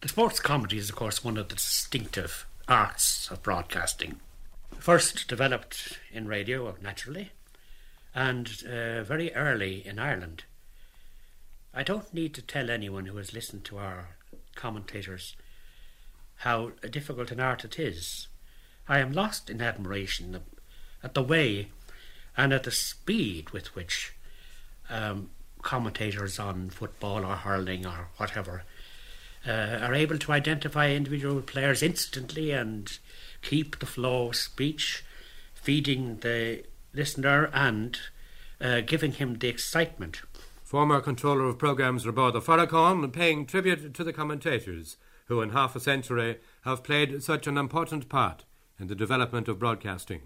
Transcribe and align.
The 0.00 0.08
sports 0.08 0.40
comedy 0.40 0.78
is, 0.78 0.88
of 0.88 0.96
course, 0.96 1.22
one 1.22 1.36
of 1.36 1.48
the 1.48 1.56
distinctive 1.56 2.46
arts 2.66 3.30
of 3.30 3.42
broadcasting. 3.42 4.18
First 4.78 5.28
developed 5.28 5.98
in 6.10 6.26
radio, 6.26 6.74
naturally, 6.80 7.32
and 8.14 8.48
uh, 8.64 9.02
very 9.02 9.30
early 9.34 9.86
in 9.86 9.98
Ireland. 9.98 10.44
I 11.74 11.82
don't 11.82 12.14
need 12.14 12.32
to 12.34 12.42
tell 12.42 12.70
anyone 12.70 13.06
who 13.06 13.18
has 13.18 13.34
listened 13.34 13.64
to 13.64 13.76
our 13.76 14.16
commentators 14.54 15.36
how 16.36 16.70
difficult 16.90 17.30
an 17.30 17.40
art 17.40 17.66
it 17.66 17.78
is. 17.78 18.26
I 18.88 19.00
am 19.00 19.12
lost 19.12 19.50
in 19.50 19.60
admiration 19.60 20.40
at 21.02 21.12
the 21.12 21.22
way 21.22 21.68
and 22.38 22.54
at 22.54 22.62
the 22.62 22.70
speed 22.70 23.50
with 23.50 23.74
which 23.74 24.14
um, 24.88 25.28
commentators 25.60 26.38
on 26.38 26.70
football 26.70 27.22
or 27.22 27.36
hurling 27.36 27.84
or 27.84 28.08
whatever 28.16 28.62
uh, 29.46 29.78
are 29.80 29.94
able 29.94 30.18
to 30.18 30.32
identify 30.32 30.90
individual 30.90 31.40
players 31.40 31.82
instantly 31.82 32.50
and 32.50 32.98
keep 33.42 33.78
the 33.78 33.86
flow 33.86 34.28
of 34.28 34.36
speech, 34.36 35.04
feeding 35.54 36.18
the 36.18 36.64
listener 36.92 37.50
and 37.52 37.98
uh, 38.60 38.80
giving 38.80 39.12
him 39.12 39.38
the 39.38 39.48
excitement. 39.48 40.22
Former 40.62 41.00
controller 41.00 41.46
of 41.46 41.58
programmes 41.58 42.04
Roibeárd 42.04 42.34
Ó 42.34 42.42
Faracháin 42.42 43.12
paying 43.12 43.46
tribute 43.46 43.92
to 43.94 44.04
the 44.04 44.12
commentators 44.12 44.96
who 45.26 45.40
in 45.40 45.50
half 45.50 45.74
a 45.74 45.80
century 45.80 46.38
have 46.62 46.82
played 46.82 47.22
such 47.22 47.46
an 47.46 47.56
important 47.56 48.08
part 48.08 48.44
in 48.78 48.88
the 48.88 48.94
development 48.94 49.48
of 49.48 49.58
broadcasting. 49.58 50.22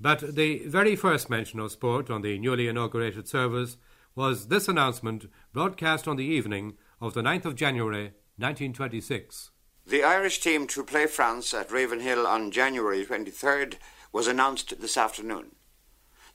But 0.00 0.34
the 0.34 0.66
very 0.66 0.96
first 0.96 1.30
mention 1.30 1.60
of 1.60 1.72
sport 1.72 2.10
on 2.10 2.22
the 2.22 2.38
newly 2.38 2.68
inaugurated 2.68 3.28
service 3.28 3.76
was 4.14 4.48
this 4.48 4.68
announcement 4.68 5.30
broadcast 5.52 6.08
on 6.08 6.16
the 6.16 6.24
evening 6.24 6.74
of 7.00 7.14
the 7.14 7.22
9th 7.22 7.44
of 7.44 7.54
January 7.54 8.12
1926. 8.36 9.50
The 9.86 10.02
Irish 10.02 10.40
team 10.40 10.66
to 10.68 10.82
play 10.82 11.06
France 11.06 11.52
at 11.54 11.70
Ravenhill 11.70 12.26
on 12.26 12.50
January 12.50 13.04
23rd 13.04 13.76
was 14.12 14.26
announced 14.26 14.80
this 14.80 14.96
afternoon. 14.96 15.56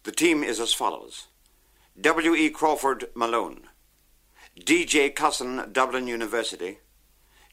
The 0.04 0.12
team 0.12 0.44
is 0.44 0.60
as 0.60 0.74
follows 0.74 1.28
W. 2.00 2.36
E. 2.36 2.50
Crawford 2.50 3.10
Malone, 3.16 3.68
D. 4.66 4.86
J. 4.86 5.10
Cussen, 5.10 5.72
Dublin 5.74 6.08
University, 6.08 6.80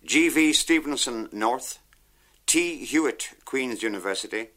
G. 0.05 0.29
V. 0.29 0.53
Stephenson, 0.53 1.29
North, 1.33 1.81
T. 2.47 2.85
Hewitt, 2.85 3.31
Queen's 3.45 3.83
University, 3.83 4.51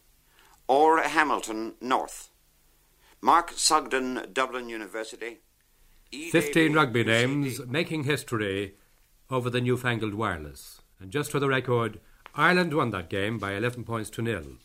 Or 0.67 0.99
Hamilton, 1.01 1.73
North, 1.81 2.29
Mark 3.21 3.53
Sugden, 3.55 4.27
Dublin 4.31 4.69
University. 4.69 5.39
E. 6.11 6.29
15 6.29 6.73
rugby 6.73 7.03
names 7.03 7.65
making 7.65 8.03
history 8.03 8.75
over 9.29 9.49
the 9.49 9.61
newfangled 9.61 10.13
wireless. 10.13 10.81
And 10.99 11.11
just 11.11 11.31
for 11.31 11.39
the 11.39 11.47
record, 11.47 11.99
Ireland 12.35 12.73
won 12.73 12.91
that 12.91 13.09
game 13.09 13.37
by 13.37 13.53
11 13.53 13.83
points 13.83 14.09
to 14.11 14.21
nil. 14.21 14.57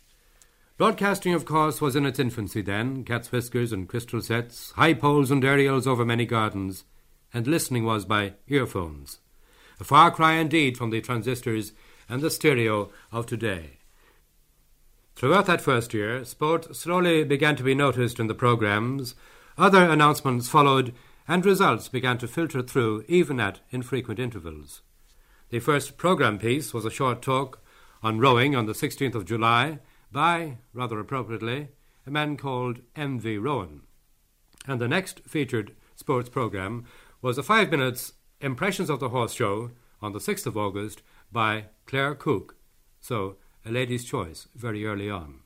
Broadcasting, 0.76 1.34
of 1.34 1.44
course, 1.44 1.80
was 1.80 1.94
in 1.94 2.04
its 2.04 2.18
infancy 2.18 2.60
then 2.60 3.04
cat's 3.04 3.30
whiskers 3.30 3.72
and 3.72 3.88
crystal 3.88 4.20
sets, 4.20 4.72
high 4.72 4.94
poles 4.94 5.30
and 5.30 5.44
aerials 5.44 5.86
over 5.86 6.04
many 6.04 6.26
gardens, 6.26 6.84
and 7.32 7.46
listening 7.46 7.84
was 7.84 8.04
by 8.04 8.34
earphones. 8.48 9.20
A 9.78 9.84
far 9.84 10.10
cry 10.10 10.34
indeed 10.34 10.76
from 10.76 10.90
the 10.90 11.00
transistors 11.00 11.72
and 12.08 12.22
the 12.22 12.30
stereo 12.30 12.90
of 13.12 13.26
today. 13.26 13.78
Throughout 15.14 15.46
that 15.46 15.60
first 15.60 15.94
year, 15.94 16.24
sport 16.24 16.74
slowly 16.74 17.22
began 17.22 17.54
to 17.56 17.62
be 17.62 17.74
noticed 17.74 18.18
in 18.18 18.26
the 18.26 18.34
programmes, 18.34 19.14
other 19.56 19.84
announcements 19.84 20.48
followed, 20.48 20.92
and 21.26 21.44
results 21.44 21.88
began 21.88 22.18
to 22.18 22.28
filter 22.28 22.62
through 22.62 23.04
even 23.08 23.40
at 23.40 23.60
infrequent 23.70 24.18
intervals. 24.18 24.82
The 25.50 25.60
first 25.60 25.96
programme 25.96 26.38
piece 26.38 26.74
was 26.74 26.84
a 26.84 26.90
short 26.90 27.22
talk 27.22 27.60
on 28.02 28.18
rowing 28.18 28.54
on 28.54 28.66
the 28.66 28.72
16th 28.72 29.14
of 29.14 29.24
July 29.24 29.78
by, 30.12 30.58
rather 30.72 30.98
appropriately, 31.00 31.68
a 32.06 32.10
man 32.10 32.36
called 32.36 32.80
M.V. 32.94 33.38
Rowan. 33.38 33.82
And 34.66 34.80
the 34.80 34.88
next 34.88 35.20
featured 35.26 35.74
sports 35.96 36.28
programme 36.28 36.84
was 37.22 37.38
a 37.38 37.42
five 37.42 37.70
minutes 37.70 38.12
Impressions 38.40 38.90
of 38.90 39.00
the 39.00 39.08
Horse 39.08 39.32
Show 39.32 39.70
on 40.02 40.12
the 40.12 40.18
6th 40.18 40.44
of 40.44 40.56
August 40.56 41.02
by 41.32 41.66
Claire 41.86 42.14
Cook. 42.14 42.56
So, 43.00 43.36
a 43.64 43.70
lady's 43.70 44.04
choice 44.04 44.48
very 44.54 44.84
early 44.84 45.08
on. 45.08 45.40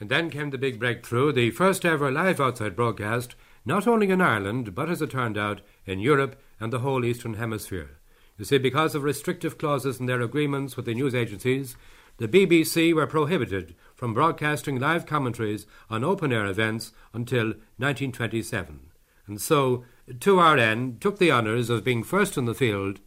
And 0.00 0.08
then 0.08 0.30
came 0.30 0.50
the 0.50 0.58
big 0.58 0.78
breakthrough, 0.78 1.32
the 1.32 1.50
first 1.50 1.84
ever 1.84 2.10
live 2.10 2.40
outside 2.40 2.76
broadcast, 2.76 3.34
not 3.68 3.86
only 3.86 4.08
in 4.10 4.22
Ireland, 4.22 4.74
but 4.74 4.88
as 4.88 5.02
it 5.02 5.10
turned 5.10 5.36
out, 5.36 5.60
in 5.84 6.00
Europe 6.00 6.40
and 6.58 6.72
the 6.72 6.78
whole 6.78 7.04
Eastern 7.04 7.34
Hemisphere. 7.34 7.98
You 8.38 8.46
see, 8.46 8.56
because 8.56 8.94
of 8.94 9.02
restrictive 9.02 9.58
clauses 9.58 10.00
in 10.00 10.06
their 10.06 10.22
agreements 10.22 10.74
with 10.74 10.86
the 10.86 10.94
news 10.94 11.14
agencies, 11.14 11.76
the 12.16 12.28
BBC 12.28 12.94
were 12.94 13.06
prohibited 13.06 13.74
from 13.94 14.14
broadcasting 14.14 14.80
live 14.80 15.04
commentaries 15.04 15.66
on 15.90 16.02
open 16.02 16.32
air 16.32 16.46
events 16.46 16.92
until 17.12 17.48
1927. 17.76 18.90
And 19.26 19.38
so, 19.38 19.84
2RN, 20.10 20.98
took 20.98 21.18
the 21.18 21.30
honours 21.30 21.68
of 21.68 21.84
being 21.84 22.02
first 22.02 22.38
in 22.38 22.46
the 22.46 22.54
field 22.54 23.00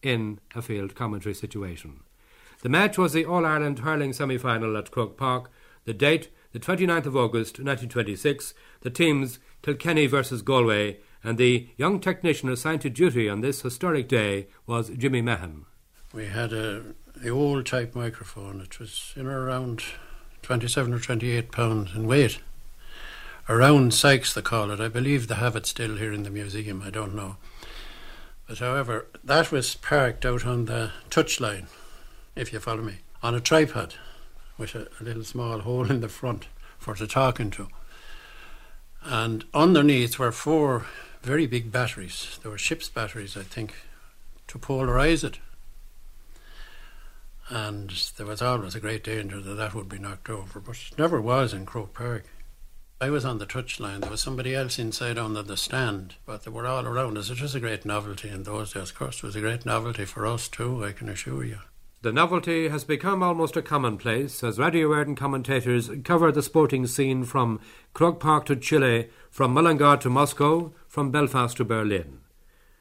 in 0.00 0.38
a 0.54 0.62
field 0.62 0.94
commentary 0.94 1.34
situation. 1.34 2.04
The 2.62 2.68
match 2.68 2.98
was 2.98 3.14
the 3.14 3.24
All 3.24 3.44
Ireland 3.44 3.80
hurling 3.80 4.12
semi 4.12 4.38
final 4.38 4.76
at 4.76 4.92
Croke 4.92 5.16
Park. 5.16 5.50
The 5.86 5.94
date, 5.94 6.28
the 6.52 6.60
29th 6.60 7.06
of 7.06 7.16
August 7.16 7.58
1926. 7.58 8.54
The 8.80 8.90
teams, 8.90 9.40
Kilkenny 9.62 10.06
versus 10.06 10.42
Galway, 10.42 10.98
and 11.22 11.36
the 11.36 11.68
young 11.76 12.00
technician 12.00 12.48
assigned 12.48 12.82
to 12.82 12.90
duty 12.90 13.28
on 13.28 13.40
this 13.40 13.62
historic 13.62 14.08
day 14.08 14.48
was 14.66 14.90
Jimmy 14.90 15.20
Mahon. 15.20 15.66
We 16.12 16.26
had 16.26 16.52
a, 16.52 16.94
a 17.24 17.28
old 17.30 17.66
type 17.66 17.94
microphone. 17.94 18.60
It 18.60 18.78
was 18.78 19.12
in 19.16 19.26
or 19.26 19.44
around 19.44 19.82
27 20.42 20.92
or 20.92 21.00
28 21.00 21.52
pounds 21.52 21.94
in 21.94 22.06
weight. 22.06 22.38
Around 23.48 23.94
Sykes, 23.94 24.34
they 24.34 24.42
call 24.42 24.70
it. 24.70 24.80
I 24.80 24.88
believe 24.88 25.26
they 25.26 25.34
have 25.34 25.56
it 25.56 25.66
still 25.66 25.96
here 25.96 26.12
in 26.12 26.22
the 26.22 26.30
museum. 26.30 26.82
I 26.82 26.90
don't 26.90 27.14
know. 27.14 27.36
But 28.46 28.58
however, 28.58 29.06
that 29.24 29.50
was 29.50 29.74
parked 29.74 30.24
out 30.24 30.46
on 30.46 30.66
the 30.66 30.92
touchline 31.10 31.66
if 32.38 32.52
you 32.52 32.60
follow 32.60 32.82
me, 32.82 32.98
on 33.22 33.34
a 33.34 33.40
tripod 33.40 33.94
with 34.56 34.74
a, 34.74 34.88
a 35.00 35.02
little 35.02 35.24
small 35.24 35.60
hole 35.60 35.90
in 35.90 36.00
the 36.00 36.08
front 36.08 36.46
for 36.78 36.94
the 36.94 37.06
talking 37.06 37.50
to. 37.50 37.68
And 39.04 39.44
underneath 39.54 40.18
were 40.18 40.32
four 40.32 40.86
very 41.22 41.46
big 41.46 41.70
batteries. 41.72 42.38
They 42.42 42.48
were 42.48 42.58
ship's 42.58 42.88
batteries, 42.88 43.36
I 43.36 43.42
think, 43.42 43.74
to 44.48 44.58
polarize 44.58 45.24
it. 45.24 45.38
And 47.50 47.90
there 48.16 48.26
was 48.26 48.42
always 48.42 48.74
a 48.74 48.80
great 48.80 49.04
danger 49.04 49.40
that 49.40 49.54
that 49.54 49.74
would 49.74 49.88
be 49.88 49.98
knocked 49.98 50.28
over, 50.28 50.60
but 50.60 50.76
it 50.90 50.98
never 50.98 51.20
was 51.20 51.54
in 51.54 51.64
Croke 51.64 51.94
Park. 51.94 52.24
I 53.00 53.10
was 53.10 53.24
on 53.24 53.38
the 53.38 53.46
touchline. 53.46 54.00
There 54.00 54.10
was 54.10 54.20
somebody 54.20 54.54
else 54.54 54.78
inside 54.78 55.18
on 55.18 55.34
the, 55.34 55.42
the 55.42 55.56
stand, 55.56 56.16
but 56.26 56.42
they 56.42 56.50
were 56.50 56.66
all 56.66 56.84
around 56.84 57.16
us. 57.16 57.30
It 57.30 57.40
was 57.40 57.54
a 57.54 57.60
great 57.60 57.84
novelty 57.84 58.28
in 58.28 58.42
those 58.42 58.72
days. 58.72 58.90
Of 58.90 58.98
course, 58.98 59.18
it 59.18 59.22
was 59.22 59.36
a 59.36 59.40
great 59.40 59.64
novelty 59.64 60.04
for 60.04 60.26
us 60.26 60.48
too, 60.48 60.84
I 60.84 60.92
can 60.92 61.08
assure 61.08 61.44
you. 61.44 61.60
The 62.00 62.12
novelty 62.12 62.68
has 62.68 62.84
become 62.84 63.24
almost 63.24 63.56
a 63.56 63.62
commonplace 63.62 64.44
as 64.44 64.56
Radio 64.56 64.90
Éireann 64.90 65.16
commentators 65.16 65.90
cover 66.04 66.30
the 66.30 66.44
sporting 66.44 66.86
scene 66.86 67.24
from 67.24 67.60
Croke 67.92 68.20
Park 68.20 68.46
to 68.46 68.54
Chile, 68.54 69.08
from 69.32 69.52
Mullingar 69.52 69.96
to 69.96 70.08
Moscow, 70.08 70.72
from 70.86 71.10
Belfast 71.10 71.56
to 71.56 71.64
Berlin. 71.64 72.20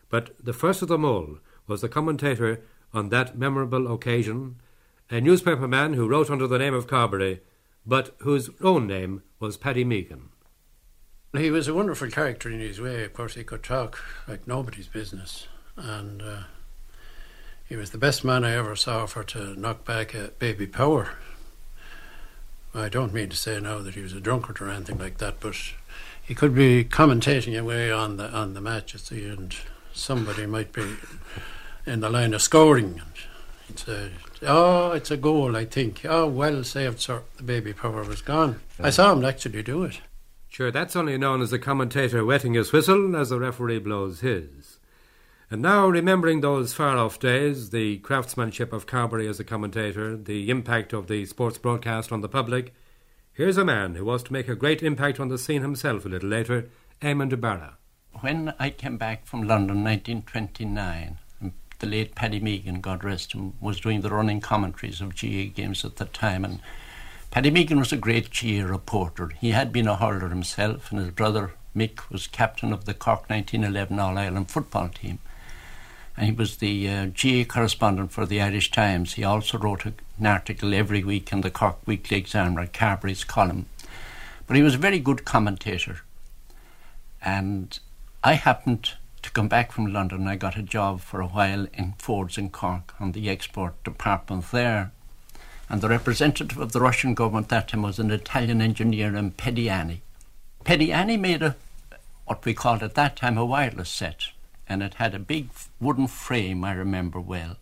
But 0.09 0.35
the 0.37 0.53
first 0.53 0.83
of 0.83 0.87
them 0.87 1.03
all 1.03 1.39
was 1.65 1.81
the 1.81 1.89
commentator 1.89 2.61
on 2.93 3.09
that 3.09 3.35
memorable 3.35 3.91
occasion, 3.91 4.57
a 5.09 5.19
newspaper 5.19 5.67
man 5.67 5.93
who 5.93 6.07
wrote 6.07 6.29
under 6.29 6.45
the 6.45 6.59
name 6.59 6.75
of 6.75 6.85
Carbery, 6.85 7.39
but 7.87 8.15
whose 8.19 8.51
own 8.61 8.85
name 8.85 9.23
was 9.39 9.57
Paddy 9.57 9.83
Mehigan. 9.83 10.29
He 11.35 11.49
was 11.49 11.67
a 11.67 11.73
wonderful 11.73 12.11
character 12.11 12.51
in 12.51 12.59
his 12.59 12.79
way. 12.79 13.03
Of 13.03 13.13
course, 13.13 13.33
he 13.33 13.43
could 13.43 13.63
talk 13.63 13.99
like 14.27 14.47
nobody's 14.47 14.87
business, 14.87 15.47
and 15.75 16.21
uh, 16.21 16.43
he 17.67 17.75
was 17.75 17.91
the 17.91 17.97
best 17.97 18.23
man 18.23 18.43
I 18.43 18.55
ever 18.55 18.75
saw 18.75 19.05
for 19.05 19.23
to 19.25 19.59
knock 19.59 19.85
back 19.85 20.13
a 20.13 20.31
baby 20.39 20.67
power. 20.67 21.11
I 22.73 22.89
don't 22.89 23.13
mean 23.13 23.29
to 23.29 23.35
say 23.35 23.59
now 23.59 23.79
that 23.79 23.95
he 23.95 24.01
was 24.01 24.13
a 24.13 24.19
drunkard 24.19 24.61
or 24.61 24.69
anything 24.69 24.99
like 24.99 25.17
that, 25.17 25.39
but 25.39 25.55
he 26.23 26.35
could 26.35 26.53
be 26.53 26.83
commentating 26.83 27.59
away 27.59 27.91
on 27.91 28.17
the 28.17 28.29
on 28.29 28.53
the 28.53 28.61
match, 28.61 28.93
you 28.93 28.99
see, 28.99 29.25
and 29.25 29.55
somebody 29.93 30.45
might 30.45 30.71
be 30.73 30.95
in 31.85 32.01
the 32.01 32.09
line 32.09 32.33
of 32.33 32.41
scoring, 32.41 33.01
he'd 33.67 33.79
say, 33.79 34.11
"Oh, 34.43 34.91
it's 34.91 35.09
a 35.09 35.17
goal, 35.17 35.55
I 35.55 35.65
think. 35.65 36.01
Oh, 36.05 36.27
well 36.27 36.63
saved, 36.63 36.99
sir. 36.99 37.23
The 37.37 37.43
baby 37.43 37.73
power 37.73 38.03
was 38.03 38.21
gone." 38.21 38.59
I 38.79 38.91
saw 38.91 39.13
him 39.13 39.25
actually 39.25 39.63
do 39.63 39.83
it. 39.83 40.01
Sure, 40.49 40.71
that's 40.71 40.95
only 40.95 41.17
known 41.17 41.41
as 41.41 41.51
the 41.51 41.59
commentator 41.59 42.25
wetting 42.25 42.53
his 42.53 42.71
whistle 42.71 43.15
as 43.15 43.29
the 43.29 43.39
referee 43.39 43.79
blows 43.79 44.19
his. 44.19 44.66
And 45.49 45.61
now, 45.61 45.87
remembering 45.87 46.41
those 46.41 46.73
far 46.73 46.97
off 46.97 47.21
days, 47.21 47.69
the 47.69 47.99
craftsmanship 47.99 48.73
of 48.73 48.85
Carbery 48.85 49.29
as 49.29 49.39
a 49.39 49.45
commentator, 49.45 50.17
the 50.17 50.49
impact 50.49 50.91
of 50.91 51.07
the 51.07 51.25
sports 51.25 51.57
broadcast 51.57 52.11
on 52.11 52.19
the 52.19 52.27
public, 52.27 52.73
here's 53.31 53.55
a 53.55 53.63
man 53.63 53.95
who 53.95 54.03
was 54.03 54.23
to 54.23 54.33
make 54.33 54.49
a 54.49 54.55
great 54.55 54.83
impact 54.83 55.21
on 55.21 55.29
the 55.29 55.37
scene 55.37 55.61
himself 55.61 56.03
a 56.03 56.09
little 56.09 56.27
later, 56.27 56.67
Eamon 57.01 57.29
de 57.29 57.37
Barra. 57.37 57.77
When 58.19 58.53
I 58.59 58.69
came 58.69 58.97
back 58.97 59.25
from 59.25 59.43
London 59.43 59.85
1929, 59.85 61.17
the 61.79 61.87
late 61.87 62.13
Paddy 62.13 62.41
Mehigan, 62.41 62.81
God 62.81 63.05
rest 63.05 63.31
him, 63.31 63.53
was 63.61 63.79
doing 63.79 64.01
the 64.01 64.09
running 64.09 64.41
commentaries 64.41 64.99
of 64.99 65.15
GA 65.15 65.47
games 65.47 65.85
at 65.85 65.95
the 65.95 66.05
time. 66.05 66.43
And 66.43 66.59
Paddy 67.31 67.51
Mehigan 67.51 67.79
was 67.79 67.93
a 67.93 67.97
great 67.97 68.31
GAA 68.33 68.65
reporter. 68.65 69.29
He 69.39 69.51
had 69.51 69.71
been 69.71 69.87
a 69.87 69.95
hurler 69.95 70.27
himself, 70.27 70.91
and 70.91 70.99
his 70.99 71.11
brother 71.11 71.53
Mick 71.73 72.09
was 72.09 72.27
captain 72.27 72.73
of 72.73 72.83
the 72.83 72.93
Cork 72.93 73.29
1911 73.29 73.97
All 73.97 74.17
Ireland 74.17 74.51
football 74.51 74.89
team. 74.89 75.19
He 76.19 76.31
was 76.31 76.57
the 76.57 76.89
uh, 76.89 77.05
GAA 77.07 77.43
correspondent 77.43 78.11
for 78.11 78.25
the 78.25 78.41
Irish 78.41 78.71
Times. 78.71 79.13
He 79.13 79.23
also 79.23 79.57
wrote 79.57 79.85
a, 79.85 79.93
an 80.17 80.25
article 80.25 80.73
every 80.73 81.03
week 81.03 81.31
in 81.31 81.41
the 81.41 81.51
Cork 81.51 81.77
Weekly 81.85 82.17
Examiner, 82.17 82.67
Carbery's 82.67 83.23
column. 83.23 83.67
But 84.47 84.57
he 84.57 84.63
was 84.63 84.75
a 84.75 84.79
very 84.79 84.99
good 84.99 85.25
commentator. 85.25 86.01
And 87.21 87.77
I 88.23 88.33
happened 88.33 88.93
to 89.21 89.31
come 89.31 89.47
back 89.47 89.71
from 89.71 89.93
London. 89.93 90.27
I 90.27 90.35
got 90.35 90.57
a 90.57 90.63
job 90.63 91.01
for 91.01 91.21
a 91.21 91.27
while 91.27 91.67
in 91.73 91.93
Ford's 91.99 92.37
in 92.37 92.49
Cork 92.49 92.93
on 92.99 93.11
the 93.11 93.29
export 93.29 93.83
department 93.83 94.51
there. 94.51 94.91
And 95.69 95.81
the 95.81 95.89
representative 95.89 96.57
of 96.57 96.71
the 96.71 96.79
Russian 96.79 97.13
government 97.13 97.49
that 97.49 97.67
time 97.67 97.81
was 97.81 97.99
an 97.99 98.09
Italian 98.09 98.61
engineer 98.61 99.15
in 99.15 99.31
Pediani. 99.31 99.99
Pediani 100.63 101.19
made 101.19 101.43
a 101.43 101.55
what 102.25 102.43
we 102.43 102.53
called 102.53 102.83
at 102.83 102.95
that 102.95 103.15
time 103.15 103.37
a 103.37 103.45
wireless 103.45 103.89
set, 103.89 104.27
and 104.69 104.83
it 104.83 104.95
had 104.95 105.15
a 105.15 105.19
big 105.19 105.49
wooden 105.79 106.07
frame, 106.07 106.63
I 106.63 106.73
remember 106.73 107.19
well. 107.19 107.57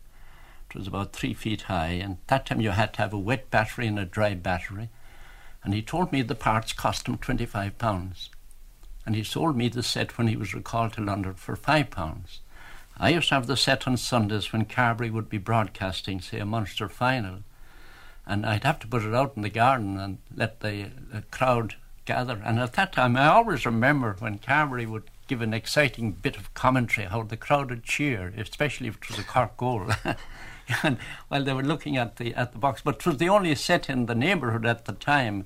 It 0.69 0.75
was 0.75 0.88
about 0.88 1.13
three 1.13 1.34
feet 1.34 1.63
high, 1.63 2.00
and 2.04 2.18
that 2.28 2.46
time 2.46 2.60
you 2.60 2.72
had 2.72 2.94
to 2.94 3.02
have 3.02 3.13
a 3.13 3.19
wet 3.19 3.50
battery 3.50 3.88
and 3.88 4.00
a 4.00 4.06
dry 4.06 4.34
battery. 4.34 4.90
And 5.63 5.74
he 5.74 5.81
told 5.81 6.12
me 6.12 6.22
the 6.22 6.36
parts 6.36 6.74
cost 6.74 7.07
him 7.07 7.18
twenty-five 7.18 7.78
pounds, 7.78 8.30
and 9.06 9.16
he 9.16 9.24
sold 9.24 9.56
me 9.56 9.69
the 9.69 9.84
set 9.84 10.18
when 10.18 10.28
he 10.28 10.36
was 10.36 10.54
recalled 10.54 10.94
to 10.94 11.02
London 11.02 11.36
for 11.36 11.56
five 11.56 11.92
pounds. 11.92 12.42
I 12.98 13.10
used 13.10 13.30
to 13.30 13.36
have 13.36 13.48
the 13.48 13.57
set 13.57 13.88
on 13.88 13.98
Sundays 13.98 14.52
when 14.52 14.66
Carbery 14.66 15.12
would 15.12 15.30
be 15.30 15.38
broadcasting, 15.38 16.22
say, 16.22 16.40
a 16.40 16.46
Munster 16.46 16.88
final, 16.90 17.40
and 18.25 18.46
I'd 18.46 18.63
have 18.63 18.80
to 18.80 18.88
put 18.88 19.04
it 19.04 19.13
out 19.13 19.34
in 19.36 19.42
the 19.42 19.50
garden 19.50 20.00
and 20.00 20.18
let 20.36 20.62
the, 20.62 20.92
the 21.12 21.24
crowd 21.31 21.75
gather. 22.06 22.42
And 22.44 22.60
at 22.60 22.74
that 22.74 22.94
time, 22.94 23.18
I 23.18 23.28
always 23.28 23.66
remember 23.66 24.16
when 24.19 24.40
Carbery 24.40 24.88
would 24.88 25.10
give 25.27 25.42
an 25.42 25.54
exciting 25.54 26.12
bit 26.12 26.38
of 26.38 26.54
commentary, 26.54 27.07
how 27.07 27.24
the 27.24 27.38
crowd 27.38 27.69
would 27.69 27.83
cheer, 27.83 28.33
especially 28.38 28.88
if 28.88 28.95
it 28.95 29.10
was 29.10 29.19
a 29.19 29.24
Cork 29.24 29.57
goal. 29.57 29.89
and 30.83 30.98
while 31.27 31.44
they 31.44 31.54
were 31.54 31.63
looking 31.63 31.98
at 31.98 32.18
the 32.18 32.33
at 32.36 32.51
the 32.51 32.57
box, 32.57 32.81
but 32.83 32.95
it 32.95 33.06
was 33.06 33.18
the 33.18 33.30
only 33.30 33.56
set 33.56 33.89
in 33.89 34.06
the 34.06 34.16
neighbourhood 34.16 34.66
at 34.66 34.86
the 34.86 34.94
time, 34.94 35.45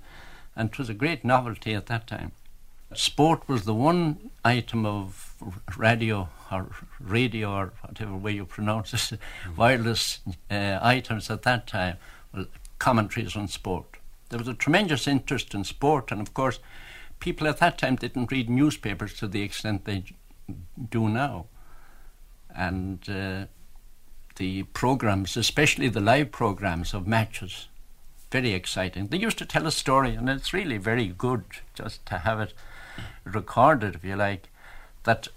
and 0.56 0.70
it 0.70 0.78
was 0.78 0.90
a 0.90 0.94
great 0.94 1.24
novelty 1.24 1.74
at 1.74 1.88
that 1.88 2.08
time. 2.08 2.32
Sport 2.94 3.48
was 3.48 3.66
the 3.66 3.74
one 3.74 4.32
item 4.44 4.86
of 4.86 5.36
radio 5.78 6.30
or 6.52 6.72
radio 7.00 7.52
or 7.52 7.74
whatever 7.82 8.16
way 8.16 8.32
you 8.32 8.46
pronounce 8.46 9.12
it, 9.12 9.20
wireless 9.58 10.20
uh, 10.50 10.80
items 10.82 11.30
at 11.30 11.44
that 11.44 11.68
time. 11.68 11.98
Commentaries 12.80 13.36
on 13.36 13.48
sport 13.48 14.00
there 14.30 14.40
was 14.40 14.48
a 14.48 14.54
tremendous 14.54 15.08
interest 15.08 15.54
in 15.54 15.64
sport, 15.64 16.12
and 16.12 16.22
of 16.22 16.34
course, 16.34 16.60
people 17.20 17.48
at 17.48 17.58
that 17.58 17.78
time 17.78 17.96
didn't 17.96 18.32
read 18.32 18.50
newspapers 18.50 19.14
to 19.16 19.28
the 19.28 19.42
extent 19.42 19.86
they 19.86 20.04
do 20.90 21.10
now. 21.10 21.46
And 22.56 23.08
uh, 23.10 23.46
the 24.38 24.64
programs, 24.64 25.38
especially 25.38 25.90
the 25.90 26.00
live 26.00 26.32
programs 26.32 26.94
of 26.94 27.08
matches, 27.08 27.68
very 28.32 28.54
exciting. 28.54 29.08
They 29.08 29.18
used 29.18 29.38
to 29.40 29.46
tell 29.46 29.68
a 29.68 29.72
story, 29.72 30.16
and 30.16 30.30
it's 30.30 30.54
really 30.54 30.78
very 30.78 31.08
good 31.08 31.44
just 31.74 32.06
to 32.08 32.20
have 32.20 32.40
it 32.40 32.54
recorded, 33.24 33.96
if 33.96 34.04
you 34.04 34.16
like, 34.16 34.50
that 35.04 35.28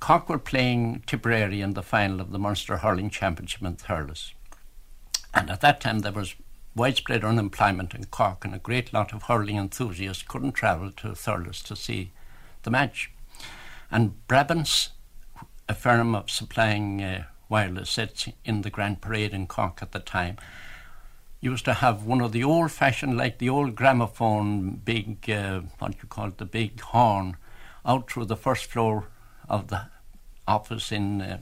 Cork 0.00 0.28
were 0.28 0.38
playing 0.38 1.02
Tipperary 1.06 1.60
in 1.60 1.74
the 1.74 1.82
final 1.82 2.20
of 2.20 2.30
the 2.30 2.38
Munster 2.38 2.78
Hurling 2.78 3.10
Championship 3.10 3.62
in 3.62 3.76
Thurles. 3.76 4.32
And 5.34 5.50
at 5.50 5.62
that 5.62 5.80
time, 5.80 6.00
there 6.00 6.12
was 6.12 6.34
widespread 6.74 7.24
unemployment 7.24 7.94
in 7.94 8.04
Cork, 8.06 8.44
and 8.44 8.54
a 8.54 8.58
great 8.58 8.92
lot 8.92 9.12
of 9.12 9.24
hurling 9.24 9.56
enthusiasts 9.56 10.24
couldn't 10.26 10.52
travel 10.52 10.90
to 10.92 11.08
Thurles 11.08 11.62
to 11.64 11.76
see 11.76 12.12
the 12.62 12.70
match. 12.70 13.10
And 13.90 14.14
Brabants, 14.26 14.90
a 15.68 15.74
firm 15.74 16.14
of 16.14 16.30
supplying 16.30 17.02
uh, 17.02 17.24
wireless 17.48 17.90
sets 17.90 18.28
in 18.44 18.62
the 18.62 18.70
Grand 18.70 19.00
Parade 19.02 19.34
in 19.34 19.46
Cork 19.46 19.80
at 19.82 19.92
the 19.92 20.00
time, 20.00 20.38
used 21.40 21.64
to 21.64 21.74
have 21.74 22.04
one 22.04 22.20
of 22.20 22.32
the 22.32 22.44
old 22.44 22.70
fashioned, 22.70 23.16
like 23.16 23.38
the 23.38 23.48
old 23.48 23.74
gramophone, 23.74 24.80
big, 24.84 25.28
uh, 25.28 25.60
what 25.78 25.96
you 26.00 26.08
call 26.08 26.28
it, 26.28 26.38
the 26.38 26.46
big 26.46 26.80
horn, 26.80 27.36
out 27.84 28.10
through 28.10 28.24
the 28.24 28.36
first 28.36 28.66
floor 28.66 29.08
of 29.48 29.68
the 29.68 29.86
office 30.46 30.92
in 30.92 31.20
uh, 31.20 31.38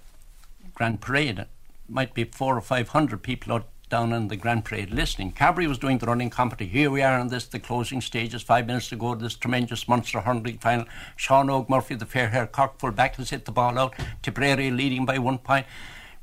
Grand 0.75 1.01
Parade. 1.01 1.39
It 1.39 1.49
might 1.89 2.15
be 2.15 2.25
four 2.25 2.57
or 2.57 2.63
five 2.63 2.89
hundred 2.89 3.23
people 3.23 3.53
out 3.53 3.69
down 3.91 4.13
in 4.13 4.29
the 4.29 4.37
Grand 4.37 4.65
Parade 4.65 4.91
listening. 4.91 5.33
Carbery 5.33 5.67
was 5.67 5.77
doing 5.77 5.99
the 5.99 6.07
running 6.07 6.31
commentary. 6.31 6.71
Here 6.71 6.91
we 6.91 7.03
are 7.03 7.19
in 7.19 7.29
this, 7.29 7.47
the 7.47 7.59
closing 7.59 8.01
stages, 8.01 8.41
five 8.41 8.67
minutes 8.67 8.89
to 8.89 8.97
go, 8.97 9.15
this 9.15 9.35
tremendous 9.35 9.87
Munster 9.87 10.21
hurling 10.21 10.59
final. 10.59 10.87
Sean 11.17 11.51
Og 11.51 11.69
Murphy, 11.69 11.97
the 11.97 12.07
fair 12.07 12.31
haired 12.31 12.53
Cork 12.53 12.79
full 12.79 12.93
back, 12.93 13.17
has 13.17 13.31
hit 13.31 13.45
the 13.45 13.53
ball 13.53 13.79
out. 13.79 13.95
Tipperary 14.23 14.71
leading 14.71 15.05
by 15.05 15.19
one 15.19 15.39
point. 15.39 15.67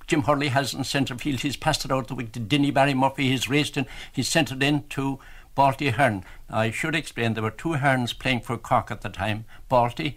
Jim 0.08 0.24
Hurley 0.24 0.48
has 0.48 0.74
in 0.74 0.86
centre 0.86 1.18
field. 1.18 1.42
He's 1.42 1.58
passed 1.58 1.84
it 1.84 1.92
out 1.92 2.08
the 2.08 2.16
week 2.16 2.32
to 2.32 2.40
Dinny 2.40 2.74
Barry 2.74 2.94
Murphy. 2.94 3.30
He's 3.30 3.50
raced 3.50 3.76
in. 3.76 3.86
He's 4.12 4.30
sent 4.30 4.52
it 4.52 4.64
in 4.64 4.84
to 4.90 5.20
Balti 5.56 5.92
Hearn. 5.92 6.24
I 6.50 6.72
should 6.72 6.96
explain 6.96 7.34
there 7.34 7.44
were 7.44 7.52
two 7.52 7.74
Hearns 7.74 8.18
playing 8.18 8.42
for 8.42 8.58
Cork 8.58 8.90
at 8.90 9.02
the 9.02 9.10
time 9.10 9.44
Balti, 9.70 10.16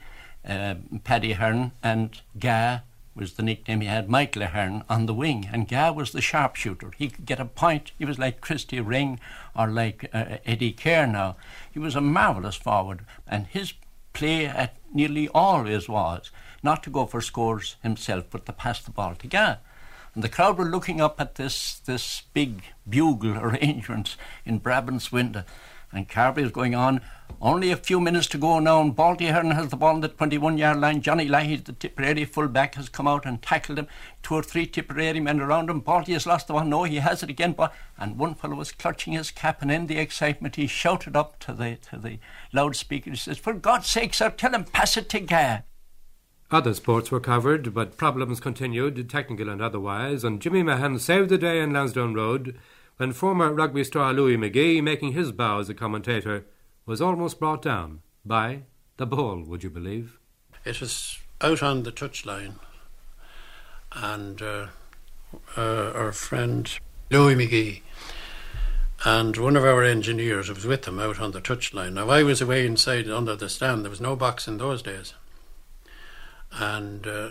uh, 0.49 0.77
Paddy 1.03 1.33
Hearn, 1.33 1.73
and 1.83 2.21
Ga 2.39 2.83
was 3.15 3.35
the 3.35 3.43
nickname 3.43 3.81
he 3.81 3.87
had, 3.87 4.09
Michael 4.09 4.43
Ahern, 4.43 4.85
on 4.89 5.07
the 5.07 5.15
wing, 5.15 5.49
and 5.53 5.69
Ga 5.69 5.91
was 5.91 6.13
the 6.13 6.21
sharpshooter. 6.21 6.93
He 6.97 7.09
could 7.09 7.27
get 7.27 7.41
a 7.41 7.45
point. 7.45 7.93
He 7.99 8.05
was 8.05 8.19
like 8.19 8.41
Christy 8.41 8.81
Ring 8.81 9.19
or 9.55 9.69
like 9.69 10.09
uh, 10.13 10.39
Eddie 10.47 10.73
Keher 10.73 11.11
now. 11.11 11.37
He 11.71 11.79
was 11.79 11.97
a 11.97 12.01
marvellous 12.01 12.57
forward, 12.57 13.05
and 13.27 13.47
his 13.47 13.75
play 14.13 14.47
at 14.47 14.77
nearly 14.93 15.29
always 15.29 15.89
was 15.89 16.31
not 16.63 16.83
to 16.83 16.91
go 16.91 17.07
for 17.07 17.21
scores 17.21 17.77
himself, 17.83 18.25
but 18.31 18.47
to 18.47 18.53
pass 18.53 18.81
the 18.81 18.91
ball 18.91 19.15
to 19.15 19.27
Ga. 19.27 19.57
And 20.15 20.25
the 20.25 20.29
crowd 20.29 20.59
were 20.59 20.65
looking 20.65 21.01
up 21.01 21.21
at 21.21 21.37
this, 21.37 21.79
this 21.87 22.23
big 22.35 22.63
bugle 22.89 23.39
arrangement 23.39 24.17
in 24.45 24.59
Brabant's 24.59 25.13
window. 25.13 25.45
And 25.93 26.09
Carbery 26.09 26.45
is 26.45 26.53
going 26.53 26.75
on. 26.75 27.01
Only 27.43 27.71
a 27.71 27.77
few 27.77 28.01
minutes 28.01 28.27
to 28.29 28.39
go 28.39 28.59
now, 28.59 28.83
and 28.83 28.95
Balti 28.95 29.33
Hearn 29.33 29.51
has 29.53 29.69
the 29.69 29.77
ball 29.77 29.95
on 29.95 30.01
the 30.03 30.09
21 30.09 30.59
yard 30.59 30.79
line. 30.79 31.01
Johnny 31.01 31.27
Leahy, 31.27 31.57
the 31.57 31.73
Tipperary 31.73 32.27
fullback, 32.27 32.75
has 32.75 32.91
come 32.91 33.09
out 33.09 33.25
and 33.25 33.41
tackled 33.41 33.79
him. 33.79 33.89
Two 34.23 34.35
or 34.35 34.43
three 34.43 34.67
Tipperary 34.67 35.21
men 35.21 35.41
around 35.41 35.71
him. 35.71 35.81
Balti 35.81 36.13
has 36.13 36.27
lost 36.27 36.49
the 36.49 36.53
one. 36.53 36.69
No, 36.69 36.85
he 36.85 36.97
has 36.97 37.23
it 37.23 37.31
again. 37.31 37.53
But 37.53 37.73
and 37.99 38.19
one 38.19 38.35
fellow 38.35 38.57
was 38.57 38.73
clutching 38.73 39.15
his 39.15 39.31
cap, 39.31 39.63
and 39.63 39.73
in 39.73 39.87
the 39.87 39.99
excitement, 39.99 40.57
he 40.57 40.67
shouted 40.67 41.17
up 41.17 41.39
to 41.41 41.55
the 41.55 41.79
to 41.91 41.99
the 41.99 42.19
loudspeaker. 42.53 43.11
He 43.11 43.17
says, 43.17 43.39
"For 43.39 43.55
God's 43.55 43.89
sake, 43.89 44.13
sir, 44.13 44.31
tell 44.31 44.55
him 44.55 44.65
pass 44.65 44.99
it 44.99 45.09
to 45.09 45.21
Ga." 45.21 45.63
Other 46.51 46.75
sports 46.75 47.11
were 47.11 47.21
covered, 47.21 47.73
but 47.73 47.97
problems 47.97 48.41
continued, 48.41 49.09
technical 49.09 49.49
and 49.49 49.63
otherwise, 49.63 50.25
and 50.25 50.43
Jimmy 50.43 50.63
Mahan 50.65 50.99
saved 50.99 51.31
the 51.31 51.39
day 51.39 51.61
in 51.61 51.73
Lansdowne 51.73 52.13
Road 52.13 52.59
when 53.01 53.15
former 53.15 53.51
rugby 53.51 53.83
star 53.83 54.13
Louis 54.13 54.37
Magee, 54.37 54.83
making 54.83 55.13
his 55.13 55.33
bow 55.33 55.59
as 55.59 55.71
a 55.71 55.75
commentator, 55.75 56.45
was 56.85 57.01
almost 57.01 57.41
brought 57.41 57.63
down 57.63 58.03
by 58.27 58.65
the 58.99 59.07
ball, 59.07 59.43
would 59.43 59.65
you 59.65 59.71
believe? 59.71 60.19
It 60.67 60.83
was 60.83 61.19
out 61.41 61.63
on 61.63 61.85
the 61.85 61.93
touchline, 61.93 62.57
and 63.95 64.43
uh, 64.43 64.67
uh, 65.57 65.93
our 65.95 66.13
friend 66.13 66.71
Louis 67.11 67.37
McGee 67.37 67.81
and 69.07 69.35
one 69.39 69.57
of 69.57 69.65
our 69.65 69.83
engineers 69.83 70.51
was 70.51 70.67
with 70.67 70.87
him 70.87 70.99
out 70.99 71.21
on 71.21 71.31
the 71.31 71.41
touchline. 71.41 71.95
Now, 71.95 72.11
I 72.11 72.23
was 72.23 72.43
away 72.43 72.67
inside 72.67 73.09
under 73.09 73.35
the 73.35 73.49
stand. 73.49 73.83
There 73.83 73.91
was 73.91 74.03
no 74.03 74.15
box 74.15 74.47
in 74.47 74.59
those 74.59 74.83
days. 74.83 75.15
And 76.53 77.07
uh, 77.07 77.31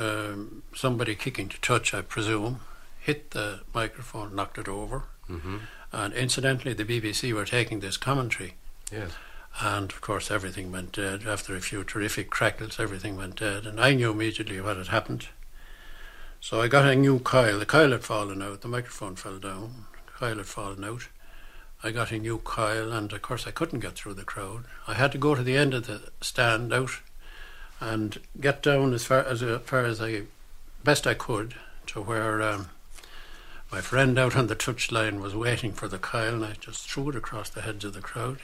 um, 0.00 0.64
somebody 0.74 1.14
kicking 1.14 1.48
to 1.50 1.60
touch, 1.60 1.94
I 1.94 2.02
presume, 2.02 2.62
hit 3.06 3.30
the 3.30 3.60
microphone, 3.72 4.34
knocked 4.34 4.58
it 4.58 4.66
over. 4.66 5.04
Mm-hmm. 5.30 5.58
And 5.92 6.12
incidentally, 6.12 6.74
the 6.74 6.84
BBC 6.84 7.32
were 7.32 7.44
taking 7.44 7.78
this 7.78 7.96
commentary. 7.96 8.54
Yes. 8.90 9.12
And 9.60 9.92
of 9.92 10.00
course, 10.00 10.28
everything 10.28 10.72
went 10.72 10.90
dead. 10.90 11.22
After 11.24 11.54
a 11.54 11.60
few 11.60 11.84
terrific 11.84 12.30
crackles, 12.30 12.80
everything 12.80 13.16
went 13.16 13.36
dead. 13.36 13.64
And 13.64 13.80
I 13.80 13.94
knew 13.94 14.10
immediately 14.10 14.60
what 14.60 14.76
had 14.76 14.88
happened. 14.88 15.28
So 16.40 16.60
I 16.60 16.66
got 16.66 16.84
a 16.84 16.96
new 16.96 17.20
coil. 17.20 17.60
The 17.60 17.64
coil 17.64 17.92
had 17.92 18.02
fallen 18.02 18.42
out. 18.42 18.62
The 18.62 18.68
microphone 18.68 19.14
fell 19.14 19.38
down. 19.38 19.86
The 20.06 20.12
coil 20.12 20.36
had 20.36 20.46
fallen 20.46 20.84
out. 20.84 21.08
I 21.84 21.92
got 21.92 22.10
a 22.10 22.18
new 22.18 22.38
coil, 22.38 22.92
and 22.92 23.12
of 23.12 23.22
course, 23.22 23.46
I 23.46 23.52
couldn't 23.52 23.80
get 23.80 23.92
through 23.92 24.14
the 24.14 24.24
crowd. 24.24 24.64
I 24.88 24.94
had 24.94 25.12
to 25.12 25.18
go 25.18 25.36
to 25.36 25.44
the 25.44 25.56
end 25.56 25.74
of 25.74 25.86
the 25.86 26.10
stand 26.20 26.72
out 26.72 26.90
and 27.80 28.18
get 28.40 28.62
down 28.62 28.92
as 28.94 29.04
far 29.04 29.20
as, 29.20 29.42
uh, 29.42 29.60
far 29.60 29.84
as 29.84 30.00
I 30.00 30.22
best 30.82 31.06
I 31.06 31.14
could 31.14 31.54
to 31.88 32.00
where 32.00 32.42
um, 32.42 32.70
my 33.72 33.80
friend 33.80 34.18
out 34.18 34.36
on 34.36 34.46
the 34.46 34.56
touchline 34.56 35.20
was 35.20 35.34
waiting 35.34 35.72
for 35.72 35.88
the 35.88 35.98
coil, 35.98 36.34
and 36.34 36.44
I 36.44 36.52
just 36.58 36.88
threw 36.88 37.10
it 37.10 37.16
across 37.16 37.50
the 37.50 37.62
heads 37.62 37.84
of 37.84 37.94
the 37.94 38.00
crowd. 38.00 38.38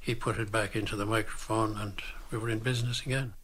He 0.00 0.14
put 0.14 0.38
it 0.38 0.50
back 0.52 0.74
into 0.74 0.96
the 0.96 1.06
microphone, 1.06 1.76
and 1.76 2.00
we 2.30 2.38
were 2.38 2.48
in 2.48 2.60
business 2.60 3.02
again. 3.04 3.34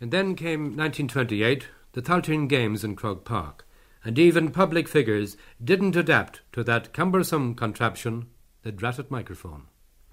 And 0.00 0.10
then 0.10 0.34
came 0.36 0.76
1928, 0.76 1.68
the 1.92 2.02
Tailteann 2.02 2.48
Games 2.48 2.84
in 2.84 2.96
Croke 2.96 3.24
Park. 3.24 3.64
and 4.04 4.18
even 4.18 4.50
public 4.50 4.88
figures 4.88 5.36
didn't 5.62 5.96
adapt 5.96 6.40
to 6.52 6.62
that 6.64 6.92
cumbersome 6.92 7.54
contraption, 7.54 8.28
the 8.62 8.72
dratted 8.72 9.10
microphone. 9.10 9.64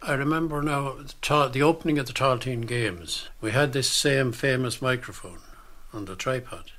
I 0.01 0.13
remember 0.13 0.61
now 0.61 0.97
the 1.21 1.61
opening 1.61 1.97
of 1.97 2.07
the 2.07 2.13
Tailteann 2.13 2.67
Games. 2.67 3.29
We 3.41 3.51
had 3.51 3.73
this 3.73 3.89
same 3.89 4.31
famous 4.31 4.81
microphone 4.81 5.39
on 5.93 6.05
the 6.05 6.15
tripod. 6.15 6.71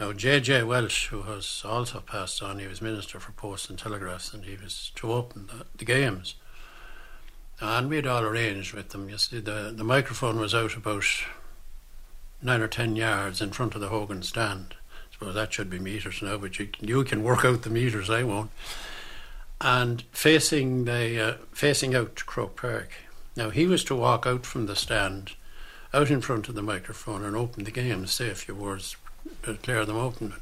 Now, 0.00 0.12
J.J. 0.12 0.62
Walsh, 0.62 1.08
who 1.08 1.22
has 1.22 1.62
also 1.64 1.98
passed 1.98 2.40
on, 2.40 2.60
he 2.60 2.68
was 2.68 2.80
Minister 2.80 3.18
for 3.18 3.32
Posts 3.32 3.68
and 3.68 3.78
Telegraphs, 3.78 4.32
and 4.32 4.44
he 4.44 4.56
was 4.56 4.92
to 4.94 5.12
open 5.12 5.48
the, 5.48 5.66
the 5.76 5.84
games. 5.84 6.36
And 7.60 7.88
we 7.88 7.96
had 7.96 8.06
all 8.06 8.22
arranged 8.22 8.72
with 8.72 8.90
them. 8.90 9.08
You 9.08 9.18
see, 9.18 9.40
the, 9.40 9.72
the 9.74 9.82
microphone 9.82 10.38
was 10.38 10.54
out 10.54 10.76
about 10.76 11.04
nine 12.40 12.60
or 12.60 12.68
ten 12.68 12.94
yards 12.94 13.40
in 13.40 13.50
front 13.50 13.74
of 13.74 13.80
the 13.80 13.88
Hogan 13.88 14.22
stand. 14.22 14.76
I 14.90 15.12
suppose 15.12 15.34
that 15.34 15.52
should 15.52 15.68
be 15.68 15.80
meters 15.80 16.22
now, 16.22 16.38
but 16.38 16.60
you, 16.60 16.68
you 16.80 17.02
can 17.02 17.24
work 17.24 17.44
out 17.44 17.62
the 17.62 17.70
meters, 17.70 18.08
I 18.08 18.22
won't. 18.22 18.52
And 19.60 20.02
facing 20.12 20.84
the 20.84 21.20
uh, 21.20 21.34
facing 21.50 21.96
out 21.96 22.14
to 22.14 22.24
Croke 22.24 22.54
Park. 22.54 22.90
Now 23.34 23.50
he 23.50 23.66
was 23.66 23.82
to 23.84 23.96
walk 23.96 24.24
out 24.24 24.46
from 24.46 24.66
the 24.66 24.76
stand, 24.76 25.32
out 25.92 26.12
in 26.12 26.20
front 26.20 26.48
of 26.48 26.54
the 26.54 26.62
microphone, 26.62 27.24
and 27.24 27.34
open 27.34 27.64
the 27.64 27.72
game, 27.72 28.06
say 28.06 28.30
a 28.30 28.36
few 28.36 28.54
words, 28.54 28.94
declare 29.42 29.84
them 29.84 29.96
open. 29.96 30.34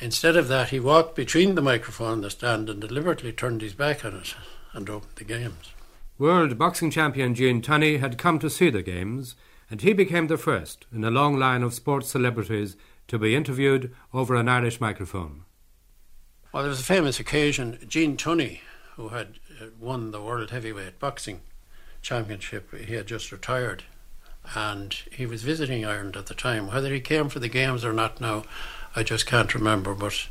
Instead 0.00 0.36
of 0.36 0.48
that, 0.48 0.70
he 0.70 0.80
walked 0.80 1.14
between 1.14 1.54
the 1.54 1.62
microphone 1.62 2.14
and 2.14 2.24
the 2.24 2.30
stand 2.30 2.70
and 2.70 2.80
deliberately 2.80 3.32
turned 3.32 3.60
his 3.60 3.74
back 3.74 4.04
on 4.04 4.14
it 4.16 4.34
and 4.72 4.88
opened 4.88 5.12
the 5.16 5.24
games. 5.24 5.72
World 6.18 6.58
boxing 6.58 6.90
champion 6.90 7.34
Gene 7.34 7.62
Tunney 7.62 7.98
had 8.00 8.18
come 8.18 8.38
to 8.38 8.50
see 8.50 8.70
the 8.70 8.82
games, 8.82 9.36
and 9.70 9.80
he 9.80 9.92
became 9.92 10.26
the 10.26 10.38
first 10.38 10.86
in 10.92 11.04
a 11.04 11.10
long 11.10 11.38
line 11.38 11.62
of 11.62 11.74
sports 11.74 12.08
celebrities 12.08 12.76
to 13.08 13.18
be 13.18 13.34
interviewed 13.34 13.94
over 14.12 14.34
an 14.36 14.48
Irish 14.48 14.80
microphone. 14.80 15.44
Well, 16.52 16.62
there 16.62 16.70
was 16.70 16.80
a 16.80 16.84
famous 16.84 17.20
occasion. 17.20 17.78
Gene 17.86 18.16
Tunney, 18.16 18.60
who 18.96 19.08
had 19.08 19.38
uh, 19.60 19.66
won 19.78 20.10
the 20.10 20.20
World 20.20 20.50
Heavyweight 20.50 20.98
Boxing 20.98 21.42
Championship, 22.02 22.74
he 22.74 22.94
had 22.94 23.06
just 23.06 23.30
retired, 23.30 23.84
and 24.54 24.92
he 25.12 25.26
was 25.26 25.42
visiting 25.42 25.84
Ireland 25.84 26.16
at 26.16 26.26
the 26.26 26.34
time. 26.34 26.68
Whether 26.68 26.92
he 26.92 27.00
came 27.00 27.28
for 27.28 27.38
the 27.38 27.48
games 27.48 27.84
or 27.84 27.92
not 27.92 28.20
now, 28.20 28.44
I 28.96 29.02
just 29.02 29.26
can't 29.26 29.54
remember. 29.54 29.94
But 29.94 30.28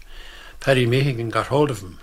Paddy 0.60 0.86
Mehigan 0.86 1.30
got 1.32 1.48
hold 1.48 1.72
of 1.72 1.82
him, 1.82 2.00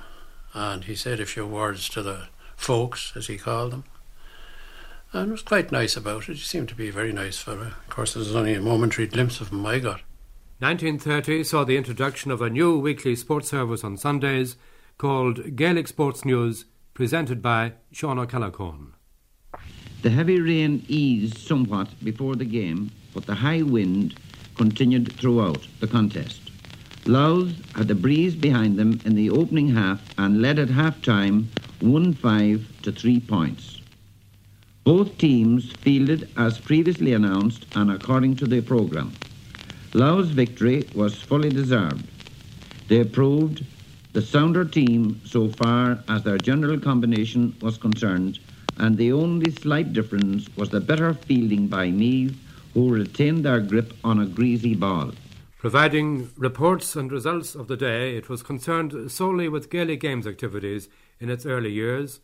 and 0.54 0.84
he 0.84 0.94
said 0.94 1.20
a 1.20 1.26
few 1.26 1.46
words 1.46 1.88
to 1.90 2.02
the 2.02 2.28
folks, 2.56 3.12
as 3.14 3.26
he 3.26 3.36
called 3.36 3.72
them. 3.72 3.84
And 5.12 5.30
was 5.30 5.42
quite 5.42 5.72
nice 5.72 5.96
about 5.96 6.28
it. 6.28 6.36
He 6.36 6.42
seemed 6.42 6.68
to 6.70 6.74
be 6.74 6.88
a 6.88 6.92
very 6.92 7.12
nice 7.12 7.38
fellow. 7.38 7.68
Of 7.68 7.88
course, 7.88 8.14
there 8.14 8.20
was 8.20 8.34
only 8.34 8.54
a 8.54 8.60
momentary 8.60 9.06
glimpse 9.06 9.40
of 9.40 9.50
him 9.50 9.64
I 9.64 9.78
got. 9.78 10.00
1930 10.58 11.44
saw 11.44 11.64
the 11.64 11.76
introduction 11.76 12.30
of 12.30 12.40
a 12.40 12.48
new 12.48 12.78
weekly 12.78 13.14
sports 13.14 13.50
service 13.50 13.84
on 13.84 13.98
Sundays 13.98 14.56
called 14.98 15.54
Gaelic 15.54 15.86
Sports 15.86 16.24
News, 16.24 16.64
presented 16.94 17.42
by 17.42 17.74
Sean 17.92 18.18
O'Callaghan. 18.18 18.94
The 20.06 20.12
heavy 20.12 20.40
rain 20.40 20.84
eased 20.86 21.36
somewhat 21.36 21.88
before 22.04 22.36
the 22.36 22.44
game, 22.44 22.92
but 23.12 23.26
the 23.26 23.34
high 23.34 23.62
wind 23.62 24.14
continued 24.54 25.12
throughout 25.14 25.66
the 25.80 25.88
contest. 25.88 26.52
Louth 27.06 27.50
had 27.74 27.88
the 27.88 27.96
breeze 27.96 28.36
behind 28.36 28.78
them 28.78 29.00
in 29.04 29.16
the 29.16 29.30
opening 29.30 29.70
half 29.70 30.00
and 30.16 30.40
led 30.40 30.60
at 30.60 30.70
half 30.70 31.02
time 31.02 31.50
1 31.80 32.14
5 32.14 32.82
to 32.82 32.92
3 32.92 33.18
points. 33.18 33.80
Both 34.84 35.18
teams 35.18 35.72
fielded 35.72 36.28
as 36.36 36.60
previously 36.60 37.12
announced 37.12 37.66
and 37.74 37.90
according 37.90 38.36
to 38.36 38.46
their 38.46 38.62
programme. 38.62 39.12
Louth's 39.92 40.28
victory 40.28 40.88
was 40.94 41.20
fully 41.20 41.50
deserved. 41.50 42.06
They 42.86 43.02
proved 43.02 43.64
the 44.12 44.22
sounder 44.22 44.64
team 44.64 45.20
so 45.24 45.48
far 45.48 45.98
as 46.08 46.22
their 46.22 46.38
general 46.38 46.78
combination 46.78 47.56
was 47.60 47.76
concerned, 47.76 48.38
and 48.78 48.96
the 48.96 49.12
only 49.12 49.50
slight 49.50 49.92
difference 49.92 50.48
was 50.56 50.70
the 50.70 50.80
better 50.80 51.14
fielding 51.14 51.66
by 51.68 51.90
Meath, 51.90 52.36
who 52.74 52.92
retained 52.92 53.44
their 53.44 53.60
grip 53.60 53.94
on 54.04 54.20
a 54.20 54.26
greasy 54.26 54.74
ball. 54.74 55.12
Providing 55.58 56.30
reports 56.36 56.94
and 56.94 57.10
results 57.10 57.54
of 57.54 57.68
the 57.68 57.76
day, 57.76 58.16
it 58.16 58.28
was 58.28 58.42
concerned 58.42 59.10
solely 59.10 59.48
with 59.48 59.70
Gaelic 59.70 60.00
Games 60.00 60.26
activities 60.26 60.88
in 61.18 61.30
its 61.30 61.46
early 61.46 61.72
years, 61.72 62.20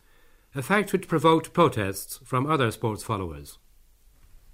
a 0.55 0.61
fact 0.61 0.93
which 0.93 1.07
provoked 1.07 1.53
protests 1.53 2.19
from 2.23 2.45
other 2.45 2.69
sports 2.71 3.03
followers. 3.03 3.57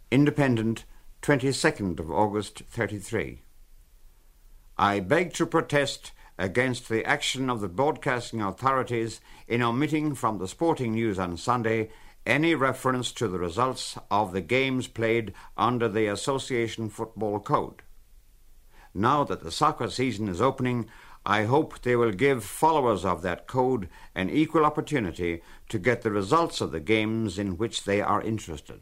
Independent, 0.09 0.85
22nd 1.21 1.99
of 1.99 2.09
August 2.09 2.63
33. 2.69 3.41
I 4.77 5.01
beg 5.01 5.33
to 5.33 5.45
protest 5.45 6.13
against 6.39 6.87
the 6.87 7.05
action 7.05 7.49
of 7.49 7.59
the 7.59 7.67
broadcasting 7.67 8.41
authorities 8.41 9.19
in 9.47 9.61
omitting 9.61 10.15
from 10.15 10.37
the 10.37 10.47
sporting 10.47 10.93
news 10.93 11.19
on 11.19 11.37
Sunday 11.37 11.89
any 12.25 12.55
reference 12.55 13.11
to 13.11 13.27
the 13.27 13.37
results 13.37 13.97
of 14.09 14.31
the 14.31 14.41
games 14.41 14.87
played 14.87 15.33
under 15.57 15.89
the 15.89 16.07
Association 16.07 16.89
Football 16.89 17.39
Code. 17.39 17.81
Now 18.93 19.23
that 19.25 19.43
the 19.43 19.51
soccer 19.51 19.89
season 19.89 20.29
is 20.29 20.41
opening, 20.41 20.87
I 21.25 21.43
hope 21.43 21.81
they 21.81 21.95
will 21.95 22.11
give 22.11 22.43
followers 22.43 23.03
of 23.03 23.21
that 23.21 23.45
code 23.45 23.89
an 24.15 24.29
equal 24.29 24.65
opportunity 24.65 25.41
to 25.67 25.77
get 25.77 26.01
the 26.01 26.11
results 26.11 26.61
of 26.61 26.71
the 26.71 26.79
games 26.79 27.37
in 27.37 27.57
which 27.57 27.83
they 27.83 28.01
are 28.01 28.21
interested. 28.21 28.81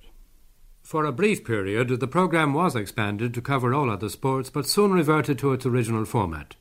For 0.84 1.06
a 1.06 1.12
brief 1.12 1.44
period, 1.44 1.90
the 2.00 2.08
programme 2.08 2.54
was 2.54 2.76
expanded 2.76 3.34
to 3.34 3.42
cover 3.42 3.74
all 3.74 3.90
other 3.90 4.10
sports, 4.10 4.50
but 4.50 4.68
soon 4.68 4.92
reverted 4.92 5.40
to 5.40 5.52
its 5.52 5.66
original 5.66 6.06
format. 6.06 6.56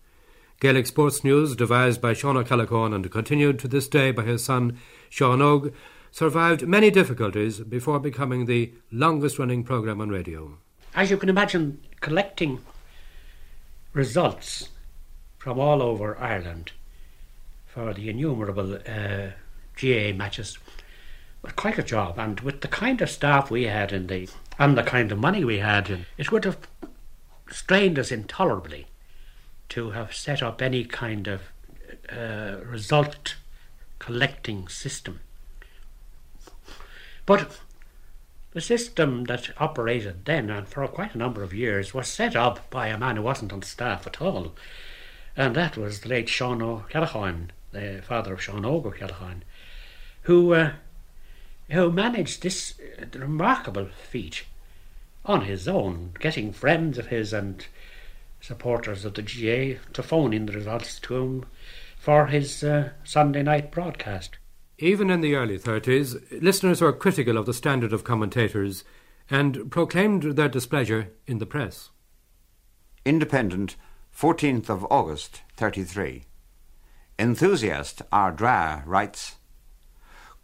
Gaelic 0.58 0.86
Sports 0.86 1.22
News, 1.22 1.54
devised 1.54 2.00
by 2.00 2.14
Sean 2.14 2.36
O'Callaghan 2.36 2.94
and 2.94 3.10
continued 3.10 3.58
to 3.58 3.68
this 3.68 3.88
day 3.88 4.10
by 4.10 4.22
his 4.22 4.42
son 4.42 4.78
Sean 5.10 5.42
Og, 5.42 5.72
survived 6.10 6.66
many 6.66 6.90
difficulties 6.90 7.60
before 7.60 8.00
becoming 8.00 8.46
the 8.46 8.72
longest 8.90 9.38
running 9.38 9.62
programme 9.62 10.00
on 10.00 10.08
radio. 10.08 10.56
As 10.94 11.10
you 11.10 11.18
can 11.18 11.28
imagine, 11.28 11.82
collecting 12.00 12.60
results 13.92 14.70
from 15.36 15.60
all 15.60 15.82
over 15.82 16.18
Ireland 16.18 16.72
for 17.66 17.92
the 17.92 18.08
innumerable 18.08 18.76
uh, 18.76 19.32
GAA 19.78 20.16
matches 20.16 20.56
was 21.42 21.52
quite 21.52 21.78
a 21.78 21.82
job. 21.82 22.18
And 22.18 22.40
with 22.40 22.62
the 22.62 22.68
kind 22.68 23.02
of 23.02 23.10
staff 23.10 23.50
we 23.50 23.64
had 23.64 23.92
in 23.92 24.06
the 24.06 24.30
and 24.58 24.78
the 24.78 24.82
kind 24.82 25.12
of 25.12 25.18
money 25.18 25.44
we 25.44 25.58
had, 25.58 26.06
it 26.16 26.32
would 26.32 26.46
have 26.46 26.56
strained 27.50 27.98
us 27.98 28.10
intolerably 28.10 28.86
to 29.70 29.90
have 29.90 30.14
set 30.14 30.42
up 30.42 30.62
any 30.62 30.84
kind 30.84 31.26
of 31.26 31.42
uh, 32.10 32.56
result 32.64 33.36
collecting 33.98 34.68
system. 34.68 35.20
But 37.24 37.58
the 38.52 38.60
system 38.60 39.24
that 39.24 39.50
operated 39.58 40.24
then 40.24 40.50
and 40.50 40.68
for 40.68 40.86
quite 40.88 41.14
a 41.14 41.18
number 41.18 41.42
of 41.42 41.52
years 41.52 41.92
was 41.92 42.08
set 42.08 42.36
up 42.36 42.70
by 42.70 42.88
a 42.88 42.98
man 42.98 43.16
who 43.16 43.22
wasn't 43.22 43.52
on 43.52 43.62
staff 43.62 44.06
at 44.06 44.22
all 44.22 44.54
and 45.36 45.54
that 45.54 45.76
was 45.76 46.00
the 46.00 46.08
late 46.08 46.28
Sean 46.28 46.62
O'Callaghan, 46.62 47.52
the 47.70 48.02
father 48.06 48.32
of 48.32 48.42
Sean 48.42 48.64
O'Callaghan, 48.64 49.44
who 50.22 50.54
uh, 50.54 50.72
who 51.70 51.92
managed 51.92 52.42
this 52.42 52.74
uh, 52.80 53.18
remarkable 53.18 53.86
feat 53.86 54.44
on 55.24 55.42
his 55.42 55.68
own, 55.68 56.12
getting 56.18 56.52
friends 56.52 56.96
of 56.96 57.08
his 57.08 57.32
and 57.32 57.66
supporters 58.46 59.04
of 59.04 59.14
the 59.14 59.22
GA 59.22 59.78
to 59.92 60.02
phone 60.02 60.32
in 60.32 60.46
the 60.46 60.52
results 60.52 61.00
to 61.00 61.16
him 61.16 61.46
for 61.98 62.26
his 62.26 62.62
uh, 62.62 62.90
Sunday 63.04 63.42
night 63.42 63.72
broadcast. 63.72 64.38
Even 64.78 65.10
in 65.10 65.22
the 65.22 65.34
early 65.34 65.58
30s, 65.58 66.42
listeners 66.42 66.80
were 66.80 66.92
critical 66.92 67.36
of 67.36 67.46
the 67.46 67.54
standard 67.54 67.92
of 67.92 68.04
commentators 68.04 68.84
and 69.28 69.70
proclaimed 69.70 70.22
their 70.36 70.48
displeasure 70.48 71.12
in 71.26 71.38
the 71.38 71.46
press. 71.46 71.90
Independent 73.04 73.76
14th 74.16 74.68
of 74.68 74.86
August 74.90 75.42
33. 75.56 76.24
Enthusiast 77.18 78.02
Ardra 78.12 78.82
writes 78.86 79.36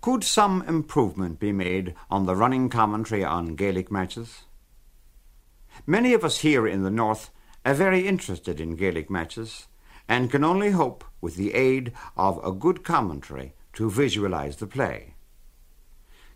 Could 0.00 0.24
some 0.24 0.62
improvement 0.66 1.38
be 1.38 1.52
made 1.52 1.94
on 2.10 2.26
the 2.26 2.34
running 2.34 2.68
commentary 2.68 3.22
on 3.22 3.54
Gaelic 3.54 3.90
matches? 3.92 4.42
Many 5.86 6.14
of 6.14 6.24
us 6.24 6.38
here 6.38 6.66
in 6.66 6.82
the 6.82 6.90
north 6.90 7.30
are 7.64 7.74
very 7.74 8.06
interested 8.06 8.60
in 8.60 8.76
Gaelic 8.76 9.10
matches 9.10 9.66
and 10.08 10.30
can 10.30 10.44
only 10.44 10.70
hope 10.70 11.04
with 11.20 11.36
the 11.36 11.54
aid 11.54 11.92
of 12.16 12.44
a 12.44 12.52
good 12.52 12.82
commentary 12.82 13.54
to 13.74 13.90
visualize 13.90 14.56
the 14.56 14.66
play. 14.66 15.14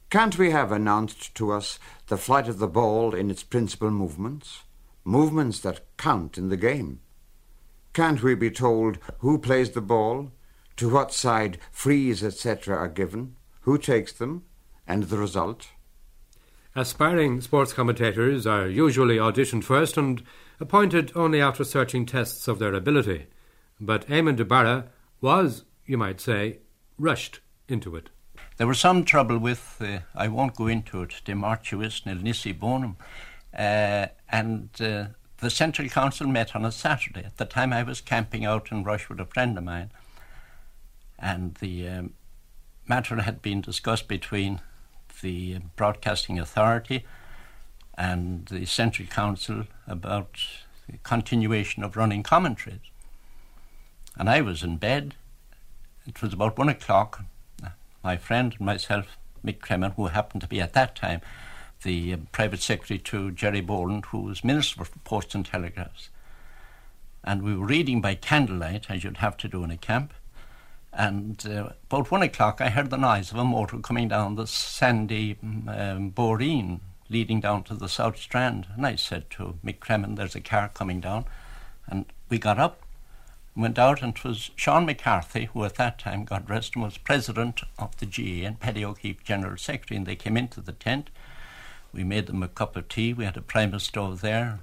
Can't 0.09 0.39
we 0.39 0.51
have 0.51 0.71
announced 0.71 1.35
to 1.35 1.51
us 1.53 1.79
the 2.07 2.17
flight 2.17 2.49
of 2.49 2.59
the 2.59 2.69
ball 2.69 3.15
in 3.15 3.31
its 3.31 3.43
principal 3.43 3.91
movements, 3.91 4.63
movements 5.05 5.59
that 5.61 5.85
count 5.97 6.39
in 6.39 6.49
the 6.49 6.57
game? 6.57 7.01
Can't 7.93 8.23
we 8.23 8.35
be 8.35 8.51
told 8.51 8.99
who 9.19 9.39
plays 9.39 9.71
the 9.71 9.81
ball, 9.81 10.31
to 10.77 10.89
what 10.89 11.13
side 11.13 11.59
frees, 11.73 12.23
etc., 12.23 12.77
are 12.77 12.89
given, 12.89 13.35
who 13.63 13.79
takes 13.79 14.13
them, 14.13 14.45
and 14.87 15.05
the 15.05 15.19
result? 15.19 15.69
Aspiring 16.79 17.41
sports 17.41 17.73
commentators 17.73 18.47
are 18.47 18.69
usually 18.69 19.17
auditioned 19.17 19.65
first 19.65 19.97
and 19.97 20.23
appointed 20.61 21.11
only 21.15 21.41
after 21.41 21.65
searching 21.65 22.05
tests 22.05 22.49
of 22.49 22.59
their 22.59 22.75
ability. 22.75 23.29
but 23.81 24.07
Eamon 24.09 24.37
de 24.37 24.45
Barra 24.45 24.91
was, 25.23 25.65
you 25.87 25.97
might 25.97 26.21
say, 26.21 26.59
rushed 26.99 27.41
into 27.67 27.97
it. 27.97 28.11
There 28.59 28.67
was 28.67 28.79
some 28.79 29.05
trouble 29.05 29.39
with, 29.39 29.79
uh, 29.81 30.01
I 30.15 30.29
won't 30.29 30.55
go 30.55 30.67
into 30.67 31.01
it, 31.01 31.23
the 31.25 31.33
mortuis 31.33 32.05
nil 32.05 32.17
Nisi 32.17 32.53
Bonum, 32.53 32.97
uh, 33.57 34.09
and 34.29 34.69
uh, 34.79 35.07
the 35.39 35.49
Central 35.49 35.89
Council 35.89 36.27
met 36.27 36.55
on 36.55 36.67
a 36.67 36.73
Saturday. 36.73 37.25
At 37.25 37.39
the 37.39 37.47
time 37.47 37.73
I 37.73 37.85
was 37.85 38.03
camping 38.03 38.45
out 38.45 38.71
in 38.71 38.85
Rush 38.85 39.09
with 39.09 39.19
a 39.19 39.25
friend 39.25 39.57
of 39.57 39.65
mine, 39.65 39.93
and 41.19 41.55
the 41.55 41.89
um, 41.89 42.15
matter 42.87 43.17
had 43.23 43.41
been 43.41 43.63
discussed 43.63 44.09
between 44.09 44.61
the 45.23 45.59
Broadcasting 45.77 46.39
Authority 46.39 47.05
and 47.97 48.47
the 48.47 48.67
Central 48.67 49.09
Council 49.09 49.65
about 49.87 50.39
the 50.89 50.99
continuation 50.99 51.83
of 51.83 51.97
running 51.97 52.23
commentaries. 52.23 52.91
And 54.17 54.29
I 54.29 54.41
was 54.41 54.63
in 54.63 54.77
bed. 54.77 55.15
It 56.07 56.23
was 56.23 56.33
about 56.33 56.59
one 56.59 56.69
o'clock. 56.69 57.25
My 58.03 58.17
friend 58.17 58.55
and 58.57 58.67
myself, 58.67 59.17
Mick 59.45 59.59
Cremen, 59.59 59.95
who 59.95 60.07
happened 60.07 60.43
to 60.43 60.49
be 60.49 60.61
at 60.61 60.75
that 60.75 60.95
time 60.95 61.21
the 61.83 62.15
uh, 62.15 62.17
private 62.33 62.61
secretary 62.61 62.99
to 62.99 63.31
Gerry 63.31 63.61
Boland, 63.61 64.07
who 64.07 64.21
was 64.21 64.45
Minister 64.45 64.85
for 64.85 64.99
Posts 65.01 65.35
and 65.35 65.47
Telegraphs. 65.47 66.11
And 67.23 67.43
we 67.43 67.55
were 67.57 67.67
reading 67.67 68.01
by 68.01 68.15
candlelight, 68.15 68.91
as 68.91 69.05
you'd 69.05 69.19
have 69.19 69.37
to 69.39 69.49
do 69.49 69.65
in 69.65 69.71
a 69.71 69.77
camp. 69.77 70.15
And 70.97 71.45
uh, 71.47 71.73
about 71.91 72.11
one 72.11 72.23
o'clock, 72.23 72.63
I 72.63 72.71
heard 72.71 72.89
the 72.89 72.97
noise 72.97 73.31
of 73.31 73.37
a 73.37 73.45
motor 73.45 73.79
coming 73.79 74.09
down 74.09 74.37
the 74.37 74.47
sandy 74.47 75.37
um, 75.43 76.11
boreen 76.11 76.81
leading 77.11 77.39
down 77.39 77.63
to 77.65 77.75
the 77.75 77.89
South 77.89 78.17
Strand. 78.17 78.67
And 78.75 78.87
I 78.87 78.97
said 78.97 79.29
to 79.31 79.59
Mick 79.63 79.79
Cremen, 79.79 80.17
There's 80.17 80.35
a 80.35 80.41
car 80.41 80.71
coming 80.73 81.01
down. 81.01 81.27
And 81.87 82.07
we 82.31 82.39
got 82.39 82.59
up, 82.59 82.81
went 83.55 83.79
out, 83.79 84.03
and 84.03 84.17
it 84.17 84.25
was 84.25 84.51
Sean 84.57 84.87
McCarthy, 84.87 85.51
who 85.53 85.65
at 85.65 85.75
that 85.75 85.99
time, 85.99 86.25
God 86.25 86.49
rest 86.49 86.75
him, 86.75 86.83
was 86.83 86.97
president 86.97 87.61
of 87.79 87.95
the 87.99 88.07
GAA 88.07 88.47
and 88.47 88.59
Paddy 88.59 88.85
O'Keefe 88.85 89.23
general 89.23 89.59
secretary. 89.59 89.99
And 89.99 90.07
they 90.07 90.17
came 90.17 90.39
into 90.39 90.63
the 90.63 90.73
tent. 90.73 91.11
We 91.93 92.05
made 92.05 92.27
them 92.27 92.43
a 92.43 92.49
cup 92.49 92.75
of 92.75 92.89
tea. 92.89 93.13
We 93.13 93.27
had 93.27 93.37
a 93.37 93.43
primus 93.43 93.85
stove 93.85 94.23
there. 94.23 94.61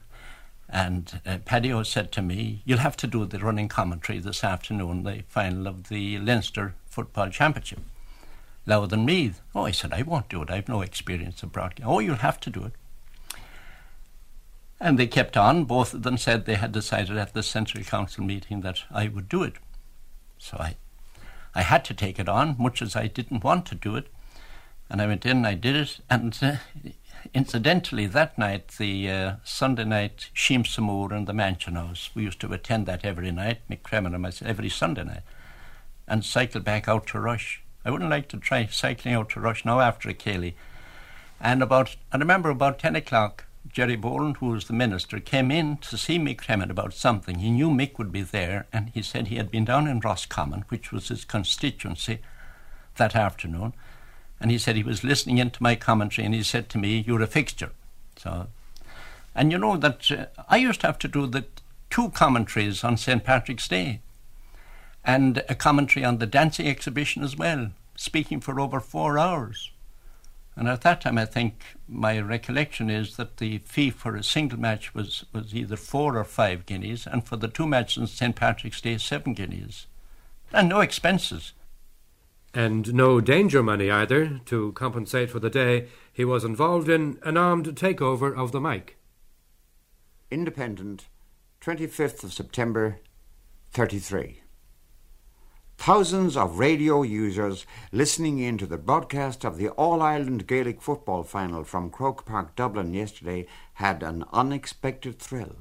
And 0.74 1.22
uh, 1.24 1.38
Paddy 1.46 1.84
said 1.84 2.12
to 2.14 2.22
me, 2.24 2.64
You'll 2.66 2.80
have 2.80 2.98
to 2.98 3.08
do 3.08 3.26
the 3.26 3.38
running 3.38 3.70
commentary 3.70 4.18
this 4.18 4.44
afternoon, 4.44 5.04
the 5.04 5.24
final 5.28 5.68
of 5.68 5.88
the 5.88 6.18
Leinster 6.18 6.74
Football 6.88 7.30
Championship. 7.30 7.80
Louth 8.66 8.92
and 8.92 9.06
Meath. 9.06 9.40
Oh, 9.54 9.66
I 9.66 9.72
said, 9.72 9.94
I 9.94 10.02
won't 10.02 10.30
do 10.30 10.42
it. 10.42 10.50
I've 10.50 10.68
no 10.68 10.82
experience 10.82 11.44
of 11.44 11.52
broadcasting. 11.52 11.86
Oh, 11.86 12.00
you'll 12.00 12.16
have 12.16 12.40
to 12.40 12.50
do 12.50 12.64
it. 12.64 12.72
And 14.80 14.98
they 14.98 15.06
kept 15.06 15.38
on. 15.38 15.66
Both 15.66 15.94
of 15.94 16.02
them 16.02 16.18
said 16.18 16.46
they 16.46 16.56
had 16.56 16.72
decided 16.72 17.18
at 17.18 17.36
the 17.36 17.44
Central 17.44 17.84
Council 17.84 18.24
meeting 18.24 18.62
that 18.62 18.80
I 18.90 19.10
would 19.10 19.30
do 19.30 19.44
it. 19.44 19.54
So 20.40 20.58
I, 20.60 20.78
I 21.54 21.62
had 21.62 21.86
to 21.86 21.94
take 21.94 22.18
it 22.18 22.28
on, 22.28 22.56
much 22.58 22.82
as 22.82 22.96
I 22.96 23.06
didn't 23.06 23.44
want 23.44 23.68
to 23.68 23.76
do 23.76 23.96
it. 23.96 24.08
And 24.90 25.02
I 25.02 25.06
went 25.06 25.26
in 25.26 25.46
I 25.46 25.54
did 25.54 25.76
it. 25.76 26.00
And 26.10 26.36
uh, 26.42 26.56
incidentally, 27.34 28.06
that 28.08 28.38
night, 28.38 28.70
the 28.80 29.10
uh, 29.10 29.34
Sunday 29.44 29.84
night 29.84 30.30
Sheem 30.34 30.66
Samur 30.66 31.14
and 31.14 31.28
the 31.28 31.34
Mansion 31.34 31.76
House, 31.76 32.10
we 32.14 32.24
used 32.24 32.40
to 32.42 32.54
attend 32.54 32.86
that 32.86 33.06
every 33.06 33.32
night, 33.32 33.60
Mick 33.70 33.82
Cremen 33.82 34.14
and 34.14 34.22
myself, 34.22 34.50
every 34.50 34.70
Sunday 34.70 35.04
night, 35.04 35.22
and 36.08 36.26
cycle 36.26 36.62
back 36.62 36.88
out 36.88 37.08
to 37.08 37.20
Rush. 37.20 37.62
I 37.86 37.92
wouldn't 37.92 38.10
like 38.10 38.28
to 38.30 38.38
try 38.38 38.66
cycling 38.66 39.16
out 39.16 39.30
to 39.32 39.40
Rush 39.40 39.66
now 39.66 39.80
after 39.80 40.10
a 40.10 40.14
céilí. 40.14 40.54
And 41.40 41.62
about, 41.62 41.96
I 42.12 42.18
remember 42.18 42.50
about 42.50 42.80
10 42.80 42.96
o'clock, 42.96 43.46
Gerry 43.68 43.96
Boland, 43.96 44.38
who 44.38 44.48
was 44.48 44.68
the 44.68 44.74
minister, 44.74 45.20
came 45.20 45.52
in 45.52 45.78
to 45.78 45.98
see 45.98 46.20
Mick 46.20 46.38
Cremen 46.38 46.70
about 46.70 46.94
something. 46.94 47.40
He 47.40 47.52
knew 47.52 47.70
Mick 47.70 47.98
would 47.98 48.12
be 48.12 48.22
there, 48.22 48.68
and 48.72 48.90
he 48.90 49.02
said 49.02 49.28
he 49.28 49.36
had 49.38 49.52
been 49.52 49.66
down 49.66 49.88
in 49.88 50.00
Roscommon, 50.00 50.66
which 50.70 50.92
was 50.92 51.08
his 51.08 51.26
constituency, 51.26 52.20
that 52.96 53.16
afternoon 53.16 53.74
and 54.44 54.52
he 54.52 54.58
said 54.58 54.76
he 54.76 54.84
was 54.84 55.06
listening 55.06 55.38
into 55.38 55.64
my 55.64 55.74
commentary 55.74 56.26
and 56.26 56.36
he 56.36 56.44
said 56.44 56.68
to 56.68 56.78
me, 56.78 57.02
You're 57.08 57.22
a 57.22 57.28
fixture. 57.28 57.72
So, 58.18 58.48
and 59.34 59.54
you 59.54 59.58
know 59.58 59.78
that 59.78 60.12
uh, 60.12 60.26
I 60.50 60.58
used 60.58 60.82
to 60.82 60.88
have 60.88 61.00
to 61.00 61.08
do 61.08 61.26
the 61.26 61.46
two 61.90 62.10
commentaries 62.10 62.84
on 62.84 62.98
St. 62.98 63.24
Patrick's 63.24 63.70
Day 63.70 64.02
and 65.06 65.46
a 65.48 65.56
commentary 65.56 66.04
on 66.04 66.18
the 66.18 66.28
dancing 66.28 66.68
exhibition 66.68 67.24
as 67.24 67.38
well, 67.38 67.70
speaking 67.96 68.42
for 68.42 68.60
over 68.60 68.82
four 68.82 69.18
hours. 69.18 69.72
And 70.58 70.68
at 70.68 70.82
that 70.82 71.00
time, 71.00 71.18
I 71.18 71.26
think 71.26 71.64
my 71.88 72.20
recollection 72.20 72.90
is 72.90 73.16
that 73.16 73.38
the 73.38 73.60
fee 73.60 73.92
for 73.92 74.18
a 74.18 74.24
single 74.24 74.60
match 74.60 74.94
was, 74.94 75.24
was 75.32 75.56
either 75.56 75.78
four 75.78 76.18
or 76.18 76.26
five 76.26 76.66
guineas, 76.66 77.08
and 77.08 77.26
for 77.26 77.38
the 77.38 77.48
two 77.48 77.66
matches 77.66 77.98
on 77.98 78.08
St. 78.08 78.36
Patrick's 78.36 78.82
Day, 78.82 78.98
seven 78.98 79.34
guineas. 79.34 79.88
And 80.52 80.68
no 80.68 80.82
expenses. 80.82 81.54
And 82.54 82.94
no 82.94 83.20
danger 83.20 83.64
money 83.64 83.90
either 83.90 84.40
to 84.46 84.74
compensate 84.74 85.32
for 85.32 85.40
the 85.40 85.50
day 85.50 85.88
he 86.12 86.24
was 86.24 86.44
involved 86.44 86.88
in 86.88 87.18
an 87.24 87.36
armed 87.36 87.66
takeover 87.76 88.36
of 88.36 88.52
the 88.52 88.62
mic. 88.62 88.98
Independent, 90.30 91.08
25th 91.62 92.24
of 92.24 92.34
September, 92.34 93.00
33. 93.72 94.44
Thousands 95.78 96.38
of 96.38 96.60
radio 96.60 97.02
users 97.02 97.66
listening 97.92 98.38
in 98.40 98.58
to 98.60 98.66
the 98.68 98.78
broadcast 98.78 99.44
of 99.44 99.58
the 99.58 99.70
All 99.70 100.02
Ireland 100.02 100.48
Gaelic 100.48 100.82
football 100.82 101.24
final 101.24 101.64
from 101.64 101.90
Croke 101.90 102.26
Park, 102.26 102.56
Dublin 102.56 102.94
yesterday 102.94 103.48
had 103.74 104.04
an 104.04 104.24
unexpected 104.32 105.20
thrill. 105.20 105.58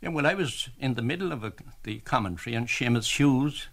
Yeah, 0.00 0.10
well, 0.10 0.26
I 0.26 0.34
was 0.34 0.68
in 0.78 0.94
the 0.94 1.02
middle 1.02 1.32
of 1.32 1.42
a, 1.42 1.54
the 1.82 2.00
commentary, 2.00 2.54
and 2.54 2.68
Seamus 2.68 3.16
Hughes 3.18 3.68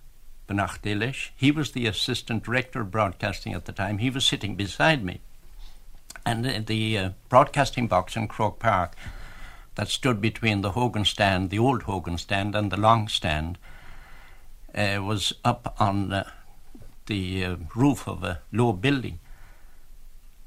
Benach 0.47 1.32
He 1.36 1.51
was 1.51 1.71
the 1.71 1.88
assistant 1.88 2.43
director 2.43 2.82
of 2.82 2.91
broadcasting 2.91 3.53
at 3.53 3.65
the 3.65 3.71
time. 3.71 3.99
He 3.99 4.10
was 4.10 4.25
sitting 4.25 4.56
beside 4.56 5.03
me. 5.03 5.21
And 6.25 6.67
the 6.67 6.97
uh, 6.97 7.10
broadcasting 7.29 7.88
box 7.88 8.15
in 8.15 8.27
Croke 8.27 8.60
Park 8.60 8.95
that 9.75 9.88
stood 9.88 10.21
between 10.21 10.62
the 10.62 10.71
Hogan 10.71 11.06
stand, 11.06 11.49
the 11.49 11.60
old 11.60 11.84
Hogan 11.84 12.17
stand, 12.17 12.56
and 12.56 12.71
the 12.71 12.79
long 12.79 13.08
stand 13.08 13.58
uh, 14.75 14.99
was 15.01 15.34
up 15.43 15.75
on 15.79 16.13
uh, 16.13 16.29
the 17.08 17.45
uh, 17.45 17.56
roof 17.75 18.08
of 18.08 18.23
a 18.23 18.41
low 18.51 18.73
building. 18.73 19.19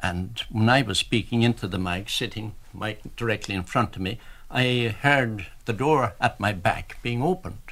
And 0.00 0.40
when 0.50 0.68
I 0.68 0.82
was 0.82 0.98
speaking 0.98 1.42
into 1.42 1.66
the 1.66 1.78
mic, 1.78 2.08
sitting 2.08 2.54
mic 2.72 3.16
directly 3.16 3.54
in 3.54 3.64
front 3.64 3.96
of 3.96 4.02
me, 4.02 4.18
I 4.50 4.94
heard 5.00 5.46
the 5.64 5.72
door 5.72 6.14
at 6.20 6.38
my 6.38 6.52
back 6.52 6.98
being 7.02 7.22
opened 7.22 7.65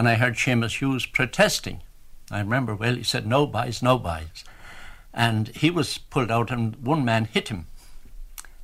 and 0.00 0.08
I 0.08 0.14
heard 0.14 0.36
Seamus 0.36 0.78
Hughes 0.78 1.04
protesting. 1.04 1.82
I 2.30 2.38
remember 2.38 2.74
well, 2.74 2.94
he 2.94 3.02
said, 3.02 3.26
no 3.26 3.46
buys, 3.46 3.82
no 3.82 3.98
buys. 3.98 4.44
And 5.12 5.48
he 5.48 5.70
was 5.70 5.98
pulled 5.98 6.30
out, 6.30 6.50
and 6.50 6.74
one 6.76 7.04
man 7.04 7.26
hit 7.26 7.48
him. 7.48 7.66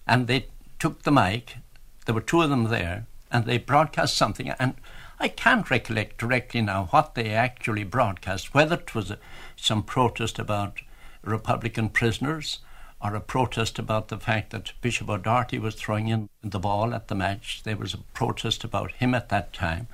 And 0.07 0.29
they 0.29 0.47
took 0.79 1.03
the 1.03 1.13
mic, 1.13 1.59
there 2.07 2.15
were 2.15 2.23
two 2.23 2.41
of 2.41 2.49
them 2.49 2.65
there, 2.65 3.07
and 3.31 3.45
they 3.45 3.59
broadcast 3.59 4.17
something. 4.17 4.49
And 4.49 4.77
I 5.21 5.29
can't 5.29 5.71
recollect 5.71 6.17
directly 6.17 6.63
now 6.63 6.87
what 6.87 7.15
they 7.15 7.29
actually 7.29 7.85
broadcast, 7.85 8.55
whether 8.55 8.77
it 8.77 8.95
was 8.95 9.11
a, 9.11 9.19
some 9.57 9.83
protest 9.83 10.39
about 10.39 10.81
Republican 11.23 11.91
prisoners 11.91 12.61
or 12.99 13.15
a 13.15 13.21
protest 13.21 13.79
about 13.79 14.09
the 14.09 14.19
fact 14.19 14.53
that 14.53 14.73
Bishop 14.81 15.11
O'Doherty 15.11 15.59
was 15.59 15.75
throwing 15.75 16.09
in 16.09 16.31
the 16.43 16.59
ball 16.59 16.95
at 16.95 17.09
the 17.09 17.15
match. 17.15 17.61
There 17.63 17.77
was 17.77 17.93
a 17.93 17.99
protest 18.15 18.65
about 18.65 18.93
him 18.93 19.15
at 19.15 19.29
that 19.29 19.53
time. 19.53 19.89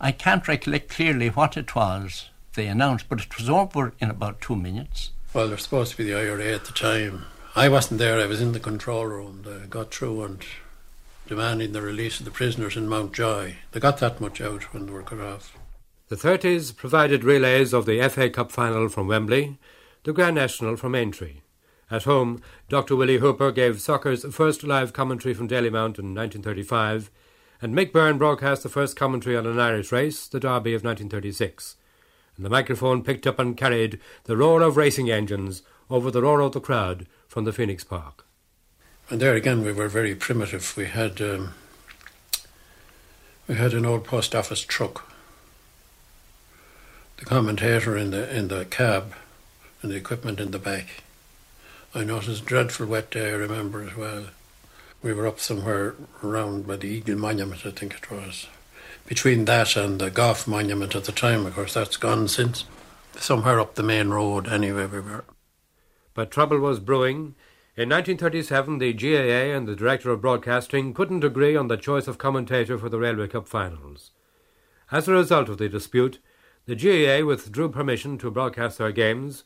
I 0.00 0.12
can't 0.12 0.46
recollect 0.46 0.88
clearly 0.88 1.28
what 1.28 1.56
it 1.56 1.74
was 1.74 2.30
they 2.54 2.66
announced, 2.66 3.08
but 3.08 3.20
it 3.20 3.36
was 3.36 3.48
over 3.48 3.92
in 4.00 4.10
about 4.10 4.40
two 4.40 4.56
minutes. 4.56 5.10
Well, 5.32 5.48
they're 5.48 5.58
supposed 5.58 5.92
to 5.92 5.96
be 5.96 6.04
the 6.04 6.18
IRA 6.18 6.54
at 6.54 6.64
the 6.64 6.72
time. 6.72 7.24
I 7.56 7.68
wasn't 7.68 7.98
there, 7.98 8.20
I 8.20 8.26
was 8.26 8.40
in 8.40 8.52
the 8.52 8.60
control 8.60 9.06
room. 9.06 9.42
They 9.44 9.66
got 9.66 9.92
through 9.92 10.22
and 10.24 10.44
demanding 11.26 11.72
the 11.72 11.82
release 11.82 12.18
of 12.18 12.24
the 12.24 12.30
prisoners 12.30 12.76
in 12.76 12.88
Mountjoy. 12.88 13.54
They 13.72 13.80
got 13.80 13.98
that 13.98 14.20
much 14.20 14.40
out 14.40 14.72
when 14.72 14.86
they 14.86 14.92
were 14.92 15.02
cut 15.02 15.20
off. 15.20 15.56
The 16.08 16.16
30s 16.16 16.76
provided 16.76 17.24
relays 17.24 17.72
of 17.72 17.86
the 17.86 18.06
FA 18.08 18.28
Cup 18.30 18.52
final 18.52 18.88
from 18.88 19.08
Wembley, 19.08 19.58
the 20.04 20.12
Grand 20.12 20.36
National 20.36 20.76
from 20.76 20.94
Aintree. 20.94 21.40
At 21.90 22.04
home, 22.04 22.42
Dr. 22.68 22.96
Willie 22.96 23.18
Hooper 23.18 23.52
gave 23.52 23.80
soccer's 23.80 24.24
first 24.34 24.64
live 24.64 24.92
commentary 24.92 25.34
from 25.34 25.48
Dalymount 25.48 25.98
in 25.98 26.14
1935 26.14 27.10
and 27.64 27.74
Mick 27.74 27.92
Byrne 27.92 28.18
broadcast 28.18 28.62
the 28.62 28.68
first 28.68 28.94
commentary 28.94 29.38
on 29.38 29.46
an 29.46 29.58
Irish 29.58 29.90
race, 29.90 30.28
the 30.28 30.38
Derby 30.38 30.74
of 30.74 30.84
1936. 30.84 31.76
And 32.36 32.44
the 32.44 32.50
microphone 32.50 33.02
picked 33.02 33.26
up 33.26 33.38
and 33.38 33.56
carried 33.56 33.98
the 34.24 34.36
roar 34.36 34.60
of 34.60 34.76
racing 34.76 35.10
engines 35.10 35.62
over 35.88 36.10
the 36.10 36.20
roar 36.20 36.40
of 36.40 36.52
the 36.52 36.60
crowd 36.60 37.06
from 37.26 37.44
the 37.44 37.54
Phoenix 37.54 37.82
Park. 37.82 38.26
And 39.08 39.18
there 39.18 39.34
again, 39.34 39.64
we 39.64 39.72
were 39.72 39.88
very 39.88 40.14
primitive. 40.14 40.76
We 40.76 40.84
had 40.84 41.22
um, 41.22 41.54
we 43.48 43.54
had 43.54 43.72
an 43.72 43.86
old 43.86 44.04
post 44.04 44.34
office 44.34 44.60
truck. 44.60 45.10
The 47.16 47.24
commentator 47.24 47.96
in 47.96 48.10
the 48.10 48.36
in 48.36 48.48
the 48.48 48.66
cab, 48.66 49.14
and 49.80 49.90
the 49.90 49.96
equipment 49.96 50.38
in 50.38 50.50
the 50.50 50.58
back. 50.58 51.02
I 51.94 52.04
noticed 52.04 52.44
dreadful 52.44 52.84
wet 52.84 53.10
day. 53.10 53.30
I 53.30 53.36
remember 53.36 53.82
as 53.82 53.96
well 53.96 54.26
we 55.04 55.12
were 55.12 55.26
up 55.26 55.38
somewhere 55.38 55.94
around 56.22 56.66
by 56.66 56.76
the 56.76 56.88
Eagle 56.88 57.18
Monument, 57.18 57.66
I 57.66 57.70
think 57.70 57.94
it 57.94 58.10
was. 58.10 58.48
between 59.06 59.44
that 59.44 59.76
and 59.76 60.00
the 60.00 60.10
Gough 60.10 60.46
Monument 60.46 60.94
at 60.94 61.04
the 61.04 61.12
time. 61.12 61.44
Of 61.44 61.54
course, 61.54 61.74
that's 61.74 61.98
gone 61.98 62.26
since. 62.28 62.64
Somewhere 63.16 63.60
up 63.60 63.74
the 63.74 63.82
main 63.82 64.08
road, 64.08 64.48
anyway, 64.48 64.86
we 64.86 65.00
were. 65.00 65.24
But 66.14 66.30
trouble 66.30 66.58
was 66.58 66.80
brewing. 66.80 67.34
In 67.76 67.90
1937, 67.90 68.78
the 68.78 68.92
GAA 68.94 69.54
and 69.54 69.68
the 69.68 69.76
Director 69.76 70.10
of 70.10 70.22
Broadcasting 70.22 70.94
couldn't 70.94 71.22
agree 71.22 71.54
on 71.54 71.68
the 71.68 71.76
choice 71.76 72.08
of 72.08 72.18
commentator 72.18 72.78
for 72.78 72.88
the 72.88 72.98
Railway 72.98 73.28
Cup 73.28 73.46
finals. 73.46 74.10
As 74.90 75.06
a 75.06 75.12
result 75.12 75.48
of 75.48 75.58
the 75.58 75.68
dispute, 75.68 76.18
the 76.66 76.76
GAA 76.76 77.26
withdrew 77.26 77.68
permission 77.68 78.16
to 78.18 78.30
broadcast 78.30 78.78
their 78.78 78.92
games, 78.92 79.44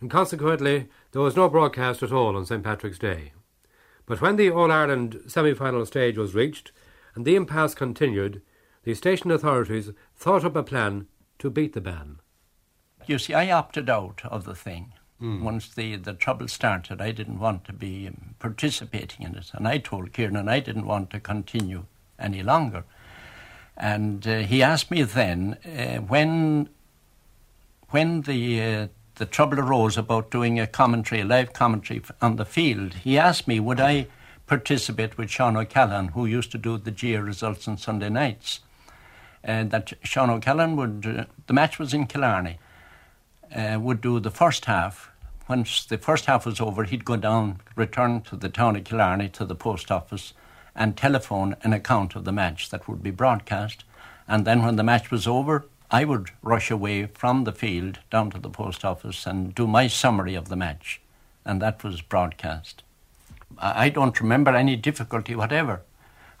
and 0.00 0.10
consequently 0.10 0.88
there 1.12 1.22
was 1.22 1.34
no 1.34 1.48
broadcast 1.48 2.02
at 2.04 2.12
all 2.12 2.36
on 2.36 2.46
St 2.46 2.62
Patrick's 2.62 2.98
Day. 2.98 3.32
But 4.06 4.20
when 4.20 4.36
the 4.36 4.50
All 4.50 4.70
Ireland 4.70 5.20
semi 5.26 5.52
final 5.54 5.84
stage 5.84 6.16
was 6.16 6.34
reached 6.34 6.72
and 7.14 7.24
the 7.24 7.34
impasse 7.34 7.74
continued, 7.74 8.40
the 8.84 8.94
station 8.94 9.30
authorities 9.30 9.90
thought 10.14 10.44
up 10.44 10.56
a 10.56 10.62
plan 10.62 11.08
to 11.40 11.50
beat 11.50 11.72
the 11.72 11.80
ban. 11.80 12.20
You 13.06 13.18
see, 13.18 13.34
I 13.34 13.50
opted 13.50 13.90
out 13.90 14.22
of 14.24 14.44
the 14.44 14.54
thing. 14.54 14.92
Mm. 15.20 15.42
Once 15.42 15.68
the, 15.68 15.96
the 15.96 16.12
trouble 16.12 16.46
started, 16.46 17.00
I 17.00 17.10
didn't 17.10 17.38
want 17.38 17.64
to 17.64 17.72
be 17.72 18.06
um, 18.06 18.34
participating 18.38 19.24
in 19.24 19.34
it. 19.34 19.50
And 19.54 19.66
I 19.66 19.78
told 19.78 20.12
Kieran 20.12 20.48
I 20.48 20.60
didn't 20.60 20.86
want 20.86 21.10
to 21.10 21.20
continue 21.20 21.86
any 22.18 22.42
longer. 22.42 22.84
And 23.76 24.26
uh, 24.26 24.38
he 24.38 24.62
asked 24.62 24.90
me 24.90 25.02
then 25.02 25.56
uh, 25.64 26.00
when 26.00 26.68
when 27.90 28.22
the 28.22 28.62
uh, 28.62 28.86
the 29.16 29.26
trouble 29.26 29.58
arose 29.58 29.96
about 29.96 30.30
doing 30.30 30.60
a 30.60 30.66
commentary, 30.66 31.22
a 31.22 31.24
live 31.24 31.52
commentary 31.52 32.02
on 32.22 32.36
the 32.36 32.44
field. 32.44 32.94
He 32.94 33.18
asked 33.18 33.48
me 33.48 33.58
would 33.60 33.80
I 33.80 34.06
participate 34.46 35.18
with 35.18 35.30
Sean 35.30 35.56
O'Callaghan, 35.56 36.08
who 36.08 36.26
used 36.26 36.52
to 36.52 36.58
do 36.58 36.78
the 36.78 36.90
GAA 36.90 37.20
results 37.20 37.66
on 37.66 37.78
Sunday 37.78 38.08
nights, 38.08 38.60
and 39.42 39.70
that 39.70 39.92
Sean 40.02 40.30
O'Callaghan 40.30 40.76
would. 40.76 41.06
Uh, 41.06 41.24
the 41.46 41.52
match 41.52 41.78
was 41.78 41.92
in 41.94 42.06
Killarney 42.06 42.58
uh, 43.54 43.78
would 43.80 44.00
do 44.00 44.20
the 44.20 44.30
first 44.30 44.66
half. 44.66 45.10
Once 45.48 45.84
the 45.84 45.98
first 45.98 46.26
half 46.26 46.44
was 46.44 46.60
over, 46.60 46.84
he'd 46.84 47.04
go 47.04 47.16
down, 47.16 47.60
return 47.76 48.20
to 48.20 48.36
the 48.36 48.48
town 48.48 48.76
of 48.76 48.84
Killarney 48.84 49.28
to 49.30 49.44
the 49.44 49.54
post 49.54 49.90
office, 49.90 50.34
and 50.74 50.96
telephone 50.96 51.56
an 51.62 51.72
account 51.72 52.16
of 52.16 52.24
the 52.24 52.32
match 52.32 52.70
that 52.70 52.88
would 52.88 53.02
be 53.02 53.10
broadcast. 53.10 53.84
And 54.28 54.44
then, 54.44 54.62
when 54.64 54.76
the 54.76 54.82
match 54.82 55.10
was 55.10 55.26
over, 55.26 55.64
I 55.90 56.04
would 56.04 56.30
rush 56.42 56.70
away 56.70 57.06
from 57.06 57.44
the 57.44 57.52
field 57.52 58.00
down 58.10 58.30
to 58.30 58.38
the 58.38 58.50
post 58.50 58.84
office 58.84 59.26
and 59.26 59.54
do 59.54 59.66
my 59.66 59.86
summary 59.86 60.34
of 60.34 60.48
the 60.48 60.56
match, 60.56 61.00
and 61.44 61.62
that 61.62 61.84
was 61.84 62.02
broadcast. 62.02 62.82
I 63.58 63.88
don't 63.88 64.20
remember 64.20 64.54
any 64.54 64.76
difficulty 64.76 65.36
whatever. 65.36 65.82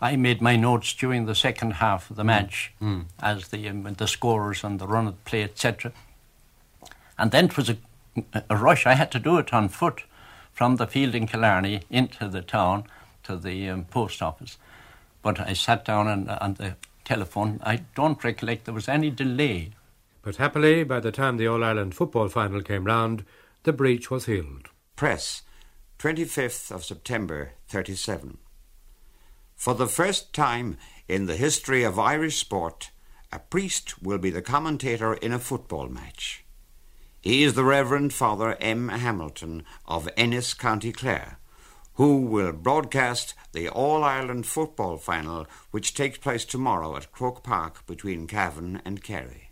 I 0.00 0.16
made 0.16 0.42
my 0.42 0.56
notes 0.56 0.92
during 0.92 1.24
the 1.24 1.34
second 1.34 1.74
half 1.74 2.10
of 2.10 2.16
the 2.16 2.24
match 2.24 2.72
mm. 2.82 3.04
as 3.20 3.48
the 3.48 3.68
um, 3.68 3.94
the 3.94 4.06
scores 4.06 4.62
and 4.62 4.78
the 4.78 4.86
run 4.86 5.06
of 5.06 5.24
play, 5.24 5.42
etc. 5.42 5.92
And 7.16 7.30
then 7.30 7.46
it 7.46 7.56
was 7.56 7.70
a, 7.70 7.76
a 8.50 8.56
rush. 8.56 8.84
I 8.84 8.94
had 8.94 9.10
to 9.12 9.18
do 9.18 9.38
it 9.38 9.54
on 9.54 9.68
foot 9.68 10.02
from 10.52 10.76
the 10.76 10.86
field 10.86 11.14
in 11.14 11.26
Killarney 11.26 11.82
into 11.88 12.28
the 12.28 12.42
town 12.42 12.84
to 13.24 13.36
the 13.36 13.70
um, 13.70 13.84
post 13.84 14.20
office. 14.20 14.58
But 15.22 15.40
I 15.40 15.54
sat 15.54 15.84
down 15.84 16.08
and, 16.08 16.28
on 16.28 16.54
the 16.54 16.76
telephone. 17.06 17.60
I 17.64 17.84
don't 17.94 18.22
recollect 18.22 18.66
there 18.66 18.74
was 18.74 18.88
any 18.88 19.10
delay. 19.10 19.70
But 20.20 20.36
happily, 20.36 20.84
by 20.84 21.00
the 21.00 21.12
time 21.12 21.38
the 21.38 21.46
All 21.46 21.64
Ireland 21.64 21.94
football 21.94 22.28
final 22.28 22.60
came 22.60 22.84
round, 22.84 23.24
the 23.62 23.72
breach 23.72 24.10
was 24.10 24.26
healed. 24.26 24.68
Press, 24.96 25.42
25th 25.98 26.70
of 26.70 26.84
September 26.84 27.52
37. 27.68 28.36
For 29.54 29.74
the 29.74 29.86
first 29.86 30.34
time 30.34 30.76
in 31.08 31.26
the 31.26 31.36
history 31.36 31.82
of 31.82 31.98
Irish 31.98 32.36
sport, 32.36 32.90
a 33.32 33.38
priest 33.38 34.02
will 34.02 34.18
be 34.18 34.30
the 34.30 34.42
commentator 34.42 35.14
in 35.14 35.32
a 35.32 35.38
football 35.38 35.88
match. 35.88 36.44
He 37.20 37.42
is 37.42 37.54
the 37.54 37.64
Reverend 37.64 38.12
Father 38.12 38.56
M. 38.60 38.88
Hamilton 38.88 39.64
of 39.86 40.08
Ennis, 40.16 40.54
County 40.54 40.92
Clare, 40.92 41.38
who 41.96 42.20
will 42.22 42.52
broadcast 42.52 43.34
the 43.52 43.68
All 43.68 44.04
Ireland 44.04 44.46
football 44.46 44.96
final, 44.98 45.46
which 45.70 45.94
takes 45.94 46.18
place 46.18 46.44
tomorrow 46.44 46.96
at 46.96 47.10
Croke 47.12 47.42
Park 47.42 47.86
between 47.86 48.26
Cavan 48.26 48.80
and 48.84 49.02
Kerry. 49.02 49.50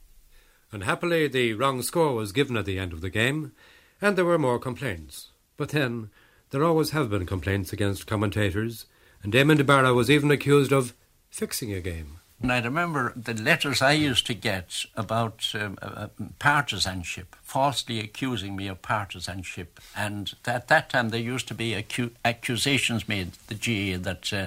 Unhappily, 0.70 1.26
the 1.28 1.54
wrong 1.54 1.83
score 1.83 2.14
was 2.14 2.33
given 2.33 2.57
at 2.57 2.64
the 2.64 2.78
end 2.78 2.92
of 2.92 3.00
the 3.00 3.11
game, 3.11 3.52
and 4.00 4.16
there 4.16 4.24
were 4.24 4.38
more 4.38 4.59
complaints. 4.59 5.30
But 5.57 5.70
then, 5.70 6.11
there 6.50 6.64
always 6.64 6.90
have 6.90 7.11
been 7.11 7.26
complaints 7.26 7.72
against 7.72 8.07
commentators, 8.07 8.87
and 9.22 9.33
Eamon 9.33 9.57
de 9.57 9.64
Barra 9.64 9.94
was 9.94 10.11
even 10.11 10.30
accused 10.30 10.72
of 10.72 10.94
fixing 11.30 11.72
a 11.72 11.80
game. 11.80 12.20
And 12.42 12.53
I 12.53 12.61
remember 12.61 13.12
the 13.16 13.33
letters 13.33 13.81
I 13.81 13.92
used 13.92 14.27
to 14.27 14.35
get 14.35 14.85
about 14.97 15.51
um, 15.55 15.79
uh, 15.81 15.87
uh, 15.87 16.09
partisanship, 16.38 17.37
falsely 17.42 18.01
accusing 18.01 18.55
me 18.57 18.66
of 18.68 18.83
partisanship. 18.83 19.81
And 19.97 20.35
at 20.44 20.68
that 20.68 20.90
time, 20.90 21.09
there 21.09 21.20
used 21.20 21.49
to 21.49 21.55
be 21.55 21.70
acu- 21.70 22.11
accusations 22.25 23.09
made, 23.09 23.33
the 23.47 23.55
GAA, 23.55 24.03
that, 24.03 24.33
uh, 24.33 24.47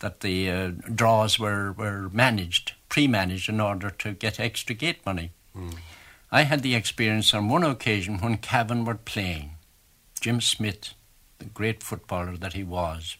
that 0.00 0.20
the 0.20 0.50
uh, 0.50 0.70
draws 0.94 1.38
were, 1.38 1.72
were 1.72 2.10
managed, 2.12 2.72
pre 2.88 3.06
managed, 3.06 3.48
in 3.48 3.60
order 3.60 3.90
to 3.90 4.12
get 4.12 4.38
extra 4.38 4.74
gate 4.74 5.06
money. 5.06 5.30
Mm. 5.56 5.76
I 6.30 6.42
had 6.42 6.62
the 6.62 6.74
experience 6.74 7.32
on 7.32 7.48
one 7.48 7.64
occasion 7.64 8.18
when 8.18 8.36
Cavan 8.36 8.84
were 8.84 8.96
playing, 8.96 9.52
Jim 10.20 10.42
Smith, 10.42 10.92
the 11.38 11.46
great 11.46 11.82
footballer 11.82 12.36
that 12.36 12.52
he 12.52 12.64
was. 12.64 13.16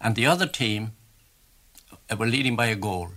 And 0.00 0.16
the 0.16 0.26
other 0.26 0.46
team 0.46 0.92
were 2.14 2.26
leading 2.26 2.56
by 2.56 2.66
a 2.66 2.76
goal. 2.76 3.10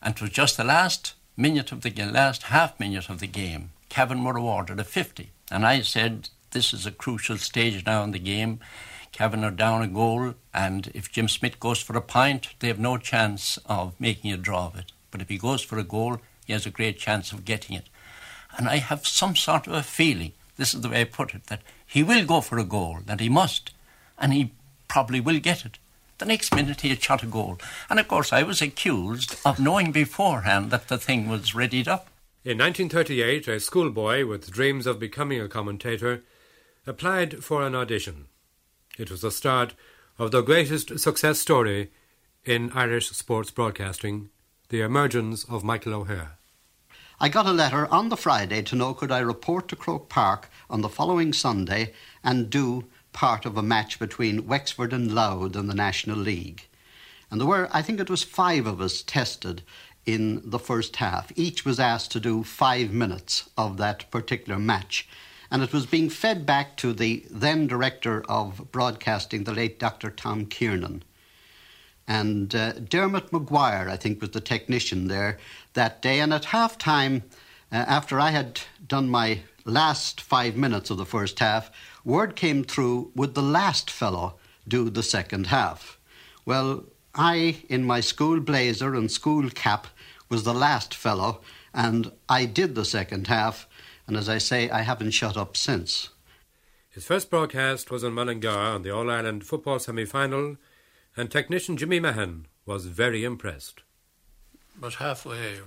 And 0.00 0.14
it 0.14 0.20
was 0.22 0.30
just 0.30 0.56
the 0.56 0.64
last 0.64 1.14
minute 1.36 1.72
of 1.72 1.82
the 1.82 1.90
last 2.04 2.44
half 2.44 2.78
minute 2.80 3.08
of 3.08 3.20
the 3.20 3.26
game. 3.26 3.70
Cavan 3.88 4.24
were 4.24 4.36
awarded 4.36 4.80
a 4.80 4.84
50. 4.84 5.30
And 5.50 5.66
I 5.66 5.82
said, 5.82 6.30
this 6.50 6.72
is 6.72 6.86
a 6.86 6.90
crucial 6.90 7.36
stage 7.38 7.84
now 7.84 8.02
in 8.04 8.12
the 8.12 8.18
game. 8.18 8.60
Cavan 9.12 9.44
are 9.44 9.50
down 9.50 9.82
a 9.82 9.88
goal, 9.88 10.34
and 10.52 10.90
if 10.94 11.10
Jim 11.10 11.28
Smith 11.28 11.58
goes 11.58 11.80
for 11.80 11.96
a 11.96 12.02
pint, 12.02 12.50
they 12.58 12.68
have 12.68 12.78
no 12.78 12.98
chance 12.98 13.58
of 13.66 13.98
making 13.98 14.32
a 14.32 14.36
draw 14.36 14.66
of 14.66 14.76
it. 14.76 14.92
But 15.10 15.22
if 15.22 15.28
he 15.28 15.38
goes 15.38 15.62
for 15.62 15.78
a 15.78 15.84
goal, 15.84 16.20
he 16.46 16.52
has 16.52 16.66
a 16.66 16.70
great 16.70 16.98
chance 16.98 17.32
of 17.32 17.44
getting 17.44 17.76
it. 17.76 17.88
And 18.56 18.68
I 18.68 18.76
have 18.76 19.06
some 19.06 19.34
sort 19.34 19.66
of 19.66 19.72
a 19.72 19.82
feeling, 19.82 20.32
this 20.56 20.74
is 20.74 20.82
the 20.82 20.88
way 20.88 21.02
I 21.02 21.04
put 21.04 21.34
it, 21.34 21.44
that 21.46 21.62
he 21.86 22.02
will 22.02 22.24
go 22.24 22.40
for 22.40 22.58
a 22.58 22.64
goal, 22.64 22.98
that 23.06 23.20
he 23.20 23.28
must, 23.28 23.72
and 24.18 24.32
he 24.32 24.52
probably 24.88 25.20
will 25.20 25.40
get 25.40 25.64
it. 25.64 25.78
The 26.18 26.26
next 26.26 26.54
minute 26.54 26.80
he 26.80 26.88
had 26.88 27.02
shot 27.02 27.22
a 27.22 27.26
goal. 27.26 27.58
And 27.88 28.00
of 28.00 28.08
course, 28.08 28.32
I 28.32 28.42
was 28.42 28.60
accused 28.60 29.36
of 29.44 29.60
knowing 29.60 29.92
beforehand 29.92 30.70
that 30.72 30.88
the 30.88 30.98
thing 30.98 31.28
was 31.28 31.54
readied 31.54 31.86
up. 31.86 32.08
In 32.44 32.58
1938, 32.58 33.46
a 33.46 33.60
schoolboy 33.60 34.26
with 34.26 34.50
dreams 34.50 34.86
of 34.86 34.98
becoming 34.98 35.40
a 35.40 35.48
commentator 35.48 36.24
applied 36.86 37.44
for 37.44 37.62
an 37.62 37.74
audition. 37.74 38.26
It 38.98 39.10
was 39.10 39.20
the 39.20 39.30
start 39.30 39.74
of 40.18 40.32
the 40.32 40.42
greatest 40.42 40.98
success 40.98 41.38
story 41.38 41.90
in 42.44 42.72
Irish 42.72 43.10
sports 43.10 43.50
broadcasting 43.50 44.30
the 44.70 44.80
emergence 44.80 45.44
of 45.44 45.62
Michael 45.62 45.94
O'Hehir. 45.94 46.30
I 47.20 47.28
got 47.28 47.46
a 47.46 47.52
letter 47.52 47.86
on 47.92 48.08
the 48.08 48.16
Friday 48.16 48.62
to 48.62 48.76
know 48.76 48.94
could 48.94 49.10
I 49.10 49.18
report 49.18 49.68
to 49.68 49.76
Croke 49.76 50.08
Park 50.08 50.48
on 50.70 50.82
the 50.82 50.88
following 50.88 51.32
Sunday 51.32 51.92
and 52.22 52.50
do 52.50 52.84
part 53.12 53.46
of 53.46 53.56
a 53.56 53.62
match 53.62 53.98
between 53.98 54.46
Wexford 54.46 54.92
and 54.92 55.14
Louth 55.14 55.56
in 55.56 55.66
the 55.66 55.74
National 55.74 56.16
League. 56.16 56.66
And 57.30 57.40
there 57.40 57.48
were, 57.48 57.68
I 57.72 57.82
think 57.82 58.00
it 58.00 58.10
was 58.10 58.22
five 58.22 58.66
of 58.66 58.80
us 58.80 59.02
tested 59.02 59.62
in 60.06 60.40
the 60.42 60.58
first 60.58 60.96
half. 60.96 61.30
Each 61.36 61.64
was 61.64 61.78
asked 61.78 62.10
to 62.12 62.20
do 62.20 62.42
five 62.42 62.92
minutes 62.92 63.50
of 63.58 63.76
that 63.76 64.10
particular 64.10 64.58
match. 64.58 65.06
And 65.50 65.62
it 65.62 65.72
was 65.72 65.86
being 65.86 66.10
fed 66.10 66.46
back 66.46 66.76
to 66.78 66.92
the 66.92 67.24
then 67.30 67.66
director 67.66 68.22
of 68.28 68.70
broadcasting, 68.72 69.44
the 69.44 69.52
late 69.52 69.78
Dr. 69.78 70.10
Tom 70.10 70.46
Kiernan. 70.46 71.02
And 72.06 72.54
uh, 72.54 72.72
Dermot 72.72 73.30
McGuire, 73.30 73.88
I 73.88 73.96
think, 73.96 74.20
was 74.20 74.30
the 74.30 74.40
technician 74.40 75.08
there 75.08 75.38
that 75.74 76.00
day. 76.00 76.20
And 76.20 76.32
at 76.32 76.46
half 76.46 76.78
time, 76.78 77.24
uh, 77.70 77.76
after 77.76 78.18
I 78.18 78.30
had 78.30 78.62
done 78.86 79.10
my 79.10 79.40
last 79.68 80.20
five 80.20 80.56
minutes 80.56 80.90
of 80.90 80.96
the 80.96 81.04
first 81.04 81.38
half, 81.38 81.70
word 82.04 82.36
came 82.36 82.64
through 82.64 83.12
would 83.14 83.34
the 83.34 83.42
last 83.42 83.90
fellow 83.90 84.38
do 84.66 84.90
the 84.90 85.02
second 85.02 85.48
half? 85.48 85.98
Well, 86.44 86.84
I, 87.14 87.62
in 87.68 87.84
my 87.84 88.00
school 88.00 88.40
blazer 88.40 88.94
and 88.94 89.10
school 89.10 89.50
cap, 89.50 89.86
was 90.28 90.44
the 90.44 90.54
last 90.54 90.94
fellow, 90.94 91.40
and 91.74 92.12
I 92.28 92.44
did 92.44 92.74
the 92.74 92.84
second 92.84 93.26
half, 93.26 93.66
and 94.06 94.16
as 94.16 94.28
I 94.28 94.38
say, 94.38 94.70
I 94.70 94.82
haven't 94.82 95.10
shut 95.10 95.36
up 95.36 95.56
since. 95.56 96.10
His 96.90 97.04
first 97.04 97.30
broadcast 97.30 97.90
was 97.90 98.02
in 98.02 98.12
Mullingar 98.12 98.48
on 98.48 98.82
the 98.82 98.90
All 98.90 99.10
Ireland 99.10 99.44
football 99.44 99.78
semi 99.78 100.04
final, 100.04 100.56
and 101.16 101.30
technician 101.30 101.76
Jimmy 101.76 102.00
Mahan 102.00 102.46
was 102.66 102.86
very 102.86 103.24
impressed. 103.24 103.82
But 104.80 104.94
halfway, 104.94 105.60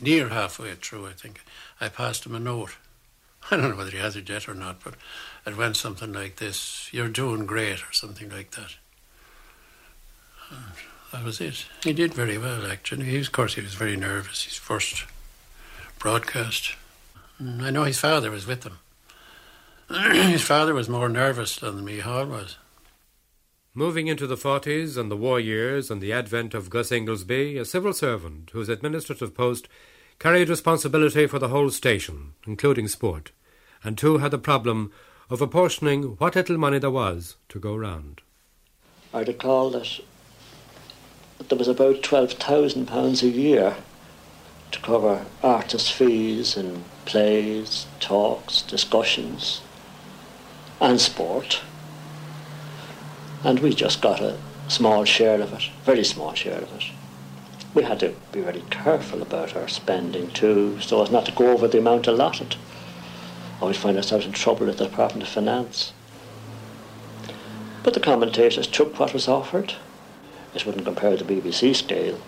near 0.00 0.28
halfway 0.28 0.74
through, 0.74 1.06
I 1.06 1.12
think, 1.12 1.42
I 1.80 1.88
passed 1.88 2.26
him 2.26 2.34
a 2.34 2.40
note. 2.40 2.76
I 3.50 3.56
don't 3.56 3.70
know 3.70 3.76
whether 3.76 3.90
he 3.90 3.98
has 3.98 4.16
it 4.16 4.28
yet 4.28 4.48
or 4.48 4.54
not, 4.54 4.82
but 4.82 4.94
it 5.46 5.56
went 5.56 5.76
something 5.76 6.12
like 6.12 6.36
this 6.36 6.88
You're 6.92 7.08
doing 7.08 7.46
great, 7.46 7.82
or 7.82 7.92
something 7.92 8.30
like 8.30 8.52
that. 8.52 8.76
Uh, 10.50 10.56
that 11.12 11.24
was 11.24 11.40
it. 11.40 11.66
He 11.82 11.92
did 11.92 12.14
very 12.14 12.38
well, 12.38 12.66
actually. 12.66 13.06
He 13.06 13.18
was, 13.18 13.26
of 13.26 13.32
course, 13.32 13.54
he 13.54 13.60
was 13.60 13.74
very 13.74 13.96
nervous. 13.96 14.44
His 14.44 14.56
first 14.56 15.04
broadcast. 15.98 16.74
Mm, 17.40 17.62
I 17.62 17.70
know 17.70 17.84
his 17.84 17.98
father 17.98 18.30
was 18.30 18.46
with 18.46 18.64
him. 18.64 18.78
his 20.30 20.42
father 20.42 20.74
was 20.74 20.88
more 20.88 21.08
nervous 21.08 21.56
than 21.56 21.84
Micheál 21.84 22.28
was. 22.28 22.56
Moving 23.74 24.06
into 24.06 24.26
the 24.26 24.36
40s 24.36 24.98
and 24.98 25.10
the 25.10 25.16
war 25.16 25.40
years 25.40 25.90
and 25.90 26.00
the 26.00 26.12
advent 26.12 26.54
of 26.54 26.70
Gus 26.70 26.92
Inglesby, 26.92 27.56
a 27.56 27.64
civil 27.64 27.92
servant 27.92 28.50
whose 28.50 28.68
administrative 28.68 29.34
post 29.34 29.68
carried 30.22 30.48
responsibility 30.48 31.26
for 31.26 31.40
the 31.40 31.48
whole 31.48 31.68
station, 31.68 32.34
including 32.46 32.86
sport, 32.86 33.32
and 33.82 33.98
too 33.98 34.18
had 34.18 34.30
the 34.30 34.38
problem 34.38 34.92
of 35.28 35.42
apportioning 35.42 36.02
what 36.18 36.36
little 36.36 36.56
money 36.56 36.78
there 36.78 36.92
was 36.92 37.36
to 37.48 37.58
go 37.58 37.74
round. 37.74 38.20
I 39.12 39.22
recall 39.22 39.70
that 39.70 39.98
there 41.48 41.58
was 41.58 41.66
about 41.66 42.02
£12,000 42.02 43.22
a 43.22 43.26
year 43.26 43.76
to 44.70 44.80
cover 44.80 45.26
artist 45.42 45.92
fees 45.92 46.56
and 46.56 46.84
plays, 47.04 47.86
talks, 47.98 48.62
discussions, 48.62 49.60
and 50.80 51.00
sport 51.00 51.62
and 53.44 53.58
we 53.58 53.74
just 53.74 54.00
got 54.00 54.20
a 54.20 54.38
small 54.68 55.04
share 55.04 55.40
of 55.40 55.52
it, 55.52 55.68
very 55.84 56.04
small 56.04 56.32
share 56.34 56.58
of 56.58 56.72
it. 56.74 56.84
We 57.74 57.84
had 57.84 58.00
to 58.00 58.14
be 58.32 58.40
very 58.40 58.62
careful 58.70 59.22
about 59.22 59.56
our 59.56 59.68
spending 59.68 60.30
too, 60.30 60.80
so 60.80 61.02
as 61.02 61.10
not 61.10 61.24
to 61.26 61.32
go 61.32 61.52
over 61.52 61.66
the 61.66 61.78
amount 61.78 62.06
allotted. 62.06 62.56
Always 63.60 63.78
find 63.78 63.96
ourselves 63.96 64.26
in 64.26 64.32
trouble 64.32 64.68
at 64.68 64.76
the 64.76 64.88
Department 64.88 65.22
of 65.22 65.28
Finance. 65.28 65.92
But 67.82 67.94
the 67.94 68.00
commentators 68.00 68.66
took 68.66 68.98
what 68.98 69.14
was 69.14 69.28
offered. 69.28 69.74
It 70.54 70.66
wouldn't 70.66 70.84
compare 70.84 71.16
to 71.16 71.24
the 71.24 71.34
BBC 71.34 71.74
scale. 71.74 72.20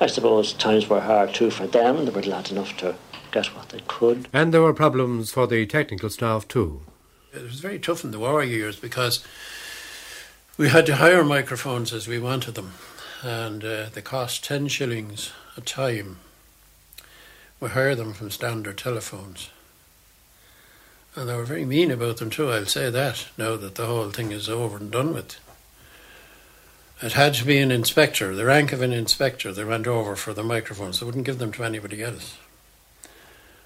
I 0.00 0.06
suppose 0.06 0.52
times 0.52 0.88
were 0.88 1.00
hard 1.00 1.34
too 1.34 1.50
for 1.50 1.66
them, 1.66 1.96
and 1.96 2.06
they 2.06 2.12
were 2.12 2.22
glad 2.22 2.50
enough 2.50 2.76
to 2.78 2.96
get 3.32 3.46
what 3.56 3.70
they 3.70 3.80
could. 3.88 4.28
And 4.32 4.52
there 4.52 4.62
were 4.62 4.74
problems 4.74 5.32
for 5.32 5.46
the 5.46 5.66
technical 5.66 6.10
staff 6.10 6.46
too. 6.46 6.82
It 7.32 7.42
was 7.42 7.60
very 7.60 7.78
tough 7.78 8.04
in 8.04 8.12
the 8.12 8.18
war 8.18 8.44
years 8.44 8.76
because 8.76 9.24
we 10.56 10.68
had 10.68 10.86
to 10.86 10.96
hire 10.96 11.24
microphones 11.24 11.92
as 11.92 12.06
we 12.06 12.18
wanted 12.18 12.54
them, 12.54 12.72
and 13.26 13.64
uh, 13.64 13.86
they 13.92 14.02
cost 14.02 14.44
10 14.44 14.68
shillings 14.68 15.32
a 15.56 15.60
time. 15.60 16.18
We 17.58 17.70
hired 17.70 17.98
them 17.98 18.12
from 18.12 18.30
standard 18.30 18.78
telephones. 18.78 19.50
And 21.16 21.28
they 21.28 21.34
were 21.34 21.44
very 21.44 21.64
mean 21.64 21.90
about 21.90 22.18
them 22.18 22.30
too, 22.30 22.50
I'll 22.52 22.66
say 22.66 22.88
that, 22.88 23.26
now 23.36 23.56
that 23.56 23.74
the 23.74 23.86
whole 23.86 24.10
thing 24.10 24.30
is 24.30 24.48
over 24.48 24.76
and 24.76 24.92
done 24.92 25.12
with. 25.12 25.40
It 27.02 27.14
had 27.14 27.34
to 27.34 27.44
be 27.44 27.58
an 27.58 27.72
inspector, 27.72 28.32
the 28.32 28.44
rank 28.44 28.72
of 28.72 28.80
an 28.80 28.92
inspector, 28.92 29.52
they 29.52 29.64
went 29.64 29.88
over 29.88 30.14
for 30.14 30.32
the 30.32 30.44
microphones. 30.44 31.00
They 31.00 31.06
wouldn't 31.06 31.26
give 31.26 31.38
them 31.38 31.52
to 31.52 31.64
anybody 31.64 32.04
else. 32.04 32.36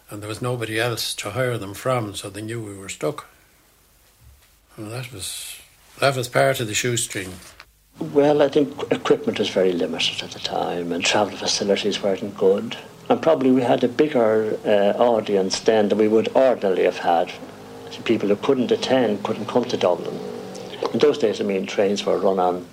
And 0.09 0.23
there 0.23 0.29
was 0.29 0.41
nobody 0.41 0.81
else 0.81 1.15
to 1.17 1.33
hire 1.33 1.59
them 1.59 1.75
from, 1.75 2.15
so 2.15 2.31
they 2.31 2.41
knew 2.41 2.63
we 2.63 2.79
were 2.79 2.89
stuck. 2.89 3.27
Well, 4.79 4.89
that 4.89 5.13
was 5.13 5.61
that 5.99 6.17
was 6.17 6.29
part 6.29 6.61
of 6.61 6.67
the 6.67 6.75
shoestring. 6.75 7.35
Well, 7.99 8.43
I 8.43 8.49
think 8.49 8.91
equipment 8.91 9.39
was 9.39 9.51
very 9.51 9.73
limited 9.73 10.23
at 10.23 10.31
the 10.31 10.39
time, 10.39 10.93
and 10.93 11.05
travel 11.05 11.37
facilities 11.37 12.03
weren't 12.03 12.37
good. 12.37 12.77
And 13.09 13.21
probably 13.21 13.51
we 13.51 13.63
had 13.63 13.83
a 13.83 13.89
bigger 13.89 14.59
uh, 14.65 14.97
audience 14.99 15.61
then 15.61 15.89
than 15.89 15.99
we 15.99 16.09
would 16.09 16.29
ordinarily 16.35 16.85
have 16.85 16.99
had. 16.99 17.33
People 18.05 18.29
who 18.29 18.37
couldn't 18.37 18.71
attend 18.71 19.23
couldn't 19.25 19.47
come 19.47 19.65
to 19.65 19.77
Dublin. 19.77 20.19
In 20.93 20.99
those 21.01 21.19
days, 21.19 21.41
I 21.41 21.45
mean, 21.45 21.67
trains 21.67 22.07
were 22.07 22.19
run 22.19 22.39
on 22.39 22.67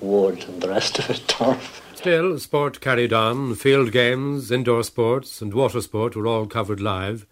wood 0.00 0.44
and 0.48 0.62
the 0.62 0.68
rest 0.68 0.98
of 0.98 1.10
it 1.10 1.22
turf. 1.28 1.82
Still, 1.94 2.38
sport 2.38 2.80
carried 2.80 3.12
on. 3.12 3.54
Field 3.54 3.92
games, 3.92 4.50
indoor 4.50 4.82
sports, 4.82 5.40
and 5.40 5.54
water 5.54 5.80
sport 5.80 6.14
were 6.16 6.26
all 6.26 6.46
covered 6.46 6.80
live. 6.80 7.26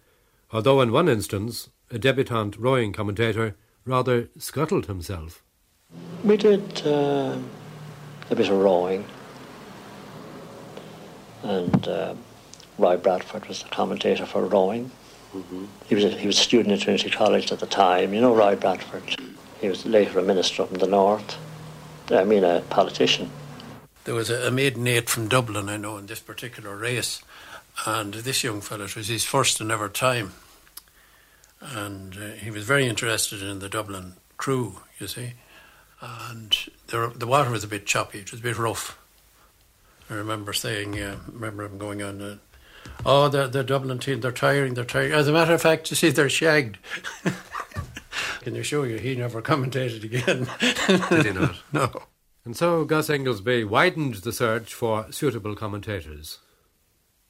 Although, 0.53 0.81
in 0.81 0.93
one 0.93 1.09
instance, 1.09 1.71
a 1.91 1.99
debutante 1.99 2.57
rowing 2.59 2.93
commentator 2.93 3.57
rather 3.85 4.29
scuttled 4.39 4.87
himself. 4.87 5.44
We 6.23 6.37
did 6.37 6.87
uh, 6.87 7.37
a 8.31 8.35
bit 8.35 8.49
of 8.49 8.59
rowing, 8.59 9.05
and 11.43 11.89
uh, 11.89 12.15
Roy 12.79 12.97
Bradford 12.97 13.47
was 13.47 13.63
the 13.63 13.69
commentator 13.69 14.25
for 14.25 14.45
rowing. 14.47 14.91
Mm-hmm. 15.35 15.65
He 15.87 15.95
was 15.95 16.05
a, 16.05 16.11
he 16.11 16.27
was 16.27 16.39
a 16.39 16.43
student 16.43 16.73
at 16.73 16.81
Trinity 16.81 17.11
College 17.11 17.53
at 17.53 17.61
the 17.61 17.67
time. 17.67 18.15
You 18.15 18.21
know 18.21 18.35
Roy 18.35 18.57
Bradford. 18.57 19.17
He 19.61 19.69
was 19.69 19.85
later 19.85 20.19
a 20.19 20.23
minister 20.23 20.63
up 20.63 20.73
in 20.73 20.79
the 20.79 20.87
north. 20.87 21.37
I 22.11 22.25
mean, 22.25 22.45
a 22.45 22.61
politician. 22.69 23.31
There 24.05 24.15
was 24.15 24.29
a, 24.31 24.49
a 24.49 24.51
maiden 24.51 24.87
eight 24.87 25.09
from 25.09 25.29
Dublin, 25.29 25.69
I 25.69 25.79
know, 25.79 25.97
in 25.97 26.07
this 26.07 26.21
particular 26.21 26.77
race, 26.77 27.23
and 27.87 28.13
this 28.13 28.45
young 28.45 28.61
fellow 28.61 28.85
it 28.85 28.97
was 28.97 29.09
his 29.09 29.25
first 29.25 29.61
and 29.61 29.71
ever 29.71 29.89
time 29.89 30.33
and 31.73 32.17
uh, 32.17 32.27
he 32.33 32.51
was 32.51 32.65
very 32.65 32.87
interested 32.87 33.43
in 33.43 33.59
the 33.59 33.69
Dublin 33.69 34.15
crew, 34.37 34.81
you 34.99 35.07
see. 35.07 35.35
And 36.05 36.55
the, 36.89 37.13
the 37.15 37.27
water 37.27 37.51
was 37.51 37.65
a 37.65 37.69
bit 37.69 37.87
choppy, 37.87 38.19
it 38.19 38.31
was 38.31 38.41
a 38.41 38.43
bit 38.43 38.59
rough. 38.59 38.99
I 40.11 40.15
remember 40.15 40.53
saying, 40.53 41.01
uh, 41.01 41.17
remember 41.33 41.65
him 41.65 41.79
going 41.79 42.03
on, 42.03 42.21
uh, 42.21 42.37
oh, 43.07 43.29
the, 43.29 43.47
the 43.47 43.65
Dublin 43.65 43.99
team, 43.99 44.21
they're 44.21 44.33
tiring, 44.33 44.75
they're 44.75 44.85
tiring. 44.85 45.13
As 45.13 45.29
a 45.29 45.33
matter 45.33 45.55
of 45.55 45.63
fact, 45.63 45.91
you 45.91 45.97
see, 45.97 46.11
they're 46.11 46.29
shagged. 46.29 46.77
Can 48.43 48.55
you 48.55 48.63
show 48.63 48.83
you? 48.83 48.99
He 48.99 49.15
never 49.15 49.41
commentated 49.41 50.05
again. 50.05 50.47
Did 51.09 51.27
he 51.27 51.33
not? 51.33 51.57
no. 51.73 51.91
And 52.45 52.55
so 52.55 52.85
Gus 52.85 53.09
Inglesby 53.09 53.65
widened 53.65 54.17
the 54.17 54.33
search 54.33 54.75
for 54.75 55.11
suitable 55.11 55.57
commentators. 55.57 56.41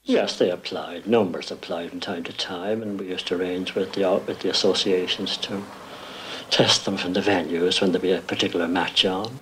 Yes, 0.03 0.37
they 0.37 0.51
applied. 0.51 1.07
Numbers 1.07 1.49
applied 1.49 1.91
from 1.91 2.01
time 2.01 2.25
to 2.25 2.33
time, 2.33 2.81
and 2.81 2.99
we 2.99 3.07
used 3.07 3.27
to 3.27 3.35
arrange 3.35 3.73
with 3.73 3.93
the 3.93 4.21
with 4.27 4.41
the 4.41 4.49
associations 4.49 5.37
to 5.37 5.63
test 6.49 6.85
them 6.85 6.97
from 6.97 7.13
the 7.13 7.21
venues 7.21 7.81
when 7.81 7.91
there 7.91 8.01
be 8.01 8.11
a 8.11 8.21
particular 8.21 8.67
match 8.67 9.05
on. 9.05 9.39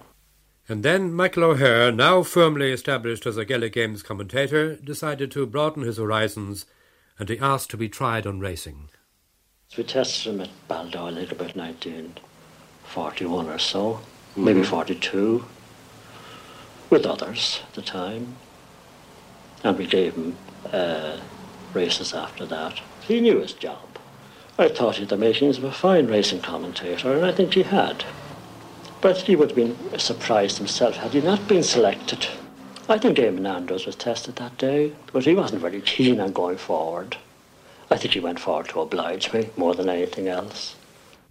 And 0.70 0.82
then 0.82 1.14
Michael 1.14 1.44
O'Hehir, 1.44 1.94
now 1.94 2.24
firmly 2.24 2.72
established 2.72 3.26
as 3.26 3.36
a 3.36 3.44
Gaelic 3.44 3.74
Games 3.74 4.02
commentator, 4.02 4.78
decided 4.78 5.30
to 5.32 5.46
broaden 5.46 5.84
his 5.84 5.98
horizons, 5.98 6.66
and 7.20 7.28
he 7.28 7.38
asked 7.38 7.70
to 7.72 7.78
be 7.78 7.90
tried 7.90 8.26
on 8.26 8.40
racing. 8.40 8.90
So 9.68 9.82
we 9.82 9.84
tested 9.84 10.34
him 10.34 10.42
at 10.42 10.50
Baldoyle 10.70 11.18
in 11.18 11.32
about 11.32 11.56
1941 11.56 13.50
or 13.50 13.60
so, 13.60 13.94
mm-hmm. 13.94 14.46
maybe 14.46 14.64
42, 14.64 15.44
with 16.90 17.06
others 17.06 17.60
at 17.68 17.74
the 17.74 17.82
time. 17.82 18.38
And 19.64 19.78
we 19.78 19.86
gave 19.86 20.16
him 20.16 20.38
uh, 20.72 21.20
races 21.74 22.14
after 22.14 22.46
that. 22.46 22.80
He 23.02 23.20
knew 23.20 23.40
his 23.40 23.54
job. 23.54 23.93
I 24.56 24.68
thought 24.68 24.98
had 24.98 25.10
the 25.10 25.18
makings 25.18 25.58
of 25.58 25.64
a 25.64 25.72
fine 25.72 26.06
racing 26.06 26.42
commentator, 26.42 27.12
and 27.14 27.26
I 27.26 27.32
think 27.32 27.56
he 27.56 27.64
had. 27.64 28.06
But 29.02 29.18
he 29.18 29.36
would 29.36 29.50
have 29.50 29.56
been 29.56 29.98
surprised 29.98 30.60
himself 30.60 30.98
had 30.98 31.14
he 31.14 31.22
not 31.22 31.48
been 31.48 31.64
selected. 31.64 32.28
I 32.88 33.00
think 33.00 33.18
Eamon 33.18 33.48
Andrews 33.48 33.88
was 33.88 33.96
tested 33.96 34.36
that 34.36 34.60
day, 34.60 34.94
but 35.12 35.26
he 35.26 35.34
wasn't 35.34 35.62
very 35.62 35.82
keen 35.82 36.20
on 36.20 36.34
going 36.34 36.58
forward. 36.58 37.18
I 37.90 37.98
think 37.98 38.14
he 38.14 38.20
went 38.20 38.40
forward 38.40 38.70
to 38.70 38.82
oblige 38.82 39.34
me 39.34 39.50
more 39.58 39.74
than 39.74 39.90
anything 39.90 40.28
else. 40.28 40.76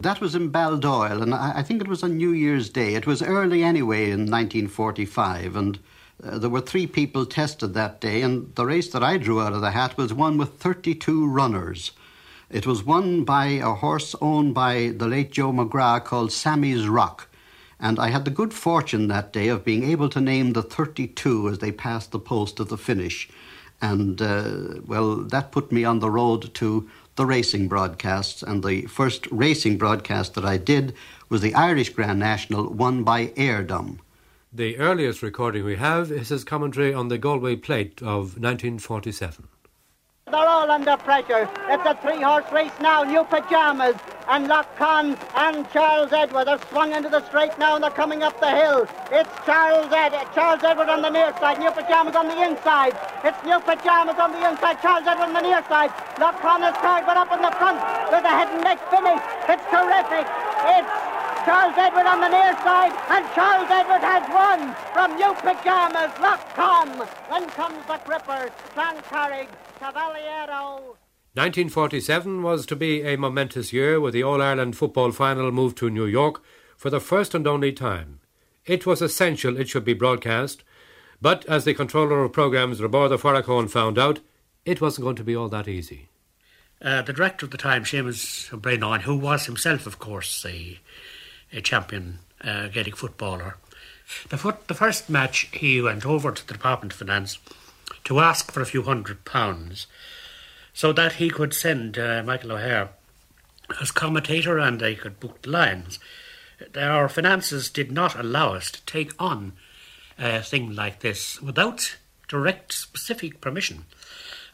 That 0.01 0.21
was 0.21 0.35
in 0.35 0.51
Baldoyle, 0.51 1.23
and 1.23 1.33
I 1.33 1.63
think 1.63 1.81
it 1.81 1.89
was 1.89 2.03
on 2.03 2.17
New 2.17 2.33
Year's 2.33 2.71
Day. 2.71 2.97
It 2.97 3.07
was 3.07 3.23
early 3.23 3.63
anyway 3.63 4.07
in 4.07 4.29
1945, 4.29 5.55
and 5.55 5.79
uh, 6.25 6.39
there 6.39 6.51
were 6.51 6.61
three 6.61 6.89
people 6.89 7.25
tested 7.25 7.75
that 7.75 8.01
day, 8.01 8.23
and 8.23 8.53
the 8.57 8.67
race 8.67 8.89
that 8.89 9.05
I 9.05 9.17
drew 9.17 9.41
out 9.41 9.53
of 9.53 9.61
the 9.61 9.71
hat 9.71 9.97
was 9.97 10.13
one 10.13 10.39
with 10.39 10.55
32 10.55 11.29
runners. 11.29 11.93
It 12.53 12.67
was 12.67 12.85
won 12.85 13.25
by 13.25 13.47
a 13.47 13.73
horse 13.73 14.15
owned 14.21 14.53
by 14.53 14.93
the 14.95 15.09
late 15.09 15.33
Joe 15.33 15.53
McGrath 15.53 16.05
called 16.05 16.33
Sammy's 16.33 16.87
Rock. 16.87 17.29
And 17.81 17.99
I 17.99 18.11
had 18.11 18.27
the 18.27 18.31
good 18.31 18.53
fortune 18.53 19.09
that 19.09 19.33
day 19.33 19.49
of 19.49 19.65
being 19.65 19.85
able 19.85 20.11
to 20.11 20.21
name 20.21 20.53
the 20.53 20.63
32 20.63 21.49
as 21.49 21.59
they 21.61 21.73
passed 21.73 22.11
the 22.11 22.19
post 22.19 22.61
of 22.61 22.69
the 22.69 22.77
finish. 22.77 23.31
And, 23.81 24.21
uh, 24.21 24.83
well, 24.87 25.17
that 25.17 25.51
put 25.51 25.73
me 25.73 25.85
on 25.85 26.01
the 26.01 26.11
road 26.11 26.53
to 26.53 26.91
the 27.17 27.25
racing 27.25 27.69
broadcasts. 27.69 28.43
And 28.43 28.63
the 28.63 28.83
first 28.83 29.27
racing 29.31 29.79
broadcast 29.79 30.35
that 30.35 30.45
I 30.45 30.59
did 30.59 30.93
was 31.31 31.41
the 31.41 31.55
Irish 31.55 31.89
Grand 31.89 32.19
National, 32.19 32.69
won 32.69 33.03
by 33.03 33.29
Heirdom. 33.29 34.01
The 34.53 34.77
earliest 34.77 35.23
recording 35.23 35.65
we 35.65 35.77
have 35.77 36.13
is 36.13 36.29
his 36.29 36.45
commentary 36.45 36.93
on 36.93 37.09
the 37.09 37.17
Galway 37.17 37.57
Plate 37.57 38.03
of 38.03 38.37
1947. 38.37 39.49
They're 40.33 40.49
all 40.49 40.71
under 40.71 40.97
pressure. 40.97 41.47
It's 41.69 41.85
a 41.85 41.93
three-horse 42.01 42.51
race 42.53 42.73
now. 42.81 43.03
New 43.03 43.23
Pajamas 43.25 43.97
and 44.29 44.49
Lockcon 44.49 45.19
and 45.37 45.69
Charles 45.71 46.11
Edward 46.11 46.49
are 46.49 46.59
swung 46.71 46.93
into 46.93 47.11
the 47.11 47.21
straight 47.27 47.53
now 47.59 47.75
and 47.75 47.85
they're 47.85 47.91
coming 47.91 48.23
up 48.23 48.41
the 48.41 48.49
hill. 48.49 48.89
It's 49.13 49.29
Charles 49.45 49.93
Ed 49.93 50.17
Charles 50.33 50.65
Edward 50.65 50.89
on 50.89 51.03
the 51.03 51.11
near 51.11 51.37
side. 51.37 51.59
New 51.59 51.71
Pajamas 51.71 52.17
on 52.17 52.29
the 52.29 52.41
inside. 52.49 52.97
It's 53.23 53.37
New 53.45 53.61
Pajamas 53.61 54.17
on 54.17 54.33
the 54.33 54.49
inside. 54.49 54.81
Charles 54.81 55.07
Edward 55.07 55.29
on 55.29 55.35
the 55.35 55.43
near 55.43 55.63
side. 55.69 55.91
Lockcon 56.17 56.65
is 56.65 56.77
tied, 56.81 57.05
but 57.05 57.19
up 57.19 57.29
in 57.29 57.43
the 57.43 57.53
front 57.61 57.77
with 58.09 58.25
a 58.25 58.33
head 58.33 58.49
and 58.49 58.65
neck 58.65 58.81
finish. 58.89 59.21
It's 59.53 59.67
terrific. 59.69 60.25
It's 60.65 60.93
Charles 61.45 61.77
Edward 61.77 62.07
on 62.07 62.23
the 62.23 62.33
near 62.33 62.57
side, 62.63 62.95
and 63.11 63.27
Charles 63.35 63.69
Edward 63.69 64.01
has 64.01 64.23
won 64.33 64.73
from 64.95 65.13
New 65.21 65.35
Pyjamas, 65.43 66.15
Lock 66.23 66.41
Con. 66.55 66.89
Then 67.29 67.51
comes 67.51 67.85
the 67.85 67.99
Crippers, 68.07 68.53
Cloncarrig, 68.73 69.49
Cavaliero. 69.83 70.97
1947 71.35 72.41
was 72.41 72.67
to 72.67 72.77
be 72.77 73.03
a 73.03 73.17
momentous 73.17 73.73
year 73.73 73.99
with 73.99 74.15
the 74.15 74.23
All 74.23 74.41
Ireland 74.41 74.77
football 74.77 75.11
final 75.11 75.51
moved 75.51 75.77
to 75.79 75.91
New 75.91 76.07
York 76.07 76.41
for 76.77 76.89
the 76.89 77.01
first 77.01 77.35
and 77.35 77.49
only 77.49 77.73
time. 77.73 78.21
It 78.65 78.87
was 78.87 79.03
essential 79.03 79.59
it 79.59 79.69
should 79.69 79.85
be 79.85 79.93
broadcast, 79.93 80.63
but 81.21 81.45
as 81.47 81.65
the 81.65 81.75
controller 81.75 82.23
of 82.23 82.33
programmes, 82.33 82.81
Roibeárd 82.81 83.11
Ó 83.11 83.19
Faracháin, 83.19 83.69
found 83.69 83.99
out, 83.99 84.21
it 84.65 84.81
wasn't 84.81 85.03
going 85.03 85.17
to 85.17 85.25
be 85.25 85.35
all 85.35 85.49
that 85.49 85.67
easy. 85.67 86.09
Uh, 86.81 87.03
the 87.03 87.13
director 87.13 87.45
of 87.45 87.51
the 87.51 87.59
time, 87.59 87.83
Seamus 87.83 88.53
O'Brien, 88.55 89.01
who 89.01 89.17
was 89.17 89.47
himself, 89.47 89.89
of 89.89 89.99
course, 89.99 90.47
a, 90.47 90.79
a 91.53 91.61
champion 91.61 92.21
uh, 92.45 92.69
Gaelic 92.69 92.97
footballer, 92.97 93.57
the, 94.29 94.39
foot, 94.39 94.69
the 94.69 94.75
first 94.75 95.11
match 95.11 95.49
he 95.53 95.83
went 95.83 96.07
over 96.07 96.31
to 96.31 96.47
the 96.47 96.53
Department 96.55 96.93
of 96.93 97.01
Finance 97.01 97.39
to 98.05 98.21
ask 98.21 98.53
for 98.53 98.61
a 98.61 98.67
few 98.67 98.83
hundred 98.83 99.25
pounds 99.25 99.87
so 100.75 100.93
that 100.93 101.15
he 101.15 101.31
could 101.31 101.55
send 101.55 101.99
uh, 101.99 102.23
Michael 102.25 102.53
O'Hehir 102.53 102.89
as 103.81 103.91
commentator 103.91 104.59
and 104.59 104.81
they 104.81 104.95
could 104.95 105.21
book 105.21 105.43
the 105.43 105.51
lines 105.51 105.99
our 106.77 107.09
finances 107.09 107.71
did 107.71 107.91
not 107.91 108.19
allow 108.19 108.55
us 108.55 108.71
to 108.71 108.85
take 108.85 109.13
on 109.19 109.53
a 110.19 110.43
thing 110.43 110.75
like 110.75 111.01
this 111.01 111.41
without 111.41 111.97
direct, 112.29 112.73
specific 112.73 113.41
permission. 113.41 113.85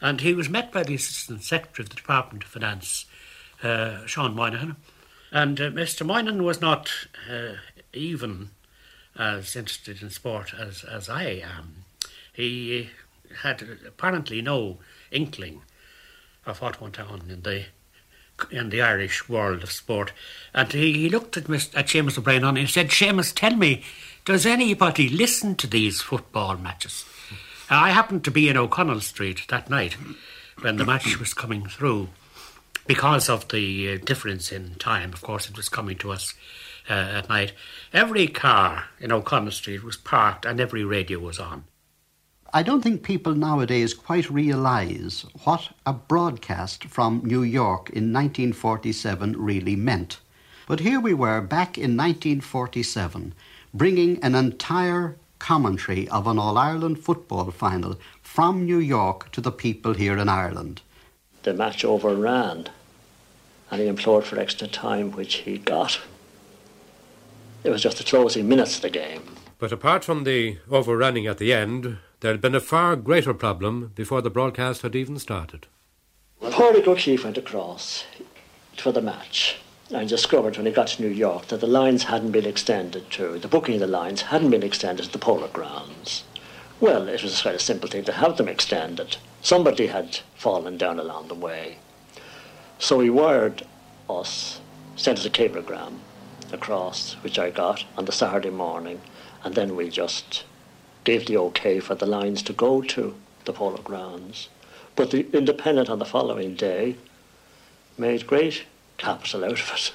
And 0.01 0.21
he 0.21 0.33
was 0.33 0.49
met 0.49 0.71
by 0.71 0.83
the 0.83 0.95
Assistant 0.95 1.43
Secretary 1.43 1.83
of 1.83 1.89
the 1.89 1.95
Department 1.95 2.43
of 2.43 2.49
Finance, 2.49 3.05
uh, 3.63 4.05
Sean 4.05 4.35
Moynihan. 4.35 4.77
And 5.31 5.59
uh, 5.59 5.69
Mr. 5.69 6.05
Moynihan 6.05 6.43
was 6.43 6.61
not 6.61 6.89
uh, 7.29 7.55
even 7.93 8.49
as 9.17 9.55
interested 9.55 10.01
in 10.01 10.09
sport 10.09 10.53
as, 10.57 10.83
as 10.83 11.09
I 11.09 11.23
am. 11.23 11.83
He 12.31 12.89
had 13.41 13.67
apparently 13.85 14.41
no 14.41 14.79
inkling 15.11 15.61
of 16.45 16.61
what 16.61 16.81
went 16.81 16.99
on 16.99 17.29
in 17.29 17.41
the 17.41 17.65
in 18.51 18.69
the 18.69 18.81
Irish 18.81 19.27
world 19.27 19.63
of 19.63 19.71
sport. 19.71 20.13
And 20.53 20.71
he, 20.71 20.93
he 20.93 21.09
looked 21.09 21.35
at, 21.37 21.45
Mr, 21.45 21.77
at 21.77 21.87
Seamus 21.87 22.17
O'Brien 22.17 22.43
and 22.43 22.57
he 22.57 22.65
said, 22.65 22.87
Seamus, 22.87 23.33
tell 23.33 23.55
me, 23.55 23.83
does 24.25 24.45
anybody 24.45 25.09
listen 25.09 25.55
to 25.55 25.67
these 25.67 26.01
football 26.01 26.57
matches? 26.57 27.05
I 27.69 27.91
happened 27.91 28.23
to 28.23 28.31
be 28.31 28.49
in 28.49 28.57
O'Connell 28.57 29.01
Street 29.01 29.41
that 29.49 29.69
night 29.69 29.97
when 30.61 30.77
the 30.77 30.85
match 30.85 31.19
was 31.19 31.33
coming 31.33 31.65
through. 31.67 32.09
Because 32.87 33.29
of 33.29 33.47
the 33.49 33.93
uh, 33.93 33.97
difference 34.03 34.51
in 34.51 34.75
time, 34.75 35.13
of 35.13 35.21
course, 35.21 35.47
it 35.47 35.55
was 35.55 35.69
coming 35.69 35.97
to 35.99 36.11
us 36.11 36.33
uh, 36.89 36.93
at 36.93 37.29
night. 37.29 37.53
Every 37.93 38.27
car 38.27 38.85
in 38.99 39.11
O'Connell 39.11 39.51
Street 39.51 39.83
was 39.83 39.97
parked 39.97 40.45
and 40.45 40.59
every 40.59 40.83
radio 40.83 41.19
was 41.19 41.39
on. 41.39 41.65
I 42.51 42.63
don't 42.63 42.81
think 42.81 43.03
people 43.03 43.35
nowadays 43.35 43.93
quite 43.93 44.27
realise 44.31 45.23
what 45.43 45.69
a 45.85 45.93
broadcast 45.93 46.85
from 46.85 47.21
New 47.23 47.43
York 47.43 47.91
in 47.91 48.11
1947 48.11 49.35
really 49.37 49.75
meant. 49.75 50.19
But 50.67 50.79
here 50.79 50.99
we 50.99 51.13
were 51.13 51.41
back 51.41 51.77
in 51.77 51.95
1947, 51.95 53.35
bringing 53.71 54.23
an 54.23 54.33
entire 54.33 55.17
commentary 55.37 56.09
of 56.09 56.25
an 56.25 56.39
All 56.39 56.57
Ireland 56.57 56.97
football 56.97 57.51
final 57.51 57.99
from 58.23 58.65
New 58.65 58.79
York 58.79 59.31
to 59.33 59.41
the 59.41 59.51
people 59.51 59.93
here 59.93 60.17
in 60.17 60.27
Ireland. 60.27 60.81
The 61.43 61.53
match 61.53 61.85
overran, 61.85 62.67
and 63.69 63.79
he 63.79 63.87
implored 63.87 64.25
for 64.25 64.39
extra 64.39 64.67
time, 64.67 65.11
which 65.11 65.35
he 65.35 65.59
got. 65.59 65.99
It 67.63 67.69
was 67.69 67.83
just 67.83 67.99
the 67.99 68.03
closing 68.03 68.49
minutes 68.49 68.77
of 68.77 68.81
the 68.81 68.89
game. 68.89 69.35
But 69.59 69.71
apart 69.71 70.03
from 70.03 70.23
the 70.23 70.57
overrunning 70.71 71.27
at 71.27 71.37
the 71.37 71.53
end, 71.53 71.97
there 72.21 72.31
had 72.31 72.41
been 72.41 72.55
a 72.55 72.59
far 72.59 72.95
greater 72.95 73.33
problem 73.33 73.91
before 73.95 74.21
the 74.21 74.29
broadcast 74.29 74.81
had 74.81 74.95
even 74.95 75.17
started. 75.17 75.67
Pádraig 76.41 76.87
O'Keeffe 76.87 77.23
went 77.23 77.37
across 77.37 78.05
for 78.77 78.91
the 78.91 79.01
match 79.01 79.57
and 79.91 80.07
discovered 80.07 80.57
when 80.57 80.65
he 80.65 80.71
got 80.71 80.87
to 80.87 81.01
New 81.01 81.09
York 81.09 81.47
that 81.47 81.61
the 81.61 81.67
lines 81.67 82.03
hadn't 82.03 82.31
been 82.31 82.45
extended 82.45 83.09
to, 83.11 83.39
the 83.39 83.47
booking 83.47 83.75
of 83.75 83.81
the 83.81 83.87
lines 83.87 84.23
hadn't 84.23 84.51
been 84.51 84.63
extended 84.63 85.05
to 85.05 85.11
the 85.11 85.17
polo 85.17 85.47
grounds. 85.47 86.23
Well, 86.79 87.09
it 87.09 87.23
was 87.23 87.41
quite 87.41 87.55
a 87.55 87.59
simple 87.59 87.89
thing 87.89 88.05
to 88.05 88.13
have 88.13 88.37
them 88.37 88.47
extended. 88.47 89.17
Somebody 89.41 89.87
had 89.87 90.19
fallen 90.35 90.77
down 90.77 90.99
along 90.99 91.27
the 91.27 91.35
way. 91.35 91.77
So 92.77 92.99
he 92.99 93.09
wired 93.09 93.65
us, 94.09 94.61
sent 94.95 95.19
us 95.19 95.25
a 95.25 95.29
cablegram 95.29 95.99
across, 96.51 97.13
which 97.15 97.37
I 97.37 97.49
got 97.49 97.83
on 97.97 98.05
the 98.05 98.11
Saturday 98.11 98.49
morning, 98.49 99.01
and 99.43 99.55
then 99.55 99.75
we 99.75 99.89
just 99.89 100.43
gave 101.03 101.25
the 101.25 101.37
okay 101.37 101.79
for 101.79 101.95
the 101.95 102.05
lines 102.05 102.43
to 102.43 102.53
go 102.53 102.81
to 102.81 103.15
the 103.45 103.53
polo 103.53 103.81
grounds. 103.81 104.49
But 104.95 105.11
the 105.11 105.27
Independent 105.35 105.89
on 105.89 105.99
the 105.99 106.05
following 106.05 106.55
day 106.55 106.95
made 107.97 108.27
great 108.27 108.65
capital 108.97 109.45
out 109.45 109.59
of 109.59 109.71
it. 109.73 109.93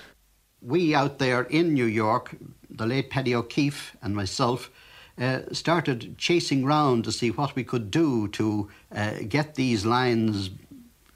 We 0.62 0.94
out 0.94 1.18
there 1.18 1.42
in 1.42 1.74
New 1.74 1.84
York, 1.84 2.36
the 2.70 2.86
late 2.86 3.10
Paddy 3.10 3.34
O'Keefe 3.34 3.96
and 4.02 4.14
myself, 4.14 4.70
uh, 5.20 5.40
started 5.52 6.16
chasing 6.18 6.64
round 6.64 7.04
to 7.04 7.12
see 7.12 7.30
what 7.30 7.54
we 7.54 7.64
could 7.64 7.90
do 7.90 8.28
to 8.28 8.68
uh, 8.94 9.12
get 9.28 9.54
these 9.54 9.84
lines 9.84 10.50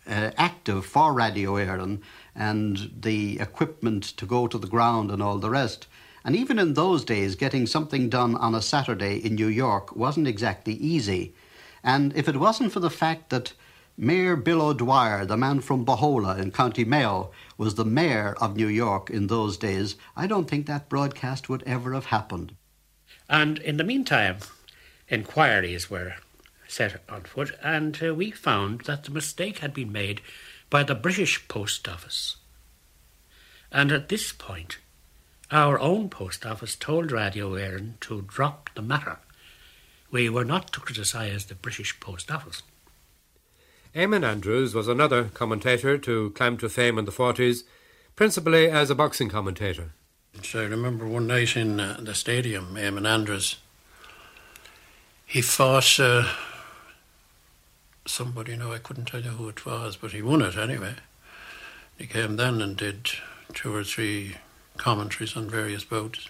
uh, 0.08 0.30
active 0.36 0.86
for 0.86 1.12
Radio 1.12 1.54
Éireann 1.54 2.00
and 2.34 2.90
the 3.00 3.40
equipment 3.40 4.04
to 4.16 4.26
go 4.26 4.46
to 4.46 4.58
the 4.58 4.66
ground 4.66 5.10
and 5.10 5.22
all 5.22 5.38
the 5.38 5.50
rest. 5.50 5.86
And 6.24 6.36
even 6.36 6.58
in 6.58 6.74
those 6.74 7.04
days, 7.04 7.36
getting 7.36 7.66
something 7.66 8.08
done 8.08 8.34
on 8.36 8.54
a 8.54 8.62
Saturday 8.62 9.16
in 9.16 9.34
New 9.34 9.46
York 9.46 9.94
wasn't 9.94 10.28
exactly 10.28 10.74
easy. 10.74 11.34
And 11.82 12.14
if 12.16 12.28
it 12.28 12.36
wasn't 12.36 12.72
for 12.72 12.80
the 12.80 12.90
fact 12.90 13.30
that 13.30 13.52
Mayor 13.96 14.36
Bill 14.36 14.62
O'Dwyer, 14.62 15.24
the 15.24 15.36
man 15.36 15.60
from 15.60 15.84
Bohola 15.84 16.38
in 16.38 16.52
County 16.52 16.84
Mayo, 16.84 17.32
was 17.56 17.74
the 17.74 17.84
mayor 17.84 18.36
of 18.40 18.56
New 18.56 18.68
York 18.68 19.10
in 19.10 19.26
those 19.26 19.56
days, 19.56 19.96
I 20.16 20.28
don't 20.28 20.48
think 20.48 20.66
that 20.66 20.88
broadcast 20.88 21.48
would 21.48 21.64
ever 21.64 21.94
have 21.94 22.06
happened. 22.06 22.54
And 23.28 23.58
in 23.58 23.76
the 23.76 23.84
meantime, 23.84 24.38
inquiries 25.08 25.90
were 25.90 26.14
set 26.68 27.00
on 27.08 27.22
foot, 27.22 27.56
and 27.62 27.98
uh, 28.00 28.14
we 28.14 28.30
found 28.30 28.82
that 28.82 29.04
the 29.04 29.10
mistake 29.10 29.58
had 29.58 29.74
been 29.74 29.90
made 29.90 30.20
by 30.70 30.82
the 30.82 30.94
British 30.94 31.48
Post 31.48 31.88
Office. 31.88 32.36
And 33.72 33.90
at 33.90 34.08
this 34.08 34.32
point, 34.32 34.78
our 35.50 35.78
own 35.78 36.10
post 36.10 36.44
office 36.44 36.76
told 36.76 37.10
Radio 37.10 37.52
Éireann 37.52 37.98
to 38.00 38.22
drop 38.22 38.70
the 38.74 38.82
matter. 38.82 39.18
We 40.10 40.28
were 40.28 40.44
not 40.44 40.72
to 40.72 40.80
criticise 40.80 41.46
the 41.46 41.54
British 41.54 41.98
Post 42.00 42.30
Office. 42.30 42.62
Eamon 43.94 44.24
Andrews 44.24 44.74
was 44.74 44.88
another 44.88 45.24
commentator 45.24 45.96
to 45.98 46.30
climb 46.30 46.56
to 46.58 46.68
fame 46.68 46.98
in 46.98 47.04
the 47.04 47.12
40s, 47.12 47.64
principally 48.16 48.70
as 48.70 48.90
a 48.90 48.94
boxing 48.94 49.28
commentator. 49.28 49.92
So 50.42 50.60
I 50.60 50.64
remember 50.64 51.06
one 51.06 51.26
night 51.26 51.56
in 51.56 51.80
uh, 51.80 51.98
the 52.00 52.14
stadium, 52.14 52.74
Eamon 52.74 53.08
Andrews, 53.08 53.56
he 55.26 55.42
fought 55.42 55.98
uh, 55.98 56.26
somebody, 58.06 58.56
no, 58.56 58.72
I 58.72 58.78
couldn't 58.78 59.06
tell 59.06 59.22
you 59.22 59.30
who 59.30 59.48
it 59.48 59.66
was, 59.66 59.96
but 59.96 60.12
he 60.12 60.22
won 60.22 60.42
it 60.42 60.56
anyway. 60.56 60.94
He 61.96 62.06
came 62.06 62.36
then 62.36 62.62
and 62.62 62.76
did 62.76 63.10
two 63.52 63.74
or 63.74 63.84
three 63.84 64.36
commentaries 64.78 65.36
on 65.36 65.48
various 65.48 65.84
boats. 65.84 66.28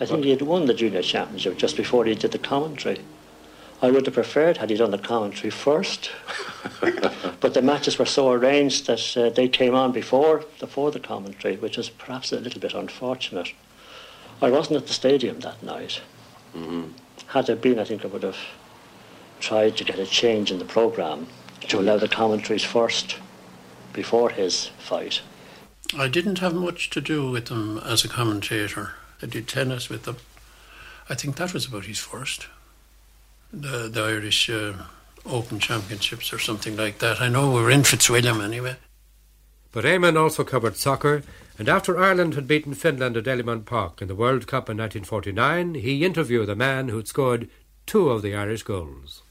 I 0.00 0.06
think 0.06 0.24
he 0.24 0.30
had 0.30 0.42
won 0.42 0.66
the 0.66 0.74
junior 0.74 1.02
championship 1.02 1.56
just 1.56 1.76
before 1.76 2.04
he 2.04 2.14
did 2.14 2.32
the 2.32 2.38
commentary. 2.38 3.00
I 3.80 3.90
would 3.90 4.06
have 4.06 4.14
preferred 4.14 4.56
had 4.56 4.70
he 4.70 4.76
done 4.76 4.90
the 4.90 4.98
commentary 4.98 5.50
first, 5.50 6.10
but 7.40 7.54
the 7.54 7.62
matches 7.62 7.98
were 7.98 8.06
so 8.06 8.30
arranged 8.30 8.86
that 8.86 9.16
uh, 9.16 9.30
they 9.30 9.48
came 9.48 9.74
on 9.74 9.92
before 9.92 10.44
before 10.58 10.90
the 10.90 11.00
commentary, 11.00 11.56
which 11.56 11.76
was 11.76 11.90
perhaps 11.90 12.32
a 12.32 12.40
little 12.40 12.60
bit 12.60 12.74
unfortunate. 12.74 13.52
I 14.40 14.50
wasn't 14.50 14.78
at 14.78 14.86
the 14.86 14.92
stadium 14.92 15.40
that 15.40 15.62
night. 15.62 16.00
Mm-hmm. 16.56 16.92
Had 17.28 17.46
there 17.46 17.56
been, 17.56 17.78
I 17.78 17.84
think 17.84 18.04
I 18.04 18.08
would 18.08 18.22
have 18.22 18.38
tried 19.40 19.76
to 19.76 19.84
get 19.84 19.98
a 19.98 20.06
change 20.06 20.50
in 20.50 20.58
the 20.58 20.64
programme 20.64 21.26
to 21.68 21.80
allow 21.80 21.98
the 21.98 22.08
commentaries 22.08 22.64
first 22.64 23.16
before 23.92 24.30
his 24.30 24.70
fight. 24.78 25.20
I 25.92 26.08
didn't 26.08 26.38
have 26.38 26.54
much 26.54 26.90
to 26.90 27.00
do 27.00 27.30
with 27.30 27.46
them 27.46 27.78
as 27.78 28.04
a 28.04 28.08
commentator. 28.08 28.92
I 29.22 29.26
did 29.26 29.46
tennis 29.46 29.88
with 29.88 30.04
them. 30.04 30.16
I 31.08 31.14
think 31.14 31.36
that 31.36 31.52
was 31.52 31.66
about 31.66 31.84
his 31.84 31.98
first. 31.98 32.46
The, 33.52 33.88
the 33.88 34.02
Irish 34.02 34.48
uh, 34.48 34.72
Open 35.26 35.58
Championships 35.58 36.32
or 36.32 36.38
something 36.38 36.76
like 36.76 36.98
that. 36.98 37.20
I 37.20 37.28
know 37.28 37.50
we 37.50 37.62
were 37.62 37.70
in 37.70 37.84
Fitzwilliam 37.84 38.40
anyway. 38.40 38.76
But 39.72 39.84
Eamon 39.84 40.16
also 40.16 40.44
covered 40.44 40.76
soccer, 40.76 41.22
and 41.58 41.68
after 41.68 41.98
Ireland 41.98 42.34
had 42.34 42.48
beaten 42.48 42.74
Finland 42.74 43.16
at 43.16 43.24
Dalymount 43.24 43.64
Park 43.66 44.00
in 44.00 44.08
the 44.08 44.14
World 44.14 44.46
Cup 44.46 44.70
in 44.70 44.78
1949, 44.78 45.74
he 45.74 46.04
interviewed 46.04 46.46
the 46.46 46.56
man 46.56 46.88
who'd 46.88 47.08
scored 47.08 47.48
two 47.86 48.08
of 48.10 48.22
the 48.22 48.34
Irish 48.34 48.62
goals. 48.62 49.23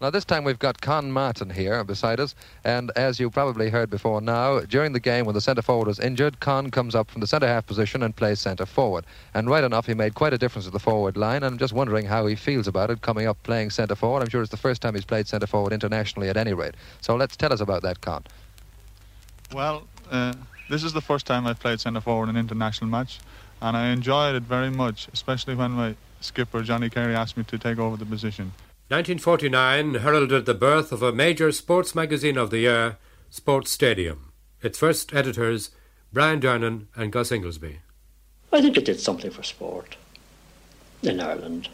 Now, 0.00 0.10
this 0.10 0.24
time 0.24 0.44
we've 0.44 0.60
got 0.60 0.80
Con 0.80 1.10
Martin 1.10 1.50
here 1.50 1.82
beside 1.82 2.20
us, 2.20 2.36
and 2.62 2.92
as 2.94 3.18
you 3.18 3.30
probably 3.30 3.68
heard 3.68 3.90
before 3.90 4.20
now, 4.20 4.60
during 4.60 4.92
the 4.92 5.00
game 5.00 5.26
when 5.26 5.34
the 5.34 5.40
centre 5.40 5.60
forward 5.60 5.88
was 5.88 5.98
injured, 5.98 6.38
Con 6.38 6.70
comes 6.70 6.94
up 6.94 7.10
from 7.10 7.20
the 7.20 7.26
centre 7.26 7.48
half 7.48 7.66
position 7.66 8.04
and 8.04 8.14
plays 8.14 8.38
centre 8.38 8.64
forward. 8.64 9.04
And 9.34 9.50
right 9.50 9.64
enough, 9.64 9.86
he 9.86 9.94
made 9.94 10.14
quite 10.14 10.32
a 10.32 10.38
difference 10.38 10.66
to 10.66 10.70
the 10.70 10.78
forward 10.78 11.16
line, 11.16 11.42
and 11.42 11.46
I'm 11.46 11.58
just 11.58 11.72
wondering 11.72 12.06
how 12.06 12.26
he 12.26 12.36
feels 12.36 12.68
about 12.68 12.92
it 12.92 13.00
coming 13.00 13.26
up 13.26 13.42
playing 13.42 13.70
centre 13.70 13.96
forward. 13.96 14.22
I'm 14.22 14.28
sure 14.28 14.40
it's 14.40 14.52
the 14.52 14.56
first 14.56 14.80
time 14.82 14.94
he's 14.94 15.04
played 15.04 15.26
centre 15.26 15.48
forward 15.48 15.72
internationally 15.72 16.28
at 16.28 16.36
any 16.36 16.54
rate. 16.54 16.76
So 17.00 17.16
let's 17.16 17.36
tell 17.36 17.52
us 17.52 17.60
about 17.60 17.82
that, 17.82 18.00
Con. 18.00 18.22
Well, 19.52 19.82
uh, 20.12 20.34
this 20.70 20.84
is 20.84 20.92
the 20.92 21.00
first 21.00 21.26
time 21.26 21.44
I've 21.44 21.58
played 21.58 21.80
centre 21.80 22.00
forward 22.00 22.28
in 22.28 22.36
an 22.36 22.40
international 22.40 22.88
match, 22.88 23.18
and 23.60 23.76
I 23.76 23.88
enjoyed 23.88 24.36
it 24.36 24.44
very 24.44 24.70
much, 24.70 25.08
especially 25.12 25.56
when 25.56 25.72
my 25.72 25.96
skipper 26.20 26.62
Johnny 26.62 26.88
Carey 26.88 27.16
asked 27.16 27.36
me 27.36 27.42
to 27.42 27.58
take 27.58 27.80
over 27.80 27.96
the 27.96 28.06
position. 28.06 28.52
1949 28.90 29.96
heralded 29.96 30.46
the 30.46 30.54
birth 30.54 30.92
of 30.92 31.02
a 31.02 31.12
major 31.12 31.52
sports 31.52 31.94
magazine 31.94 32.38
of 32.38 32.48
the 32.48 32.60
year, 32.60 32.96
Sports 33.28 33.70
Stadium. 33.70 34.32
Its 34.62 34.78
first 34.78 35.14
editors, 35.14 35.72
Brian 36.10 36.40
Dernan 36.40 36.86
and 36.96 37.12
Gus 37.12 37.30
Inglesby. 37.30 37.80
I 38.50 38.62
think 38.62 38.78
it 38.78 38.86
did 38.86 38.98
something 38.98 39.30
for 39.30 39.42
sport 39.42 39.98
in 41.02 41.20
Ireland 41.20 41.68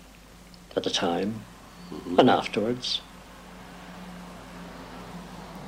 at 0.74 0.82
the 0.82 0.90
time 0.90 1.42
mm-hmm. 1.88 2.18
and 2.18 2.28
afterwards. 2.28 3.00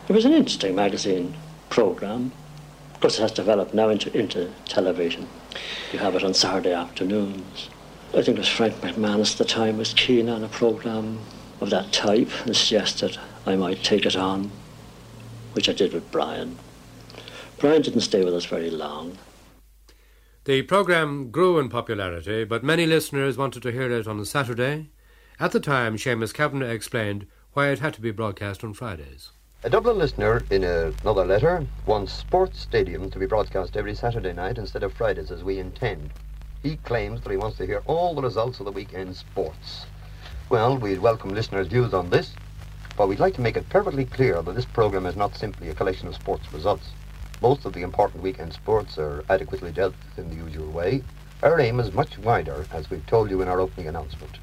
It 0.09 0.15
was 0.15 0.25
an 0.25 0.33
interesting 0.33 0.75
magazine 0.75 1.37
programme. 1.71 2.33
Of 2.93 3.01
course, 3.01 3.19
it 3.21 3.23
has 3.23 3.31
developed 3.31 3.73
now 3.73 3.89
into, 3.91 4.13
into 4.19 4.53
television. 4.65 5.29
You 5.93 6.01
have 6.01 6.17
it 6.17 6.25
on 6.25 6.35
Saturday 6.35 6.73
afternoons. 6.73 7.71
I 8.15 8.23
think 8.23 8.39
it 8.39 8.39
was 8.39 8.49
Frank 8.49 8.75
McManus 8.77 9.33
at 9.33 9.39
the 9.39 9.45
time 9.45 9.77
was 9.77 9.93
keen 9.93 10.29
on 10.29 10.43
a 10.43 10.49
programme 10.49 11.19
of 11.61 11.71
that 11.71 11.93
type 11.93 12.31
and 12.45 12.57
suggested 12.57 13.19
I 13.45 13.57
might 13.57 13.83
take 13.83 14.07
it 14.07 14.17
on, 14.17 14.51
which 15.53 15.69
I 15.69 15.73
did 15.73 15.93
with 15.93 16.11
Brian. 16.11 16.59
Brian 17.59 17.83
didn't 17.83 18.01
stay 18.03 18.25
with 18.25 18.35
us 18.35 18.45
very 18.45 18.71
long. 18.71 19.19
The 20.45 20.63
programme 20.63 21.31
grew 21.31 21.59
in 21.59 21.69
popularity, 21.69 22.45
but 22.45 22.63
many 22.63 22.87
listeners 22.87 23.37
wanted 23.37 23.63
to 23.65 23.73
hear 23.73 23.91
it 23.91 24.07
on 24.07 24.21
a 24.21 24.25
Saturday. 24.25 24.91
At 25.41 25.53
the 25.53 25.61
time, 25.61 25.97
Seamus 25.97 26.33
Kavanagh 26.33 26.71
explained 26.71 27.27
why 27.53 27.69
it 27.69 27.81
had 27.81 27.95
to 27.95 28.01
be 28.01 28.11
broadcast 28.13 28.63
on 28.63 28.73
Fridays. 28.73 29.31
A 29.65 29.71
Dublin 29.71 29.99
listener, 29.99 30.43
in 30.51 30.63
another 30.63 31.25
letter, 31.25 31.67
wants 31.87 32.13
Sports 32.13 32.61
Stadium 32.61 33.11
to 33.11 33.19
be 33.19 33.27
broadcast 33.27 33.77
every 33.77 33.95
Saturday 33.95 34.33
night 34.33 34.59
instead 34.59 34.83
of 34.83 34.93
Fridays 34.93 35.31
as 35.31 35.43
we 35.43 35.59
intend. 35.59 36.11
He 36.63 36.77
claims 36.79 37.21
that 37.21 37.31
he 37.31 37.37
wants 37.37 37.59
to 37.59 37.67
hear 37.67 37.83
all 37.87 38.15
the 38.15 38.23
results 38.23 38.59
of 38.59 38.67
the 38.67 38.73
weekend 38.73 39.15
sports. 39.15 39.87
Well, 40.49 40.79
we'd 40.79 40.99
welcome 40.99 41.35
listeners' 41.35 41.69
views 41.69 41.93
on 41.93 42.11
this, 42.11 42.35
but 42.97 43.09
we'd 43.09 43.21
like 43.21 43.35
to 43.35 43.41
make 43.41 43.57
it 43.57 43.69
perfectly 43.69 44.05
clear 44.05 44.43
that 44.43 44.55
this 44.55 44.65
programme 44.65 45.07
is 45.07 45.17
not 45.17 45.37
simply 45.37 45.69
a 45.69 45.75
collection 45.75 46.09
of 46.09 46.15
sports 46.15 46.53
results. 46.53 46.91
Most 47.43 47.67
of 47.67 47.73
the 47.73 47.83
important 47.83 48.23
weekend 48.23 48.53
sports 48.53 48.97
are 48.99 49.25
adequately 49.29 49.71
dealt 49.71 49.95
with 50.05 50.25
in 50.25 50.31
the 50.31 50.45
usual 50.45 50.71
way. 50.71 51.03
Our 51.43 51.61
aim 51.61 51.81
is 51.81 51.93
much 51.93 52.19
wider, 52.19 52.67
as 52.73 52.89
we've 52.91 53.07
told 53.07 53.31
you 53.31 53.43
in 53.43 53.49
our 53.49 53.61
opening 53.61 53.89
announcement. 53.89 54.39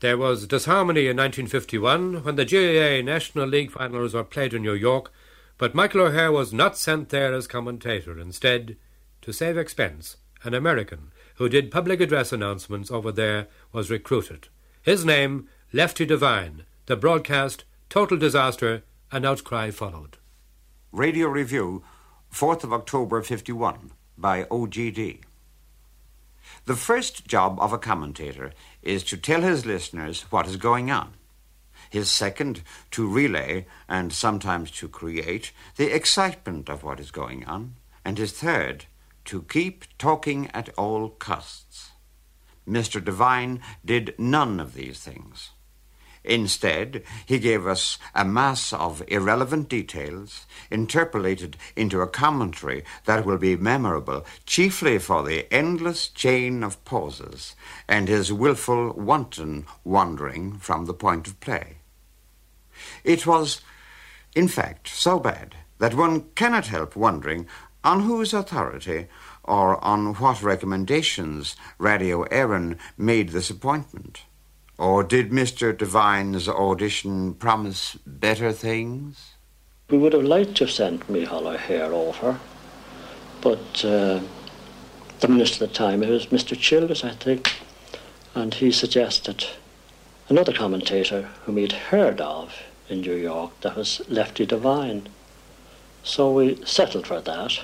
There 0.00 0.18
was 0.18 0.46
disharmony 0.46 1.08
in 1.08 1.16
1951 1.16 2.22
when 2.22 2.36
the 2.36 2.44
GAA 2.44 3.04
National 3.04 3.48
League 3.48 3.72
finals 3.72 4.14
were 4.14 4.22
played 4.22 4.54
in 4.54 4.62
New 4.62 4.74
York, 4.74 5.10
but 5.58 5.74
Michael 5.74 6.02
O'Hehir 6.02 6.32
was 6.32 6.52
not 6.52 6.76
sent 6.76 7.08
there 7.08 7.32
as 7.34 7.46
commentator. 7.46 8.20
Instead, 8.20 8.76
to 9.22 9.32
save 9.32 9.56
expense, 9.56 10.18
an 10.44 10.54
American 10.54 11.10
who 11.36 11.48
did 11.48 11.70
public 11.70 12.00
address 12.00 12.32
announcements 12.32 12.90
over 12.90 13.12
there 13.12 13.48
was 13.72 13.90
recruited. 13.90 14.48
His 14.82 15.04
name, 15.04 15.48
Lefty 15.72 16.04
Devine. 16.04 16.64
The 16.86 16.96
broadcast, 16.96 17.64
total 17.88 18.16
disaster, 18.16 18.82
an 19.10 19.24
outcry 19.24 19.70
followed. 19.70 20.18
Radio 20.92 21.28
Review, 21.28 21.82
4th 22.32 22.64
of 22.64 22.72
October 22.72 23.22
51, 23.22 23.92
by 24.16 24.44
OGD. 24.44 25.20
The 26.64 26.76
first 26.76 27.26
job 27.26 27.58
of 27.60 27.72
a 27.72 27.78
commentator 27.78 28.52
is 28.82 29.04
to 29.04 29.16
tell 29.16 29.42
his 29.42 29.66
listeners 29.66 30.22
what 30.30 30.46
is 30.46 30.56
going 30.56 30.90
on. 30.90 31.14
His 31.90 32.10
second, 32.10 32.62
to 32.92 33.08
relay, 33.08 33.66
and 33.88 34.12
sometimes 34.12 34.70
to 34.72 34.88
create, 34.88 35.52
the 35.76 35.94
excitement 35.94 36.68
of 36.68 36.82
what 36.82 36.98
is 36.98 37.10
going 37.10 37.44
on. 37.44 37.76
And 38.04 38.18
his 38.18 38.32
third, 38.32 38.86
to 39.26 39.42
keep 39.42 39.84
talking 39.98 40.48
at 40.52 40.70
all 40.78 41.10
costs. 41.10 41.90
Mr. 42.66 43.04
Devine 43.04 43.60
did 43.84 44.14
none 44.18 44.58
of 44.58 44.74
these 44.74 44.98
things. 44.98 45.50
Instead, 46.26 47.04
he 47.24 47.38
gave 47.38 47.66
us 47.68 47.98
a 48.12 48.24
mass 48.24 48.72
of 48.72 49.02
irrelevant 49.06 49.68
details, 49.68 50.44
interpolated 50.72 51.56
into 51.76 52.00
a 52.00 52.08
commentary 52.08 52.82
that 53.04 53.24
will 53.24 53.38
be 53.38 53.54
memorable 53.54 54.26
chiefly 54.44 54.98
for 54.98 55.22
the 55.22 55.52
endless 55.54 56.08
chain 56.08 56.64
of 56.64 56.84
pauses 56.84 57.54
and 57.88 58.08
his 58.08 58.32
wilful, 58.32 58.92
wanton 58.94 59.66
wandering 59.84 60.58
from 60.58 60.86
the 60.86 60.94
point 60.94 61.28
of 61.28 61.38
play. 61.38 61.76
It 63.04 63.24
was, 63.24 63.60
in 64.34 64.48
fact, 64.48 64.88
so 64.88 65.20
bad 65.20 65.54
that 65.78 65.94
one 65.94 66.24
cannot 66.34 66.66
help 66.66 66.96
wondering 66.96 67.46
on 67.86 68.00
whose 68.00 68.34
authority 68.34 69.06
or 69.44 69.82
on 69.84 70.12
what 70.14 70.42
recommendations 70.42 71.54
Radio 71.78 72.24
Éireann 72.24 72.76
made 72.98 73.28
this 73.28 73.48
appointment? 73.48 74.24
Or 74.76 75.04
did 75.04 75.30
Mr. 75.30 75.74
Devine's 75.74 76.48
audition 76.48 77.34
promise 77.34 77.96
better 78.04 78.50
things? 78.52 79.34
We 79.88 79.98
would 79.98 80.14
have 80.14 80.24
liked 80.24 80.56
to 80.56 80.64
have 80.64 80.72
sent 80.72 81.06
Micheál 81.06 81.54
O'Hehir 81.54 81.92
over, 81.92 82.40
but 83.40 83.84
uh, 83.84 84.20
the 85.20 85.28
minister 85.28 85.62
at 85.62 85.70
the 85.70 85.74
time, 85.74 86.02
it 86.02 86.10
was 86.10 86.26
Mr. 86.26 86.58
Childers, 86.58 87.04
I 87.04 87.12
think, 87.12 87.54
and 88.34 88.52
he 88.52 88.72
suggested 88.72 89.46
another 90.28 90.52
commentator 90.52 91.28
whom 91.44 91.56
he'd 91.56 91.72
heard 91.92 92.20
of 92.20 92.52
in 92.88 93.02
New 93.02 93.14
York, 93.14 93.52
that 93.60 93.76
was 93.76 94.02
Lefty 94.08 94.44
Devine. 94.44 95.08
So 96.02 96.32
we 96.32 96.64
settled 96.64 97.06
for 97.06 97.20
that. 97.20 97.60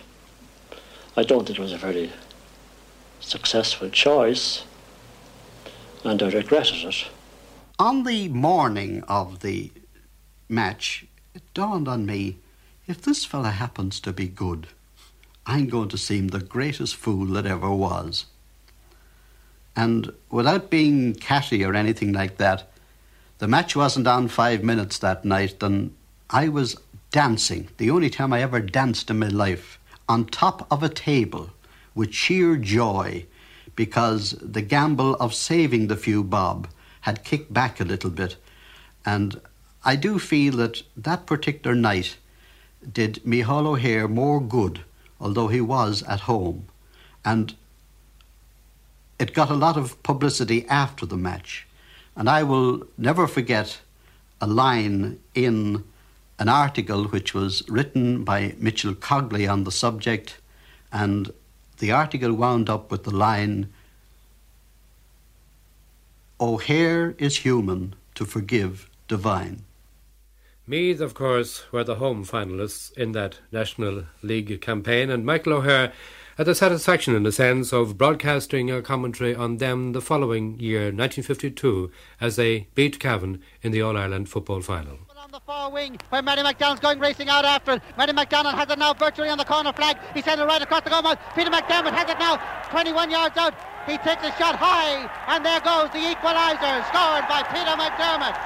I 1.14 1.24
don't 1.24 1.46
think 1.46 1.58
it 1.58 1.62
was 1.62 1.72
a 1.72 1.78
very 1.78 2.10
successful 3.20 3.90
choice, 3.90 4.64
and 6.04 6.22
I 6.22 6.30
regretted 6.30 6.84
it. 6.84 7.06
On 7.78 8.04
the 8.04 8.28
morning 8.28 9.02
of 9.08 9.40
the 9.40 9.72
match, 10.48 11.04
it 11.34 11.42
dawned 11.52 11.86
on 11.86 12.06
me 12.06 12.38
if 12.86 13.02
this 13.02 13.26
fella 13.26 13.50
happens 13.50 14.00
to 14.00 14.12
be 14.12 14.26
good, 14.26 14.68
I'm 15.44 15.68
going 15.68 15.88
to 15.90 15.98
seem 15.98 16.28
the 16.28 16.40
greatest 16.40 16.96
fool 16.96 17.26
that 17.26 17.46
ever 17.46 17.70
was. 17.70 18.26
And 19.76 20.12
without 20.30 20.70
being 20.70 21.14
catty 21.14 21.64
or 21.64 21.74
anything 21.74 22.12
like 22.12 22.38
that, 22.38 22.70
the 23.38 23.48
match 23.48 23.76
wasn't 23.76 24.06
on 24.06 24.28
five 24.28 24.64
minutes 24.64 24.98
that 24.98 25.24
night, 25.24 25.62
and 25.62 25.94
I 26.30 26.48
was 26.48 26.76
dancing, 27.10 27.68
the 27.76 27.90
only 27.90 28.08
time 28.08 28.32
I 28.32 28.40
ever 28.40 28.60
danced 28.60 29.10
in 29.10 29.18
my 29.18 29.28
life 29.28 29.78
on 30.08 30.26
top 30.26 30.66
of 30.70 30.82
a 30.82 30.88
table 30.88 31.50
with 31.94 32.12
sheer 32.14 32.56
joy 32.56 33.26
because 33.76 34.36
the 34.40 34.62
gamble 34.62 35.14
of 35.14 35.34
saving 35.34 35.86
the 35.86 35.96
few 35.96 36.22
bob 36.22 36.68
had 37.02 37.24
kicked 37.24 37.52
back 37.52 37.80
a 37.80 37.84
little 37.84 38.10
bit. 38.10 38.36
And 39.04 39.40
I 39.84 39.96
do 39.96 40.18
feel 40.18 40.56
that 40.56 40.82
that 40.96 41.26
particular 41.26 41.74
night 41.74 42.16
did 42.90 43.20
Micheál 43.24 43.66
O'Hehir 43.66 44.08
more 44.08 44.40
good, 44.40 44.84
although 45.20 45.48
he 45.48 45.60
was 45.60 46.02
at 46.04 46.20
home. 46.20 46.66
And 47.24 47.54
it 49.18 49.34
got 49.34 49.50
a 49.50 49.54
lot 49.54 49.76
of 49.76 50.02
publicity 50.02 50.66
after 50.68 51.06
the 51.06 51.16
match. 51.16 51.66
And 52.16 52.28
I 52.28 52.42
will 52.42 52.86
never 52.98 53.26
forget 53.26 53.80
a 54.40 54.46
line 54.46 55.20
in 55.34 55.84
an 56.42 56.48
article 56.48 57.04
which 57.04 57.34
was 57.34 57.62
written 57.68 58.24
by 58.24 58.52
Mitchell 58.58 58.94
Cogley 58.94 59.48
on 59.48 59.62
the 59.62 59.70
subject, 59.70 60.40
and 60.90 61.32
the 61.78 61.92
article 61.92 62.32
wound 62.32 62.68
up 62.68 62.90
with 62.90 63.04
the 63.04 63.14
line 63.14 63.72
O'Hehir 66.40 67.14
is 67.16 67.36
human 67.46 67.94
to 68.16 68.24
forgive 68.24 68.90
divine. 69.06 69.62
Meath, 70.66 71.00
of 71.00 71.14
course, 71.14 71.62
were 71.70 71.84
the 71.84 72.00
home 72.02 72.24
finalists 72.24 72.92
in 72.94 73.12
that 73.12 73.38
National 73.52 74.06
League 74.20 74.60
campaign, 74.60 75.10
and 75.10 75.24
Michael 75.24 75.52
O'Hehir 75.52 75.92
had 76.38 76.46
the 76.46 76.56
satisfaction, 76.56 77.14
in 77.14 77.24
a 77.24 77.30
sense, 77.30 77.72
of 77.72 77.96
broadcasting 77.96 78.68
a 78.68 78.82
commentary 78.82 79.32
on 79.32 79.58
them 79.58 79.92
the 79.92 80.00
following 80.00 80.58
year, 80.58 80.86
1952, 80.86 81.92
as 82.20 82.34
they 82.34 82.66
beat 82.74 82.98
Cavan 82.98 83.40
in 83.62 83.70
the 83.70 83.82
All 83.82 83.96
Ireland 83.96 84.28
football 84.28 84.60
final 84.60 84.98
the 85.32 85.40
far 85.40 85.70
wing 85.70 85.96
where 86.10 86.20
Matty 86.20 86.42
McDonald's 86.42 86.82
going 86.82 86.98
racing 86.98 87.30
out 87.30 87.46
after 87.46 87.72
it. 87.72 87.82
Matty 87.96 88.12
McDonald 88.12 88.54
has 88.54 88.68
it 88.68 88.78
now 88.78 88.92
virtually 88.92 89.30
on 89.30 89.38
the 89.38 89.46
corner 89.46 89.72
flag. 89.72 89.96
He 90.12 90.20
sent 90.20 90.38
it 90.38 90.44
right 90.44 90.60
across 90.60 90.82
the 90.82 90.90
goal. 90.90 91.00
Peter 91.34 91.48
McDermott 91.48 91.94
has 91.94 92.10
it 92.10 92.18
now 92.18 92.36
21 92.68 93.10
yards 93.10 93.34
out. 93.38 93.54
He 93.86 93.96
takes 93.96 94.22
a 94.22 94.32
shot 94.32 94.56
high, 94.56 95.08
and 95.28 95.42
there 95.42 95.60
goes 95.60 95.88
the 95.88 96.00
equaliser, 96.00 96.84
scored 96.88 97.26
by 97.30 97.42
Peter 97.48 97.72
McDermott. 97.80 98.36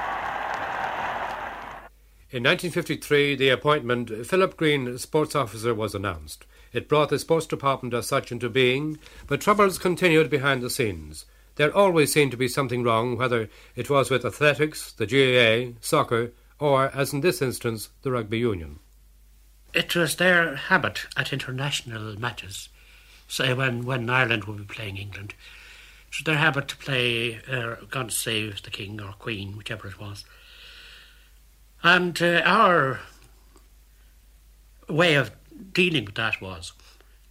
In 2.31 2.43
1953, 2.43 3.35
the 3.35 3.49
appointment 3.49 4.25
Philip 4.25 4.55
Green 4.55 4.97
sports 4.97 5.35
officer 5.35 5.75
was 5.75 5.93
announced. 5.93 6.45
It 6.71 6.87
brought 6.87 7.09
the 7.09 7.19
sports 7.19 7.47
department 7.47 7.95
as 7.95 8.07
such 8.07 8.31
into 8.31 8.49
being, 8.49 8.97
but 9.27 9.41
troubles 9.41 9.77
continued 9.77 10.29
behind 10.29 10.63
the 10.63 10.69
scenes. 10.69 11.25
There 11.55 11.75
always 11.75 12.13
seemed 12.13 12.31
to 12.31 12.37
be 12.37 12.47
something 12.47 12.81
wrong, 12.81 13.17
whether 13.17 13.49
it 13.75 13.89
was 13.89 14.09
with 14.09 14.23
athletics, 14.23 14.93
the 14.93 15.05
GAA, 15.05 15.77
soccer, 15.81 16.31
or, 16.59 16.89
as 16.95 17.13
in 17.13 17.21
this 17.21 17.41
instance, 17.41 17.89
the 18.01 18.11
rugby 18.11 18.39
union. 18.39 18.79
It 19.73 19.95
was 19.95 20.15
their 20.15 20.55
habit 20.55 21.07
at 21.15 21.33
international 21.33 22.19
matches, 22.19 22.69
say 23.27 23.53
when, 23.53 23.85
when 23.85 24.09
Ireland 24.09 24.45
would 24.45 24.57
be 24.57 24.73
playing 24.73 24.97
England, 24.97 25.33
it 26.09 26.17
was 26.17 26.23
their 26.23 26.37
habit 26.37 26.67
to 26.69 26.77
play 26.77 27.39
uh, 27.51 27.75
God 27.89 28.11
Save 28.11 28.63
the 28.63 28.71
King 28.71 29.01
or 29.01 29.13
Queen, 29.13 29.57
whichever 29.57 29.87
it 29.87 29.99
was. 29.99 30.23
And 31.83 32.19
uh, 32.21 32.41
our 32.45 33.01
way 34.89 35.15
of 35.15 35.31
dealing 35.73 36.05
with 36.05 36.15
that 36.15 36.41
was 36.41 36.71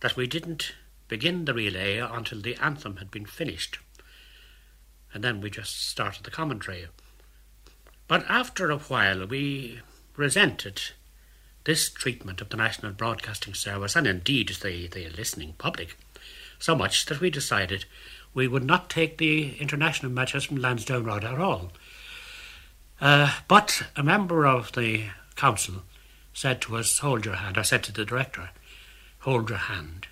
that 0.00 0.16
we 0.16 0.26
didn't 0.26 0.74
begin 1.08 1.44
the 1.44 1.54
relay 1.54 1.98
until 1.98 2.40
the 2.40 2.56
anthem 2.56 2.96
had 2.96 3.10
been 3.10 3.26
finished. 3.26 3.78
And 5.12 5.24
then 5.24 5.40
we 5.40 5.50
just 5.50 5.88
started 5.88 6.24
the 6.24 6.30
commentary. 6.30 6.86
But 8.08 8.24
after 8.28 8.70
a 8.70 8.78
while, 8.78 9.26
we 9.26 9.80
resented 10.16 10.80
this 11.64 11.90
treatment 11.90 12.40
of 12.40 12.48
the 12.48 12.56
National 12.56 12.92
Broadcasting 12.92 13.54
Service 13.54 13.96
and 13.96 14.06
indeed 14.06 14.48
the, 14.62 14.86
the 14.86 15.08
listening 15.10 15.54
public 15.58 15.96
so 16.58 16.74
much 16.74 17.06
that 17.06 17.20
we 17.20 17.30
decided 17.30 17.84
we 18.32 18.46
would 18.46 18.64
not 18.64 18.88
take 18.88 19.18
the 19.18 19.56
international 19.58 20.12
matches 20.12 20.44
from 20.44 20.58
Lansdowne 20.58 21.04
Road 21.04 21.24
at 21.24 21.38
all. 21.38 21.72
Uh, 23.00 23.34
but 23.48 23.82
a 23.96 24.02
member 24.02 24.46
of 24.46 24.72
the 24.72 25.06
council 25.34 25.82
said 26.32 26.60
to 26.62 26.76
us, 26.76 26.98
Hold 26.98 27.24
your 27.24 27.36
hand. 27.36 27.58
I 27.58 27.62
said 27.62 27.82
to 27.84 27.92
the 27.92 28.04
director, 28.04 28.50
Hold 29.20 29.48
your 29.48 29.58
hand. 29.58 30.06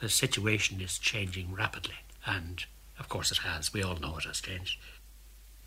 The 0.00 0.08
situation 0.08 0.80
is 0.80 0.98
changing 0.98 1.54
rapidly. 1.54 1.94
And 2.26 2.64
of 2.98 3.08
course 3.08 3.30
it 3.30 3.38
has. 3.38 3.72
We 3.72 3.82
all 3.82 3.96
know 3.96 4.18
it 4.18 4.24
has 4.24 4.40
changed. 4.40 4.78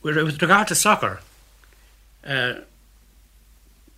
With 0.02 0.42
regard 0.42 0.68
to 0.68 0.76
soccer, 0.76 1.22
uh, 2.26 2.54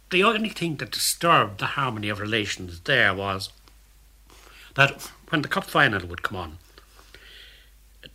the 0.10 0.24
only 0.24 0.50
thing 0.50 0.76
that 0.78 0.92
disturbed 0.92 1.60
the 1.60 1.68
harmony 1.68 2.10
of 2.10 2.20
relations 2.20 2.82
there 2.82 3.14
was 3.14 3.50
that 4.76 5.10
when 5.30 5.42
the 5.42 5.48
cup 5.48 5.66
final 5.66 6.06
would 6.08 6.24
come 6.24 6.38
on, 6.38 6.58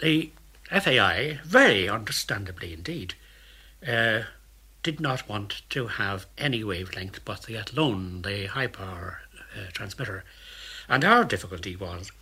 the 0.00 0.30
FAI, 0.70 1.40
very 1.44 1.88
understandably 1.88 2.72
indeed, 2.72 3.14
uh, 3.86 4.22
did 4.82 5.00
not 5.00 5.28
want 5.28 5.62
to 5.70 5.86
have 5.86 6.26
any 6.38 6.62
wavelength 6.62 7.24
but 7.24 7.42
the 7.42 7.56
Athlone, 7.56 8.22
the 8.22 8.46
high 8.46 8.66
power 8.66 9.20
uh, 9.56 9.70
transmitter. 9.72 10.24
And 10.88 11.04
our 11.04 11.24
difficulty 11.24 11.76
was 11.76 12.12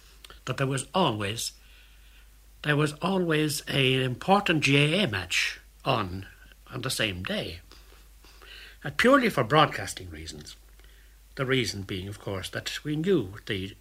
that 0.44 0.56
there 0.56 0.66
was 0.66 0.86
always 0.94 1.52
there 2.62 2.76
was 2.76 2.94
always 3.02 3.60
an 3.62 4.00
important 4.00 4.64
GAA 4.64 5.06
match 5.06 5.60
on 5.84 6.26
on 6.72 6.80
the 6.80 6.90
same 6.90 7.22
day. 7.22 7.60
Purely 8.90 9.30
for 9.30 9.44
broadcasting 9.44 10.10
reasons. 10.10 10.56
The 11.36 11.46
reason 11.46 11.82
being, 11.82 12.06
of 12.08 12.20
course, 12.20 12.48
that 12.50 12.84
we 12.84 12.96
knew 12.96 13.34
the 13.46 13.74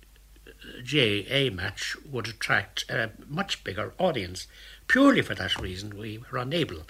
GAA 0.83 1.53
match 1.53 1.95
would 2.09 2.27
attract 2.27 2.89
a 2.89 3.11
much 3.27 3.63
bigger 3.63 3.93
audience. 3.97 4.47
Purely 4.87 5.21
for 5.21 5.35
that 5.35 5.59
reason, 5.59 5.97
we 5.97 6.19
were 6.31 6.37
unable 6.37 6.83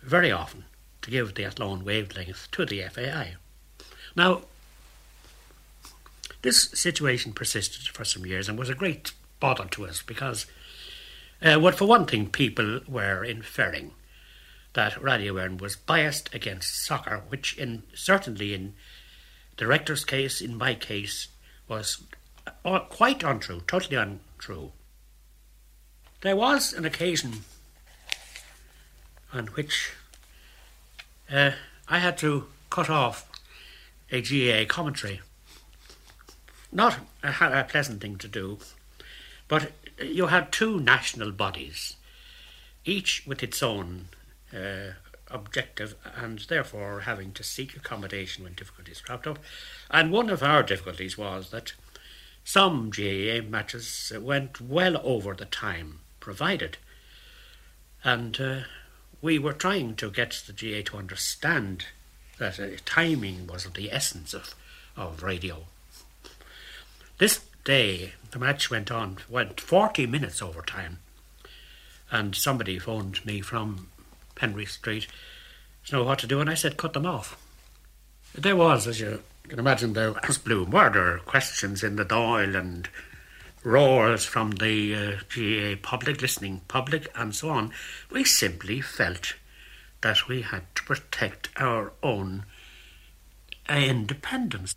very 0.00 0.30
often 0.30 0.64
to 1.02 1.10
give 1.10 1.34
the 1.34 1.44
Athlone 1.44 1.84
wavelength 1.84 2.50
to 2.52 2.64
the 2.64 2.82
FAI. 2.82 3.34
Now, 4.16 4.42
this 6.42 6.70
situation 6.74 7.32
persisted 7.32 7.88
for 7.88 8.04
some 8.04 8.26
years 8.26 8.48
and 8.48 8.58
was 8.58 8.70
a 8.70 8.74
great 8.74 9.12
bother 9.40 9.66
to 9.66 9.86
us 9.86 10.02
because, 10.02 10.46
uh, 11.42 11.58
well, 11.60 11.72
for 11.72 11.86
one 11.86 12.06
thing, 12.06 12.28
people 12.30 12.80
were 12.86 13.24
inferring 13.24 13.92
that 14.74 15.02
Radio 15.02 15.34
Éireann 15.34 15.60
was 15.60 15.76
biased 15.76 16.34
against 16.34 16.84
soccer, 16.84 17.22
which, 17.28 17.56
in 17.56 17.84
certainly 17.94 18.54
in 18.54 18.74
the 19.56 19.66
rector's 19.66 20.04
case, 20.04 20.40
in 20.40 20.56
my 20.56 20.74
case, 20.74 21.28
was 21.68 22.02
uh, 22.64 22.80
quite 22.80 23.22
untrue, 23.22 23.62
totally 23.66 23.96
untrue. 23.96 24.72
There 26.20 26.36
was 26.36 26.72
an 26.72 26.84
occasion 26.84 27.44
on 29.32 29.46
which 29.48 29.92
uh, 31.30 31.52
I 31.88 31.98
had 31.98 32.18
to 32.18 32.46
cut 32.70 32.90
off 32.90 33.28
a 34.10 34.20
GAA 34.20 34.66
commentary. 34.66 35.20
Not 36.72 36.98
a, 37.22 37.60
a 37.60 37.64
pleasant 37.64 38.00
thing 38.00 38.16
to 38.18 38.28
do, 38.28 38.58
but 39.46 39.72
you 40.02 40.26
had 40.26 40.50
two 40.50 40.80
national 40.80 41.30
bodies, 41.30 41.96
each 42.84 43.24
with 43.26 43.42
its 43.42 43.62
own 43.62 44.08
uh, 44.54 44.92
objective 45.30 45.96
and 46.16 46.40
therefore 46.48 47.00
having 47.00 47.32
to 47.32 47.42
seek 47.42 47.76
accommodation 47.76 48.44
when 48.44 48.54
difficulties 48.54 49.00
cropped 49.00 49.26
up. 49.26 49.38
And 49.90 50.12
one 50.12 50.30
of 50.30 50.42
our 50.42 50.62
difficulties 50.62 51.18
was 51.18 51.50
that 51.50 51.72
some 52.44 52.90
GAA 52.90 53.40
matches 53.48 54.12
went 54.20 54.60
well 54.60 55.00
over 55.02 55.34
the 55.34 55.46
time 55.46 56.00
provided. 56.20 56.76
And 58.02 58.38
uh, 58.40 58.60
we 59.22 59.38
were 59.38 59.54
trying 59.54 59.96
to 59.96 60.10
get 60.10 60.42
the 60.46 60.52
GA 60.52 60.82
to 60.82 60.98
understand 60.98 61.86
that 62.38 62.60
uh, 62.60 62.66
timing 62.84 63.46
was 63.46 63.64
the 63.64 63.90
essence 63.90 64.34
of, 64.34 64.54
of 64.96 65.22
radio. 65.22 65.64
This 67.18 67.40
day, 67.64 68.12
the 68.32 68.38
match 68.38 68.70
went 68.70 68.90
on, 68.90 69.18
went 69.28 69.60
40 69.60 70.06
minutes 70.06 70.42
over 70.42 70.60
time, 70.60 70.98
and 72.10 72.34
somebody 72.34 72.78
phoned 72.78 73.24
me 73.24 73.40
from 73.40 73.88
Henry 74.38 74.66
Street 74.66 75.06
to 75.86 75.96
know 75.96 76.04
what 76.04 76.18
to 76.20 76.26
do, 76.26 76.40
and 76.40 76.48
I 76.48 76.54
said, 76.54 76.76
cut 76.76 76.92
them 76.92 77.06
off. 77.06 77.36
There 78.34 78.56
was, 78.56 78.86
as 78.86 79.00
you 79.00 79.22
can 79.48 79.58
imagine, 79.58 79.92
there 79.92 80.14
was 80.26 80.38
blue 80.38 80.66
murder 80.66 81.20
questions 81.26 81.84
in 81.84 81.96
the 81.96 82.04
Dáil 82.04 82.56
and 82.56 82.88
roars 83.62 84.24
from 84.24 84.52
the 84.52 84.94
uh, 84.94 85.10
GAA 85.34 85.80
public, 85.82 86.20
listening 86.20 86.62
public, 86.68 87.08
and 87.14 87.34
so 87.34 87.50
on, 87.50 87.72
we 88.10 88.24
simply 88.24 88.80
felt 88.80 89.34
that 90.02 90.28
we 90.28 90.42
had 90.42 90.62
to 90.74 90.82
protect 90.84 91.48
our 91.56 91.92
own 92.02 92.44
independence. 93.68 94.74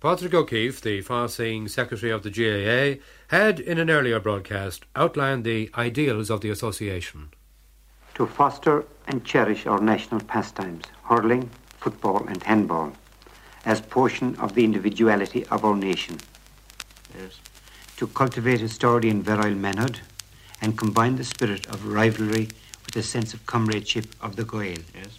Patrick 0.00 0.34
O'Keefe, 0.34 0.80
the 0.80 1.00
far 1.02 1.28
seeing 1.28 1.68
secretary 1.68 2.10
of 2.10 2.22
the 2.22 2.30
GAA, 2.30 3.00
had, 3.28 3.60
in 3.60 3.78
an 3.78 3.90
earlier 3.90 4.18
broadcast, 4.18 4.84
outlined 4.96 5.44
the 5.44 5.70
ideals 5.76 6.30
of 6.30 6.40
the 6.40 6.50
association. 6.50 7.30
To 8.14 8.26
foster 8.26 8.84
and 9.06 9.24
cherish 9.24 9.66
our 9.66 9.80
national 9.80 10.20
pastimes, 10.20 10.84
hurling, 11.04 11.50
football, 11.78 12.26
and 12.28 12.42
handball, 12.42 12.92
as 13.64 13.80
portion 13.80 14.36
of 14.36 14.54
the 14.54 14.64
individuality 14.64 15.46
of 15.46 15.64
our 15.64 15.76
nation. 15.76 16.18
Yes 17.18 17.40
to 18.02 18.08
cultivate 18.08 18.60
a 18.60 18.68
sturdy 18.68 19.08
and 19.08 19.22
virile 19.22 19.54
manhood 19.54 20.00
and 20.60 20.76
combine 20.76 21.14
the 21.14 21.22
spirit 21.22 21.68
of 21.68 21.86
rivalry 21.86 22.48
with 22.84 22.94
the 22.94 23.02
sense 23.02 23.32
of 23.32 23.46
comradeship 23.46 24.06
of 24.20 24.34
the 24.34 24.44
Gael. 24.44 24.82
Yes. 24.92 25.16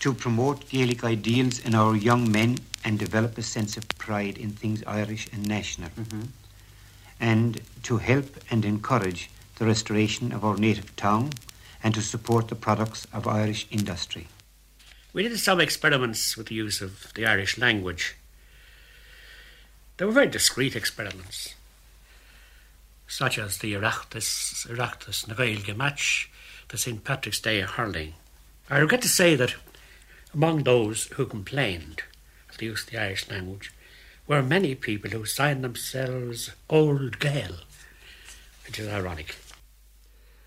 To 0.00 0.12
promote 0.12 0.68
Gaelic 0.68 1.02
ideals 1.02 1.58
in 1.58 1.74
our 1.74 1.96
young 1.96 2.30
men 2.30 2.58
and 2.84 2.98
develop 2.98 3.38
a 3.38 3.42
sense 3.42 3.78
of 3.78 3.88
pride 3.96 4.36
in 4.36 4.50
things 4.50 4.84
Irish 4.86 5.26
and 5.32 5.48
national. 5.48 5.88
Mm-hmm. 5.88 6.22
And 7.18 7.62
to 7.84 7.96
help 7.96 8.26
and 8.50 8.66
encourage 8.66 9.30
the 9.56 9.64
restoration 9.64 10.32
of 10.32 10.44
our 10.44 10.58
native 10.58 10.94
tongue 10.96 11.32
and 11.82 11.94
to 11.94 12.02
support 12.02 12.48
the 12.48 12.54
products 12.54 13.06
of 13.12 13.26
Irish 13.26 13.66
industry. 13.70 14.28
We 15.12 15.22
did 15.24 15.38
some 15.38 15.60
experiments 15.60 16.36
with 16.36 16.48
the 16.48 16.54
use 16.54 16.80
of 16.80 17.12
the 17.14 17.26
Irish 17.26 17.58
language. 17.58 18.16
They 19.96 20.04
were 20.04 20.12
very 20.12 20.28
discreet 20.28 20.76
experiments 20.76 21.54
such 23.10 23.38
as 23.38 23.58
the 23.58 23.74
Oireachtas, 23.74 24.66
Oireachtas 24.68 25.26
na 25.26 25.34
Gaeilge 25.34 25.76
match, 25.76 26.30
the 26.68 26.78
St. 26.78 27.02
Patrick's 27.02 27.40
Day 27.40 27.60
hurling. 27.60 28.14
I 28.70 28.78
regret 28.78 29.02
to 29.02 29.08
say 29.08 29.34
that 29.34 29.56
among 30.32 30.62
those 30.62 31.06
who 31.14 31.26
complained 31.26 32.02
of 32.48 32.58
the 32.58 32.66
use 32.66 32.84
of 32.84 32.90
the 32.90 32.98
Irish 32.98 33.28
language 33.28 33.72
were 34.28 34.42
many 34.42 34.76
people 34.76 35.10
who 35.10 35.26
signed 35.26 35.64
themselves 35.64 36.52
Old 36.68 37.18
Gael, 37.18 37.56
which 38.64 38.78
is 38.78 38.86
ironic. 38.86 39.34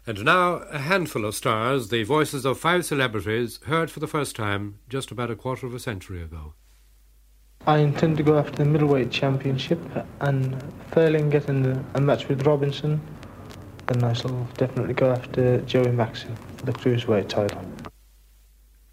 And 0.06 0.26
now 0.26 0.56
a 0.70 0.80
handful 0.80 1.24
of 1.24 1.34
stars, 1.34 1.88
the 1.88 2.04
voices 2.04 2.44
of 2.44 2.60
five 2.60 2.86
celebrities, 2.86 3.62
heard 3.68 3.90
for 3.90 4.02
the 4.02 4.08
first 4.08 4.36
time 4.36 4.80
just 4.90 5.12
about 5.12 5.32
a 5.32 5.36
quarter 5.36 5.66
of 5.66 5.74
a 5.74 5.80
century 5.80 6.22
ago. 6.22 6.56
I 7.66 7.78
intend 7.78 8.18
to 8.18 8.24
go 8.24 8.38
after 8.38 8.58
the 8.64 8.66
middleweight 8.66 9.12
championship, 9.12 9.80
and 10.20 10.62
failing 10.92 11.30
getting 11.30 11.86
a 11.94 12.02
match 12.02 12.28
with 12.28 12.46
Robinson, 12.46 13.00
then 13.88 14.04
I 14.04 14.12
shall 14.12 14.46
definitely 14.58 14.94
go 14.94 15.10
after 15.10 15.62
Joey 15.62 15.94
Maxim 15.94 16.36
for 16.58 16.66
the 16.66 16.74
cruiserweight 16.74 17.30
title. 17.30 17.64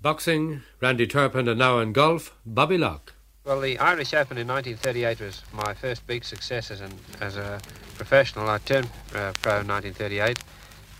Boxing, 0.00 0.62
Randy 0.80 1.08
Turpin, 1.08 1.48
and 1.48 1.58
now 1.58 1.80
in 1.80 1.92
golf, 1.92 2.36
Bobby 2.46 2.78
Locke. 2.78 3.14
Well, 3.44 3.60
the 3.60 3.78
Irish 3.80 4.14
Open 4.14 4.38
in 4.38 4.46
1938 4.46 5.20
was 5.20 5.42
my 5.52 5.74
first 5.74 6.06
big 6.06 6.24
success 6.24 6.70
as, 6.70 6.80
an, 6.80 6.92
as 7.20 7.36
a 7.36 7.60
professional. 7.96 8.48
I 8.48 8.58
turned 8.58 8.86
uh, 9.12 9.32
pro 9.42 9.58
in 9.58 9.66
1938 9.66 10.38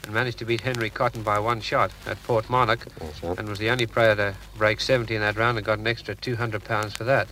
and 0.04 0.14
managed 0.14 0.38
to 0.38 0.44
beat 0.44 0.60
Henry 0.60 0.90
Cotton 0.90 1.22
by 1.22 1.38
one 1.38 1.60
shot 1.60 1.90
at 2.06 2.22
Portmarnock 2.24 2.86
and 3.38 3.48
was 3.48 3.58
the 3.58 3.70
only 3.70 3.86
player 3.86 4.14
to 4.16 4.34
break 4.56 4.80
70 4.80 5.14
in 5.14 5.20
that 5.20 5.36
round 5.36 5.58
and 5.58 5.66
got 5.66 5.78
an 5.78 5.86
extra 5.86 6.14
£200 6.14 6.96
for 6.96 7.04
that. 7.04 7.28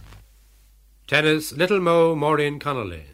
Tennis, 1.07 1.53
Little 1.53 1.81
Mo, 1.81 2.15
Maureen 2.15 2.59
Connolly. 2.59 3.05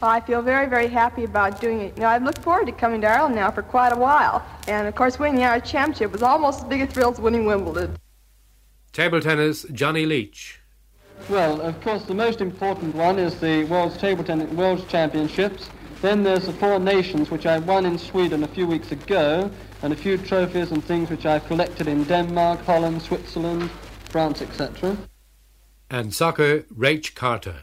Well, 0.00 0.10
I 0.12 0.20
feel 0.20 0.42
very, 0.42 0.66
very 0.66 0.86
happy 0.86 1.24
about 1.24 1.60
doing 1.60 1.80
it. 1.80 1.96
You 1.96 2.02
know, 2.02 2.08
I've 2.08 2.22
looked 2.22 2.38
forward 2.38 2.66
to 2.66 2.72
coming 2.72 3.00
to 3.00 3.08
Ireland 3.08 3.34
now 3.34 3.50
for 3.50 3.62
quite 3.62 3.92
a 3.92 3.96
while. 3.96 4.46
And, 4.68 4.86
of 4.86 4.94
course, 4.94 5.18
winning 5.18 5.36
the 5.36 5.44
Irish 5.44 5.68
Championship 5.68 6.12
was 6.12 6.22
almost 6.22 6.60
as 6.60 6.64
big 6.66 6.82
a 6.82 6.86
thrill 6.86 7.10
as 7.10 7.20
winning 7.20 7.46
Wimbledon. 7.46 7.96
Table 8.92 9.20
tennis, 9.20 9.66
Johnny 9.72 10.06
Leach. 10.06 10.60
Well, 11.28 11.60
of 11.60 11.80
course, 11.82 12.04
the 12.04 12.14
most 12.14 12.40
important 12.40 12.94
one 12.94 13.18
is 13.18 13.40
the 13.40 13.64
World's 13.64 13.96
Table 13.96 14.22
Tennis 14.24 14.50
World 14.52 14.88
Championships. 14.88 15.68
Then 16.00 16.22
there's 16.22 16.46
the 16.46 16.52
Four 16.52 16.78
Nations, 16.78 17.28
which 17.28 17.44
I 17.44 17.58
won 17.58 17.84
in 17.84 17.98
Sweden 17.98 18.44
a 18.44 18.48
few 18.48 18.68
weeks 18.68 18.92
ago, 18.92 19.50
and 19.82 19.92
a 19.92 19.96
few 19.96 20.16
trophies 20.16 20.70
and 20.70 20.82
things 20.84 21.10
which 21.10 21.26
I've 21.26 21.44
collected 21.46 21.88
in 21.88 22.04
Denmark, 22.04 22.64
Holland, 22.64 23.02
Switzerland, 23.02 23.68
France, 24.08 24.40
etc. 24.40 24.96
And 25.90 26.14
soccer, 26.14 26.60
Raich 26.72 27.16
Carter. 27.16 27.62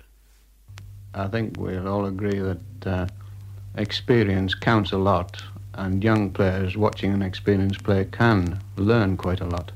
I 1.13 1.27
think 1.27 1.57
we'll 1.57 1.87
all 1.87 2.05
agree 2.05 2.39
that 2.39 2.85
uh, 2.85 3.07
experience 3.77 4.53
counts 4.53 4.91
a 4.91 4.97
lot, 4.97 5.41
and 5.73 6.03
young 6.03 6.31
players 6.31 6.75
watching 6.75 7.13
an 7.13 7.21
experienced 7.21 7.83
player 7.83 8.03
can 8.03 8.59
learn 8.75 9.15
quite 9.15 9.39
a 9.39 9.47
lot. 9.47 9.71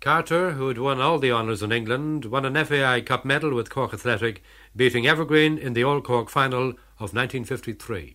Carter, 0.00 0.52
who 0.52 0.68
had 0.68 0.78
won 0.78 1.00
all 1.00 1.18
the 1.18 1.30
honours 1.30 1.62
in 1.62 1.70
England, 1.70 2.24
won 2.24 2.44
an 2.46 2.64
FAI 2.64 3.02
Cup 3.02 3.24
medal 3.26 3.54
with 3.54 3.70
Cork 3.70 3.92
Athletic, 3.92 4.42
beating 4.74 5.06
Evergreen 5.06 5.58
in 5.58 5.74
the 5.74 5.84
All 5.84 6.00
Cork 6.00 6.30
final 6.30 6.72
of 7.02 7.12
1953. 7.12 8.14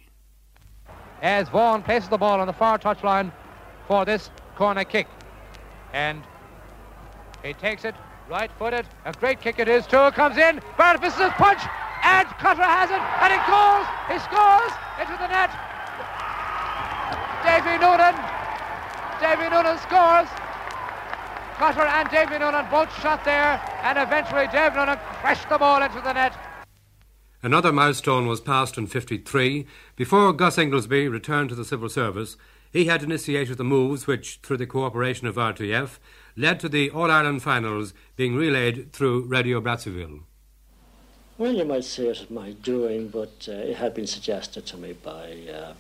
As 1.22 1.50
Vaughan 1.50 1.84
places 1.84 2.08
the 2.08 2.18
ball 2.18 2.40
on 2.40 2.48
the 2.48 2.54
far 2.54 2.80
touchline 2.80 3.34
for 3.86 4.06
this 4.06 4.30
corner 4.56 4.86
kick. 4.86 5.08
And 5.92 6.24
he 7.44 7.54
takes 7.54 7.84
it 7.84 7.96
right 8.30 8.50
footed. 8.58 8.86
A 9.04 9.12
great 9.12 9.42
kick 9.42 9.60
it 9.60 9.68
is, 9.68 9.86
too. 9.88 10.10
Comes 10.12 10.38
in. 10.38 10.62
Barrett 10.78 11.02
misses 11.02 11.20
his 11.20 11.32
punch. 11.32 11.60
And 12.04 12.28
Cutter 12.40 12.64
has 12.64 12.90
it. 12.90 13.02
And 13.20 13.34
he 13.36 13.40
goes. 13.44 13.84
He 14.08 14.18
scores 14.24 14.72
into 15.02 15.18
the 15.20 15.28
net. 15.28 15.52
Davy 17.44 17.76
Noonan. 17.84 18.16
Davy 19.20 19.50
Noonan 19.50 19.78
scores. 19.80 20.30
Cutter 21.60 21.82
and 21.82 22.10
Davy 22.10 22.40
Noonan 22.40 22.68
both 22.72 22.94
shot 23.02 23.26
there. 23.26 23.60
And 23.84 23.98
eventually 23.98 24.48
Davy 24.48 24.78
Noonan 24.78 25.00
crashed 25.20 25.50
the 25.50 25.58
ball 25.58 25.84
into 25.84 26.00
the 26.00 26.14
net. 26.14 26.47
Another 27.48 27.72
milestone 27.72 28.28
was 28.28 28.42
passed 28.42 28.78
in 28.78 28.88
53. 28.88 29.66
Before 29.96 30.34
Gus 30.34 30.58
Inglesby 30.58 31.08
returned 31.08 31.48
to 31.48 31.56
the 31.56 31.64
civil 31.64 31.88
service, 31.88 32.36
he 32.74 32.88
had 32.88 33.04
initiated 33.04 33.58
the 33.58 33.64
moves 33.64 34.06
which, 34.06 34.42
through 34.44 34.58
the 34.58 34.66
cooperation 34.66 35.28
of 35.28 35.38
RTF, 35.38 35.98
led 36.36 36.60
to 36.60 36.68
the 36.68 36.90
All 36.90 37.10
Ireland 37.10 37.42
finals 37.42 37.94
being 38.18 38.36
relayed 38.36 38.92
through 38.92 39.28
Radio 39.28 39.62
Brazzaville. 39.62 40.24
Well, 41.38 41.54
you 41.54 41.64
might 41.64 41.86
say 41.86 42.08
it 42.08 42.30
my 42.30 42.52
doing, 42.52 43.08
but 43.08 43.48
uh, 43.48 43.54
it 43.54 43.78
had 43.78 43.94
been 43.94 44.08
suggested 44.08 44.66
to 44.66 44.76
me 44.76 44.92
by 44.92 45.38
uh, 45.50 45.72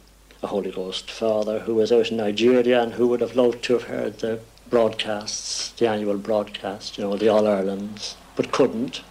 a 0.41 0.47
Holy 0.47 0.71
Ghost 0.71 1.11
father 1.11 1.59
who 1.59 1.75
was 1.75 1.91
out 1.91 2.11
in 2.11 2.15
Nigeria 2.15 2.81
and 2.81 2.93
who 2.93 3.09
would 3.09 3.19
have 3.19 3.35
loved 3.35 3.61
to 3.65 3.73
have 3.73 3.83
heard 3.83 4.19
the 4.19 4.39
broadcasts, 4.69 5.71
the 5.71 5.89
annual 5.89 6.17
broadcast, 6.17 6.97
you 6.97 7.03
know, 7.03 7.17
the 7.17 7.27
All 7.27 7.45
Irelands, 7.45 8.15
but 8.37 8.53
couldn't. 8.53 9.01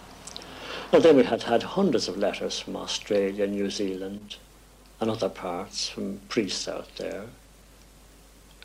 And 0.91 1.03
then 1.03 1.17
we 1.17 1.23
had 1.23 1.43
had 1.43 1.63
hundreds 1.63 2.07
of 2.07 2.17
letters 2.17 2.59
from 2.59 2.75
Australia, 2.75 3.45
New 3.45 3.69
Zealand, 3.69 4.37
and 4.99 5.11
other 5.11 5.29
parts 5.29 5.89
from 5.89 6.21
priests 6.29 6.67
out 6.67 6.95
there 6.95 7.25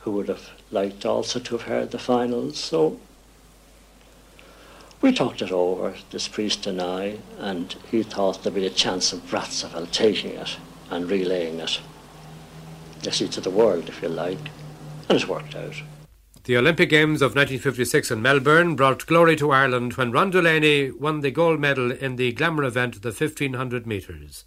who 0.02 0.12
would 0.12 0.28
have 0.28 0.50
liked 0.70 1.04
also 1.04 1.38
to 1.40 1.56
have 1.56 1.66
heard 1.66 1.90
the 1.90 1.98
finals. 1.98 2.58
So 2.58 2.98
we 5.00 5.12
talked 5.12 5.42
it 5.42 5.52
over, 5.52 5.94
this 6.10 6.28
priest 6.28 6.66
and 6.66 6.80
I, 6.80 7.18
and 7.38 7.74
he 7.90 8.02
thought 8.02 8.42
there'd 8.42 8.54
be 8.54 8.66
a 8.66 8.70
chance 8.70 9.12
of 9.12 9.20
Brazzaville 9.28 9.90
taking 9.90 10.32
it 10.32 10.56
and 10.90 11.10
relaying 11.10 11.60
it. 11.60 11.80
See, 13.10 13.28
to 13.28 13.40
the 13.40 13.50
world, 13.50 13.88
if 13.88 14.00
you 14.00 14.08
like. 14.08 14.38
And 15.08 15.20
it 15.20 15.28
worked 15.28 15.56
out. 15.56 15.74
The 16.44 16.56
Olympic 16.56 16.90
Games 16.90 17.22
of 17.22 17.36
1956 17.36 18.10
in 18.10 18.20
Melbourne 18.20 18.74
brought 18.74 19.06
glory 19.06 19.36
to 19.36 19.52
Ireland 19.52 19.92
when 19.92 20.10
Ron 20.10 20.30
Delany 20.30 20.90
won 20.90 21.20
the 21.20 21.30
gold 21.30 21.60
medal 21.60 21.92
in 21.92 22.16
the 22.16 22.32
glamour 22.32 22.64
event, 22.64 23.00
the 23.02 23.10
1500 23.10 23.86
metres. 23.86 24.44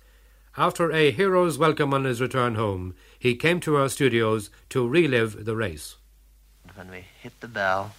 After 0.57 0.91
a 0.91 1.11
hero's 1.11 1.57
welcome 1.57 1.93
on 1.93 2.03
his 2.03 2.19
return 2.19 2.55
home, 2.55 2.95
he 3.17 3.33
came 3.37 3.61
to 3.61 3.77
our 3.77 3.87
studios 3.87 4.49
to 4.71 4.85
relive 4.85 5.45
the 5.45 5.55
race. 5.55 5.95
When 6.73 6.91
we 6.91 7.05
hit 7.21 7.39
the 7.39 7.47
bell, 7.47 7.93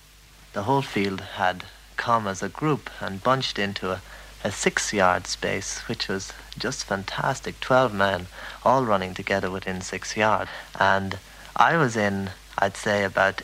the 0.53 0.65
whole 0.65 0.83
field 0.83 1.23
had 1.23 1.65
come 1.97 2.27
as 2.27 2.43
a 2.43 2.51
group 2.51 2.91
and 3.01 3.23
bunched 3.23 3.59
into 3.59 3.93
a, 3.93 4.03
a 4.45 4.53
six 4.53 4.93
yard 4.93 5.27
space, 5.27 5.79
which 5.89 6.07
was 6.07 6.35
just 6.59 6.85
fantastic. 6.85 7.61
Twelve 7.61 7.95
men 7.95 8.27
all 8.63 8.85
running 8.85 9.15
together 9.15 9.51
within 9.51 9.81
six 9.81 10.19
yards. 10.19 10.51
And 10.79 11.19
I 11.57 11.79
was 11.79 11.97
in, 11.97 12.29
I'd 12.59 12.77
say, 12.77 13.03
about 13.03 13.41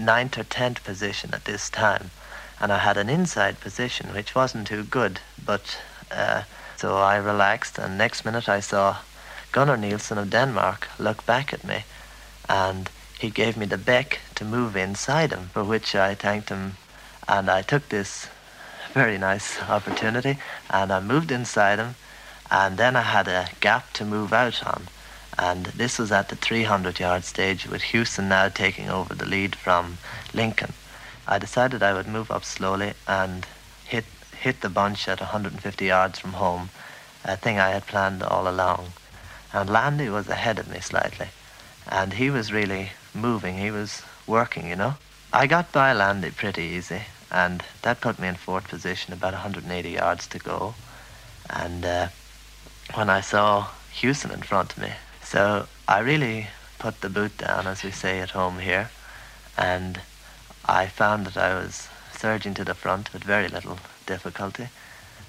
ninth 0.00 0.38
or 0.38 0.44
tenth 0.44 0.82
position 0.82 1.30
at 1.32 1.44
this 1.44 1.70
time. 1.70 2.10
And 2.60 2.72
I 2.72 2.78
had 2.78 2.96
an 2.96 3.08
inside 3.08 3.60
position, 3.60 4.12
which 4.12 4.34
wasn't 4.34 4.66
too 4.66 4.82
good, 4.82 5.20
but 5.44 5.78
uh, 6.10 6.42
so 6.76 6.96
I 6.96 7.16
relaxed, 7.16 7.78
and 7.78 7.96
next 7.96 8.24
minute 8.24 8.48
I 8.48 8.60
saw 8.60 8.96
Gunnar 9.52 9.76
Nielsen 9.76 10.18
of 10.18 10.30
Denmark 10.30 10.88
look 10.98 11.24
back 11.26 11.52
at 11.52 11.64
me, 11.64 11.84
and 12.48 12.90
he 13.18 13.30
gave 13.30 13.56
me 13.56 13.66
the 13.66 13.78
beck 13.78 14.20
to 14.36 14.44
move 14.44 14.76
inside 14.76 15.30
him, 15.32 15.50
for 15.52 15.62
which 15.62 15.94
I 15.94 16.14
thanked 16.14 16.48
him, 16.48 16.76
and 17.28 17.50
I 17.50 17.62
took 17.62 17.88
this 17.88 18.28
very 18.94 19.18
nice 19.18 19.60
opportunity, 19.62 20.38
and 20.68 20.92
I 20.92 21.00
moved 21.00 21.30
inside 21.30 21.78
him, 21.78 21.94
and 22.50 22.76
then 22.78 22.96
I 22.96 23.02
had 23.02 23.28
a 23.28 23.48
gap 23.60 23.92
to 23.94 24.04
move 24.04 24.32
out 24.32 24.66
on, 24.66 24.88
and 25.40 25.64
this 25.66 25.98
was 25.98 26.12
at 26.12 26.28
the 26.28 26.36
300 26.36 27.00
yard 27.00 27.24
stage 27.24 27.66
with 27.66 27.80
Hewson 27.80 28.28
now 28.28 28.50
taking 28.50 28.90
over 28.90 29.14
the 29.14 29.24
lead 29.24 29.56
from 29.56 29.96
Lincoln. 30.34 30.74
I 31.26 31.38
decided 31.38 31.82
I 31.82 31.94
would 31.94 32.06
move 32.06 32.30
up 32.30 32.44
slowly 32.44 32.92
and 33.08 33.46
hit 33.86 34.04
hit 34.38 34.60
the 34.60 34.68
bunch 34.68 35.08
at 35.08 35.20
150 35.20 35.84
yards 35.86 36.18
from 36.18 36.34
home, 36.34 36.68
a 37.24 37.38
thing 37.38 37.58
I 37.58 37.70
had 37.70 37.86
planned 37.86 38.22
all 38.22 38.48
along. 38.48 38.92
And 39.52 39.70
Landy 39.70 40.10
was 40.10 40.28
ahead 40.28 40.58
of 40.58 40.68
me 40.68 40.80
slightly, 40.80 41.28
and 41.88 42.12
he 42.14 42.28
was 42.28 42.52
really 42.52 42.90
moving, 43.14 43.56
he 43.56 43.70
was 43.70 44.02
working, 44.26 44.68
you 44.68 44.76
know. 44.76 44.94
I 45.32 45.46
got 45.46 45.72
by 45.72 45.94
Landy 45.94 46.30
pretty 46.30 46.64
easy, 46.64 47.02
and 47.30 47.64
that 47.80 48.02
put 48.02 48.18
me 48.18 48.28
in 48.28 48.34
fourth 48.34 48.68
position, 48.68 49.14
about 49.14 49.32
180 49.32 49.88
yards 49.88 50.26
to 50.28 50.38
go. 50.38 50.74
And 51.48 51.84
uh, 51.84 52.08
when 52.94 53.08
I 53.08 53.22
saw 53.22 53.68
Hewson 53.90 54.30
in 54.32 54.42
front 54.42 54.72
of 54.72 54.78
me, 54.78 54.92
so 55.30 55.68
I 55.86 56.00
really 56.00 56.48
put 56.80 57.02
the 57.02 57.08
boot 57.08 57.38
down, 57.38 57.68
as 57.68 57.84
we 57.84 57.92
say 57.92 58.18
at 58.18 58.30
home 58.30 58.58
here, 58.58 58.90
and 59.56 60.00
I 60.64 60.88
found 60.88 61.24
that 61.26 61.36
I 61.36 61.54
was 61.54 61.88
surging 62.10 62.52
to 62.54 62.64
the 62.64 62.74
front 62.74 63.12
with 63.12 63.22
very 63.22 63.46
little 63.46 63.78
difficulty. 64.06 64.70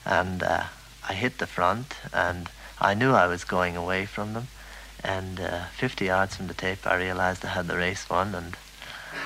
And 0.04 0.42
uh, 0.42 0.64
I 1.08 1.14
hit 1.14 1.38
the 1.38 1.46
front, 1.46 1.98
and 2.12 2.50
I 2.80 2.96
knew 2.96 3.12
I 3.12 3.28
was 3.28 3.44
going 3.44 3.78
away 3.78 4.08
from 4.08 4.34
them. 4.34 4.48
And 5.04 5.40
uh, 5.40 5.66
50 5.78 6.06
yards 6.06 6.36
from 6.36 6.48
the 6.48 6.56
tape, 6.56 6.88
I 6.88 6.96
realized 6.96 7.46
I 7.46 7.50
had 7.50 7.68
the 7.68 7.78
race 7.78 8.10
won, 8.10 8.34
and 8.34 8.58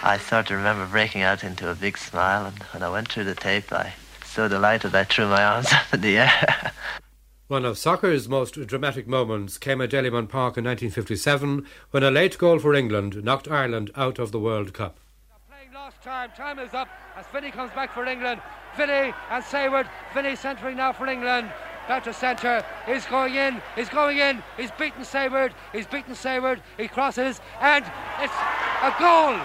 I 0.03 0.17
sort 0.17 0.51
of 0.51 0.57
remember 0.57 0.85
breaking 0.85 1.21
out 1.21 1.41
into 1.41 1.69
a 1.69 1.75
big 1.75 1.97
smile. 1.97 2.45
And 2.47 2.61
when 2.73 2.83
I 2.83 2.89
went 2.89 3.07
through 3.07 3.23
the 3.23 3.35
tape, 3.35 3.71
I 3.71 3.93
so 4.25 4.49
delighted 4.49 4.93
I 4.93 5.05
threw 5.05 5.27
my 5.27 5.41
arms 5.41 5.71
up 5.71 5.85
in 5.93 6.01
the 6.01 6.17
air. 6.17 6.73
One 7.47 7.63
of 7.63 7.77
soccer's 7.77 8.27
most 8.27 8.55
dramatic 8.65 9.07
moments 9.07 9.59
came 9.59 9.79
at 9.79 9.91
Dalymount 9.91 10.29
Park 10.29 10.57
in 10.57 10.63
1957 10.63 11.67
when 11.91 12.01
a 12.01 12.09
late 12.09 12.39
goal 12.39 12.57
for 12.57 12.73
England 12.73 13.23
knocked 13.23 13.47
Ireland 13.47 13.91
out 13.93 14.17
of 14.17 14.31
the 14.31 14.39
World 14.39 14.73
Cup. 14.73 14.99
Playing 15.47 15.71
last 15.71 16.01
time, 16.01 16.31
time 16.35 16.57
is 16.57 16.73
up 16.73 16.87
as 17.15 17.23
Finney 17.27 17.51
comes 17.51 17.71
back 17.73 17.93
for 17.93 18.03
England. 18.07 18.41
Finney 18.75 19.13
and 19.29 19.43
Saward. 19.43 19.87
Finney 20.11 20.35
centering 20.35 20.77
now 20.77 20.91
for 20.91 21.05
England. 21.05 21.51
Back 21.87 22.05
to 22.05 22.13
centre. 22.13 22.65
He's 22.87 23.05
going 23.05 23.35
in. 23.35 23.61
He's 23.75 23.89
going 23.89 24.17
in. 24.17 24.41
He's 24.57 24.71
beaten 24.71 25.03
Saward. 25.03 25.53
He's 25.71 25.85
beaten 25.85 26.15
Saward. 26.15 26.61
He 26.77 26.87
crosses 26.87 27.41
and 27.61 27.85
it's 28.21 28.33
a 28.81 28.91
goal. 28.97 29.39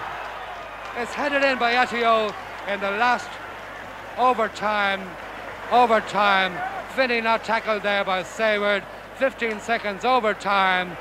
It's 0.96 1.12
headed 1.12 1.44
in 1.44 1.58
by 1.58 1.74
Atyeo 1.74 2.34
in 2.66 2.80
the 2.80 2.92
last 2.92 3.28
overtime. 4.16 5.02
Overtime. 5.70 6.52
Finney 6.96 7.20
not 7.20 7.44
tackled 7.44 7.84
there 7.84 8.04
by 8.04 8.24
Saward. 8.24 8.84
15 9.16 9.60
seconds 9.60 10.04
overtime. 10.04 10.96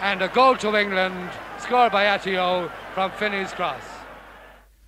And 0.00 0.22
a 0.22 0.28
goal 0.28 0.56
to 0.56 0.74
England, 0.74 1.30
scored 1.58 1.92
by 1.92 2.04
Atyeo 2.04 2.70
from 2.94 3.10
Finney's 3.12 3.52
cross. 3.52 3.82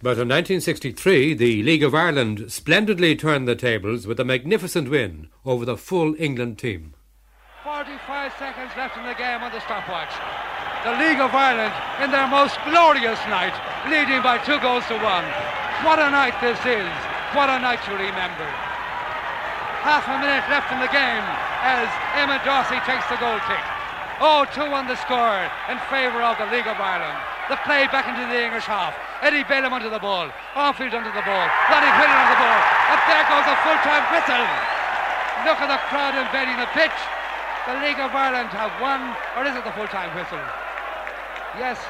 But 0.03 0.16
in 0.16 0.29
1963, 0.29 1.35
the 1.35 1.62
League 1.62 1.83
of 1.83 1.95
Ireland 1.95 2.51
splendidly 2.51 3.14
turned 3.14 3.47
the 3.47 3.55
tables 3.55 4.07
with 4.07 4.18
a 4.18 4.25
magnificent 4.25 4.89
win 4.89 5.29
over 5.45 5.66
the 5.66 5.77
full 5.77 6.14
England 6.18 6.59
team. 6.59 6.95
45 7.62 8.33
seconds 8.39 8.71
left 8.79 8.97
in 8.97 9.05
the 9.05 9.14
game 9.14 9.43
on 9.43 9.53
the 9.53 9.61
stopwatch. 9.61 10.14
The 10.85 10.97
League 10.97 11.21
of 11.21 11.35
Ireland 11.35 11.75
in 12.03 12.11
their 12.11 12.27
most 12.27 12.57
glorious 12.64 13.21
night, 13.29 13.53
leading 13.91 14.23
by 14.23 14.39
two 14.39 14.59
goals 14.61 14.87
to 14.87 14.95
one. 14.95 15.29
What 15.85 15.99
a 15.99 16.09
night 16.09 16.41
this 16.41 16.59
is. 16.64 16.89
What 17.37 17.51
a 17.51 17.61
night 17.61 17.85
to 17.85 17.93
remember. 17.93 18.70
Half 19.81 20.05
a 20.12 20.16
minute 20.20 20.45
left 20.53 20.68
in 20.68 20.76
the 20.76 20.93
game 20.93 21.24
as 21.64 21.89
Emma 22.20 22.37
Dorsey 22.45 22.76
takes 22.85 23.09
the 23.09 23.16
goal 23.16 23.41
kick. 23.49 23.64
Oh, 24.20 24.45
2 24.53 24.68
on 24.68 24.85
the 24.85 25.01
score 25.01 25.41
in 25.72 25.81
favour 25.89 26.20
of 26.20 26.37
the 26.37 26.45
League 26.53 26.68
of 26.68 26.76
Ireland. 26.76 27.16
The 27.49 27.57
play 27.64 27.89
back 27.89 28.05
into 28.05 28.20
the 28.28 28.37
English 28.37 28.68
half. 28.68 28.93
Eddie 29.24 29.41
Bailey 29.49 29.72
under 29.72 29.89
the 29.89 29.99
ball. 29.99 30.28
Armfield 30.53 30.93
under 30.93 31.09
the 31.09 31.24
ball. 31.24 31.47
Ronnie 31.72 31.95
Quinlan 31.97 32.20
on 32.20 32.28
the 32.28 32.41
ball. 32.45 32.61
Up 32.93 33.03
there 33.09 33.24
goes 33.24 33.49
a 33.49 33.57
full-time 33.64 34.05
whistle. 34.12 34.45
Look 35.49 35.57
at 35.64 35.72
the 35.72 35.81
crowd 35.89 36.12
invading 36.12 36.61
the 36.61 36.68
pitch. 36.76 36.95
The 37.64 37.81
League 37.81 37.99
of 37.99 38.12
Ireland 38.12 38.53
have 38.53 38.76
won, 38.85 39.16
or 39.41 39.49
is 39.49 39.57
it 39.57 39.64
the 39.64 39.72
full-time 39.72 40.12
whistle? 40.12 40.45
Yes. 41.57 41.81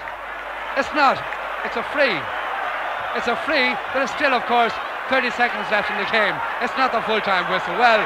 It's 0.78 0.94
not. 0.94 1.18
It's 1.66 1.74
a 1.74 1.82
free. 1.90 2.14
It's 3.18 3.26
a 3.26 3.34
free, 3.42 3.74
but 3.90 4.06
it's 4.06 4.14
still, 4.14 4.30
of 4.30 4.46
course, 4.46 4.72
30 5.10 5.34
seconds 5.34 5.66
left 5.74 5.90
in 5.90 5.98
the 5.98 6.06
game. 6.14 6.38
It's 6.62 6.72
not 6.78 6.94
the 6.94 7.02
full-time 7.02 7.50
whistle. 7.50 7.74
Well, 7.74 7.98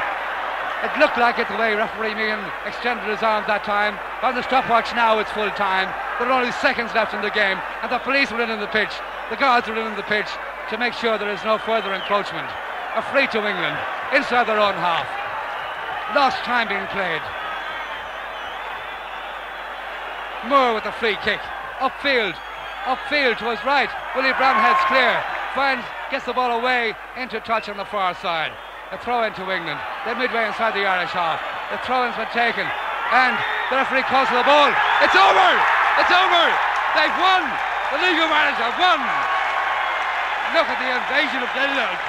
it 0.81 0.89
looked 0.97 1.21
like 1.21 1.37
it 1.37 1.47
the 1.47 1.55
way 1.55 1.77
referee 1.77 2.17
Meehan 2.17 2.41
extended 2.65 3.05
his 3.05 3.21
arm 3.21 3.45
that 3.45 3.61
time. 3.63 3.93
On 4.25 4.33
the 4.33 4.41
stopwatch 4.41 4.89
now, 4.97 5.21
it's 5.21 5.29
full 5.29 5.53
time. 5.53 5.85
There 6.17 6.25
are 6.25 6.41
only 6.41 6.51
seconds 6.65 6.97
left 6.97 7.13
in 7.13 7.21
the 7.21 7.29
game, 7.29 7.61
and 7.85 7.93
the 7.93 8.01
police 8.01 8.33
are 8.33 8.41
in 8.41 8.49
the 8.49 8.73
pitch. 8.73 8.89
The 9.29 9.37
guards 9.37 9.69
are 9.69 9.77
in 9.77 9.93
the 9.93 10.09
pitch 10.09 10.25
to 10.73 10.81
make 10.81 10.97
sure 10.97 11.21
there 11.21 11.29
is 11.29 11.45
no 11.45 11.61
further 11.61 11.93
encroachment. 11.93 12.49
A 12.97 13.05
free 13.13 13.29
to 13.37 13.41
England, 13.45 13.77
inside 14.09 14.49
their 14.49 14.57
own 14.59 14.73
half. 14.73 15.05
Lost 16.17 16.41
time 16.41 16.65
being 16.65 16.89
played. 16.89 17.21
Moore 20.49 20.73
with 20.73 20.89
the 20.89 20.95
free 20.97 21.17
kick. 21.21 21.41
Upfield. 21.77 22.33
Upfield 22.89 23.37
to 23.37 23.53
his 23.53 23.61
right. 23.61 23.89
Willie 24.17 24.33
Brown 24.41 24.57
heads 24.57 24.81
clear. 24.89 25.34
Finds, 25.55 25.87
gets 26.11 26.25
the 26.25 26.33
ball 26.33 26.59
away 26.59 26.93
into 27.15 27.39
touch 27.39 27.69
on 27.69 27.77
the 27.77 27.87
far 27.87 28.13
side. 28.19 28.51
A 28.91 28.99
throw 28.99 29.23
into 29.23 29.39
England. 29.47 29.79
They're 30.03 30.19
midway 30.19 30.51
inside 30.51 30.75
the 30.75 30.83
Irish 30.83 31.15
half. 31.15 31.39
The 31.71 31.79
throw 31.87 32.03
in's 32.03 32.19
been 32.19 32.27
taken. 32.35 32.67
And 33.15 33.39
the 33.71 33.79
referee 33.79 34.03
calls 34.03 34.27
for 34.27 34.35
the 34.35 34.43
ball. 34.43 34.67
It's 34.99 35.15
over! 35.15 35.49
It's 35.95 36.11
over! 36.11 36.43
They've 36.91 37.17
won! 37.23 37.47
The 37.87 38.03
League 38.03 38.19
of 38.19 38.27
Ireland 38.27 38.59
have 38.59 38.75
won! 38.75 38.99
Look 40.51 40.67
at 40.67 40.75
the 40.75 40.91
invasion 40.91 41.39
of 41.39 41.49
Glenelg. 41.55 41.99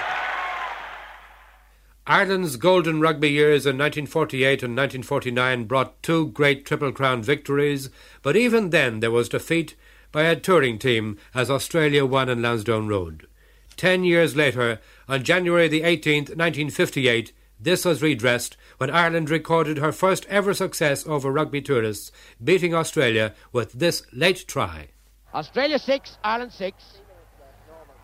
Ireland's 2.07 2.57
golden 2.57 3.01
rugby 3.01 3.31
years 3.31 3.65
in 3.65 3.79
1948 3.79 4.63
and 4.63 4.77
1949 4.77 5.65
brought 5.65 6.03
two 6.03 6.29
great 6.29 6.67
Triple 6.67 6.91
Crown 6.91 7.23
victories, 7.23 7.91
but 8.23 8.35
even 8.35 8.71
then 8.71 8.99
there 8.99 9.11
was 9.13 9.29
defeat 9.29 9.77
by 10.11 10.25
a 10.25 10.35
touring 10.35 10.79
team 10.79 11.17
as 11.33 11.49
Australia 11.49 12.05
won 12.05 12.29
in 12.29 12.43
Lansdowne 12.43 12.89
Road. 12.89 13.29
Ten 13.77 14.05
years 14.05 14.35
later, 14.35 14.81
on 15.07 15.23
January 15.23 15.69
the 15.69 15.83
18th, 15.83 16.31
1958, 16.31 17.33
this 17.61 17.85
was 17.85 18.03
redressed 18.03 18.57
when 18.79 18.91
Ireland 18.91 19.29
recorded 19.29 19.79
her 19.79 19.93
first 19.93 20.25
ever 20.27 20.55
success 20.55 21.07
over 21.07 21.31
rugby 21.31 21.61
tourists, 21.61 22.11
beating 22.43 22.75
Australia 22.75 23.35
with 23.53 23.73
this 23.73 24.03
late 24.13 24.47
try. 24.47 24.89
Australia 25.35 25.79
6, 25.79 26.19
Ireland 26.25 26.53
6. 26.53 26.85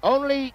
Only 0.02 0.52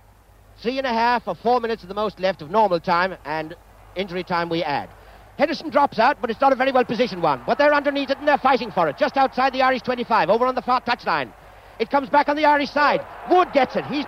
three 0.61 0.77
and 0.77 0.85
a 0.85 0.93
half 0.93 1.27
or 1.27 1.35
four 1.35 1.59
minutes 1.59 1.83
at 1.83 1.89
the 1.89 1.95
most 1.95 2.19
left 2.19 2.41
of 2.41 2.51
normal 2.51 2.79
time 2.79 3.15
and 3.25 3.55
injury 3.95 4.23
time 4.23 4.49
we 4.49 4.63
add. 4.63 4.89
Henderson 5.37 5.69
drops 5.69 5.99
out, 5.99 6.19
but 6.19 6.29
it's 6.29 6.41
not 6.41 6.51
a 6.51 6.55
very 6.55 6.71
well 6.71 6.85
positioned 6.85 7.21
one. 7.21 7.41
But 7.45 7.57
they're 7.57 7.73
underneath 7.73 8.09
it 8.09 8.17
and 8.17 8.27
they're 8.27 8.37
fighting 8.37 8.71
for 8.71 8.87
it, 8.87 8.97
just 8.97 9.17
outside 9.17 9.53
the 9.53 9.61
Irish 9.61 9.83
25, 9.83 10.29
over 10.29 10.45
on 10.45 10.55
the 10.55 10.61
far 10.61 10.81
touchline. 10.81 11.31
It 11.79 11.91
comes 11.91 12.09
back 12.09 12.27
on 12.27 12.35
the 12.35 12.45
Irish 12.45 12.71
side. 12.71 13.05
Wood 13.29 13.53
gets 13.53 13.75
it. 13.75 13.85
He's 13.85 14.05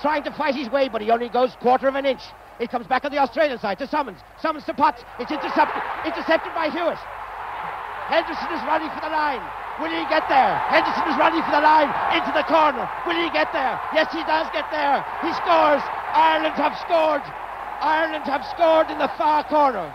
trying 0.00 0.22
to 0.24 0.32
fight 0.32 0.54
his 0.54 0.70
way, 0.70 0.88
but 0.88 1.02
he 1.02 1.10
only 1.10 1.28
goes 1.28 1.56
quarter 1.60 1.88
of 1.88 1.94
an 1.94 2.06
inch. 2.06 2.22
It 2.60 2.70
comes 2.70 2.86
back 2.86 3.04
on 3.04 3.10
the 3.10 3.18
Australian 3.18 3.58
side 3.58 3.78
to 3.78 3.86
Summons. 3.86 4.20
Summons 4.40 4.64
to 4.64 4.74
Potts. 4.74 5.02
It's 5.18 5.30
intercepted. 5.30 5.82
Intercepted 6.06 6.54
by 6.54 6.70
Hewitt. 6.70 6.98
Henderson 8.06 8.52
is 8.52 8.62
running 8.62 8.90
for 8.90 9.00
the 9.00 9.10
line. 9.10 9.42
Will 9.80 9.90
he 9.90 10.06
get 10.06 10.28
there? 10.28 10.58
Henderson 10.70 11.02
is 11.10 11.18
running 11.18 11.42
for 11.42 11.50
the 11.50 11.64
line 11.64 11.90
into 12.14 12.30
the 12.30 12.44
corner. 12.44 12.88
Will 13.06 13.18
he 13.18 13.30
get 13.30 13.50
there? 13.52 13.80
Yes, 13.92 14.12
he 14.12 14.22
does 14.22 14.46
get 14.52 14.70
there. 14.70 15.02
He 15.22 15.32
scores. 15.34 15.82
Ireland 16.14 16.54
have 16.54 16.78
scored. 16.78 17.22
Ireland 17.80 18.24
have 18.24 18.46
scored 18.54 18.90
in 18.90 18.98
the 18.98 19.10
far 19.18 19.42
corner. 19.44 19.92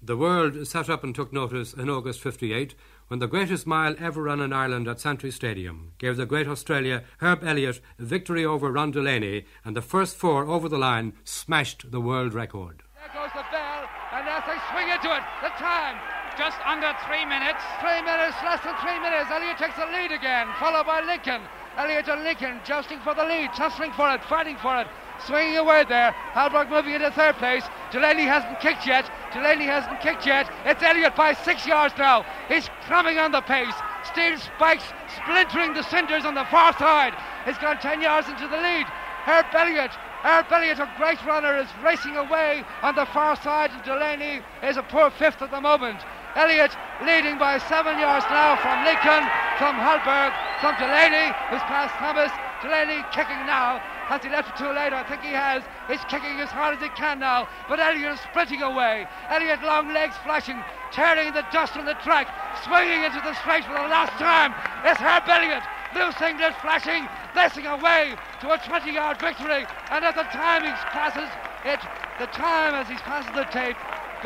The 0.00 0.16
world 0.16 0.66
sat 0.66 0.88
up 0.88 1.04
and 1.04 1.14
took 1.14 1.32
notice 1.32 1.74
in 1.74 1.90
August 1.90 2.20
58 2.20 2.74
when 3.08 3.20
the 3.20 3.28
greatest 3.28 3.66
mile 3.66 3.94
ever 3.98 4.22
run 4.22 4.40
in 4.40 4.52
Ireland 4.52 4.88
at 4.88 5.00
Santry 5.00 5.30
Stadium 5.30 5.92
gave 5.98 6.16
the 6.16 6.26
great 6.26 6.48
Australia 6.48 7.04
Herb 7.18 7.44
Elliott 7.44 7.80
victory 7.98 8.44
over 8.44 8.72
Ron 8.72 8.90
Delany 8.90 9.44
and 9.64 9.76
the 9.76 9.82
first 9.82 10.16
four 10.16 10.44
over 10.44 10.68
the 10.68 10.78
line 10.78 11.12
smashed 11.24 11.90
the 11.90 12.00
world 12.00 12.34
record. 12.34 12.82
There 12.96 13.22
goes 13.22 13.30
the 13.32 13.44
bell, 13.52 13.88
and 14.12 14.28
as 14.28 14.42
they 14.46 14.58
swing 14.72 14.88
into 14.88 15.14
it, 15.14 15.22
the 15.42 15.50
time 15.58 15.96
just 16.36 16.58
under 16.66 16.92
three 17.08 17.24
minutes. 17.24 17.62
Three 17.80 18.02
minutes, 18.02 18.36
less 18.44 18.60
than 18.62 18.76
three 18.82 19.00
minutes. 19.00 19.30
Elliott 19.30 19.56
takes 19.56 19.76
the 19.76 19.86
lead 19.86 20.12
again, 20.12 20.48
followed 20.60 20.84
by 20.84 21.00
Lincoln. 21.00 21.40
Elliott 21.76 22.08
and 22.08 22.24
Lincoln 22.24 22.60
jousting 22.64 23.00
for 23.00 23.14
the 23.14 23.24
lead, 23.24 23.50
tussling 23.54 23.92
for 23.92 24.12
it, 24.12 24.22
fighting 24.24 24.56
for 24.58 24.80
it. 24.80 24.86
Swinging 25.24 25.56
away 25.56 25.84
there. 25.88 26.12
Halberg 26.32 26.68
moving 26.68 26.94
into 26.94 27.10
third 27.10 27.36
place. 27.36 27.64
Delany 27.90 28.24
hasn't 28.24 28.60
kicked 28.60 28.86
yet. 28.86 29.10
Delany 29.36 29.66
hasn't 29.66 30.00
kicked 30.00 30.24
yet. 30.24 30.48
It's 30.64 30.82
Elliott 30.82 31.14
by 31.14 31.34
six 31.34 31.66
yards 31.66 31.92
now. 31.98 32.24
He's 32.48 32.70
crumbing 32.88 33.18
on 33.18 33.32
the 33.32 33.42
pace. 33.42 33.74
Steel 34.08 34.38
spikes 34.38 34.84
splintering 35.14 35.74
the 35.74 35.82
cinders 35.82 36.24
on 36.24 36.34
the 36.34 36.46
far 36.46 36.72
side. 36.78 37.12
He's 37.44 37.58
gone 37.58 37.76
10 37.76 38.00
yards 38.00 38.28
into 38.28 38.48
the 38.48 38.56
lead. 38.56 38.86
Herb 39.28 39.44
Elliott. 39.52 39.92
Herb 40.24 40.50
Elliott, 40.50 40.78
a 40.78 40.90
great 40.96 41.22
runner, 41.26 41.54
is 41.58 41.68
racing 41.84 42.16
away 42.16 42.64
on 42.80 42.94
the 42.94 43.04
far 43.12 43.36
side. 43.36 43.70
And 43.72 43.84
Delany 43.84 44.40
is 44.62 44.78
a 44.78 44.82
poor 44.82 45.10
fifth 45.10 45.42
at 45.42 45.50
the 45.50 45.60
moment. 45.60 46.00
Elliott 46.34 46.72
leading 47.04 47.36
by 47.36 47.58
seven 47.68 47.98
yards 47.98 48.24
now 48.32 48.56
from 48.56 48.88
Lincoln, 48.88 49.20
from 49.60 49.76
Halberg, 49.76 50.32
from 50.64 50.80
Delany, 50.80 51.28
who's 51.52 51.64
past 51.68 51.92
Thomas. 52.00 52.32
Delany 52.64 53.04
kicking 53.12 53.44
now. 53.44 53.84
Has 54.06 54.22
he 54.22 54.30
left 54.30 54.54
it 54.54 54.62
too 54.62 54.70
late? 54.70 54.94
I 54.94 55.02
think 55.02 55.22
he 55.22 55.34
has. 55.34 55.66
He's 55.90 56.02
kicking 56.06 56.38
as 56.38 56.48
hard 56.48 56.78
as 56.78 56.82
he 56.82 56.88
can 56.94 57.18
now. 57.18 57.48
But 57.68 57.80
Elliott 57.80 58.14
is 58.14 58.20
sprinting 58.20 58.62
away. 58.62 59.06
Elliott 59.28 59.62
long 59.62 59.92
legs 59.92 60.14
flashing, 60.22 60.62
tearing 60.92 61.34
the 61.34 61.42
dust 61.50 61.76
on 61.76 61.86
the 61.86 61.98
track, 62.06 62.30
swinging 62.62 63.02
into 63.02 63.18
the 63.26 63.34
straight 63.42 63.66
for 63.66 63.74
the 63.74 63.90
last 63.90 64.14
time. 64.22 64.54
It's 64.86 65.02
Herb 65.02 65.26
Elliott. 65.26 65.66
Loose 65.94 66.20
England 66.22 66.54
flashing, 66.62 67.08
racing 67.34 67.66
away 67.66 68.14
to 68.40 68.52
a 68.52 68.58
20 68.58 68.92
yard 68.92 69.18
victory. 69.18 69.66
And 69.90 70.04
at 70.04 70.14
the 70.14 70.28
time 70.30 70.62
he 70.62 70.70
passes 70.94 71.30
it, 71.64 71.80
the 72.22 72.26
time 72.30 72.74
as 72.74 72.86
he's 72.86 73.02
passing 73.02 73.34
the 73.34 73.44
tape, 73.50 73.76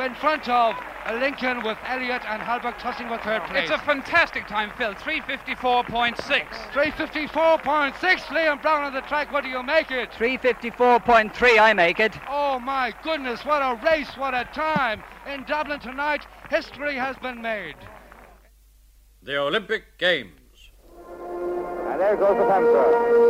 in 0.00 0.14
front 0.14 0.48
of 0.48 0.74
Lincoln 1.18 1.62
with 1.62 1.78
Elliott 1.86 2.22
and 2.26 2.40
Halberg 2.42 2.78
tossing 2.78 3.08
for 3.08 3.18
third 3.18 3.42
place. 3.44 3.70
It's 3.70 3.72
a 3.72 3.78
fantastic 3.84 4.46
time, 4.46 4.70
Phil. 4.76 4.94
354.6. 4.94 6.16
354.6. 6.72 8.20
Liam 8.26 8.62
Brown 8.62 8.84
on 8.84 8.92
the 8.94 9.00
track. 9.02 9.32
What 9.32 9.44
do 9.44 9.50
you 9.50 9.62
make 9.62 9.90
it? 9.90 10.10
354.3. 10.12 11.58
I 11.58 11.72
make 11.72 12.00
it. 12.00 12.18
Oh 12.28 12.58
my 12.58 12.94
goodness! 13.02 13.44
What 13.44 13.60
a 13.60 13.78
race! 13.84 14.10
What 14.16 14.34
a 14.34 14.44
time 14.54 15.02
in 15.26 15.44
Dublin 15.44 15.80
tonight. 15.80 16.26
History 16.48 16.94
has 16.94 17.16
been 17.18 17.42
made. 17.42 17.76
The 19.22 19.38
Olympic 19.38 19.98
Games. 19.98 20.30
And 21.88 22.00
there 22.00 22.16
goes 22.16 22.36
the 22.38 22.46
fencer. 22.46 23.20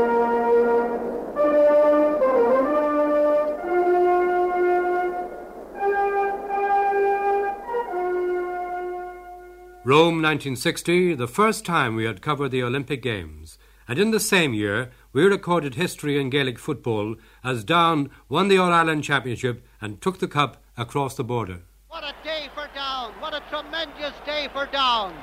Rome 9.82 10.20
1960, 10.20 11.14
the 11.14 11.26
first 11.26 11.64
time 11.64 11.96
we 11.96 12.04
had 12.04 12.20
covered 12.20 12.50
the 12.50 12.62
Olympic 12.62 13.00
Games. 13.00 13.56
And 13.88 13.98
in 13.98 14.10
the 14.10 14.20
same 14.20 14.52
year, 14.52 14.90
we 15.14 15.24
recorded 15.24 15.74
history 15.74 16.20
in 16.20 16.28
Gaelic 16.28 16.58
football 16.58 17.16
as 17.42 17.64
Down 17.64 18.10
won 18.28 18.48
the 18.48 18.58
All 18.58 18.70
Ireland 18.70 19.04
Championship 19.04 19.66
and 19.80 19.98
took 20.02 20.18
the 20.18 20.28
cup 20.28 20.62
across 20.76 21.14
the 21.14 21.24
border. 21.24 21.62
What 21.88 22.04
a 22.04 22.12
day 22.22 22.50
for 22.54 22.68
Down. 22.74 23.12
What 23.20 23.32
a 23.32 23.42
tremendous 23.48 24.12
day 24.26 24.48
for 24.52 24.66
Down. 24.66 25.14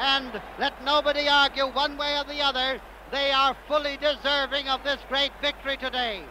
And 0.00 0.42
let 0.58 0.84
nobody 0.84 1.28
argue 1.28 1.66
one 1.68 1.96
way 1.96 2.18
or 2.18 2.24
the 2.24 2.40
other. 2.40 2.80
They 3.12 3.30
are 3.30 3.56
fully 3.68 3.96
deserving 3.98 4.68
of 4.68 4.82
this 4.82 4.98
great 5.08 5.30
victory 5.40 5.76
today. 5.76 6.24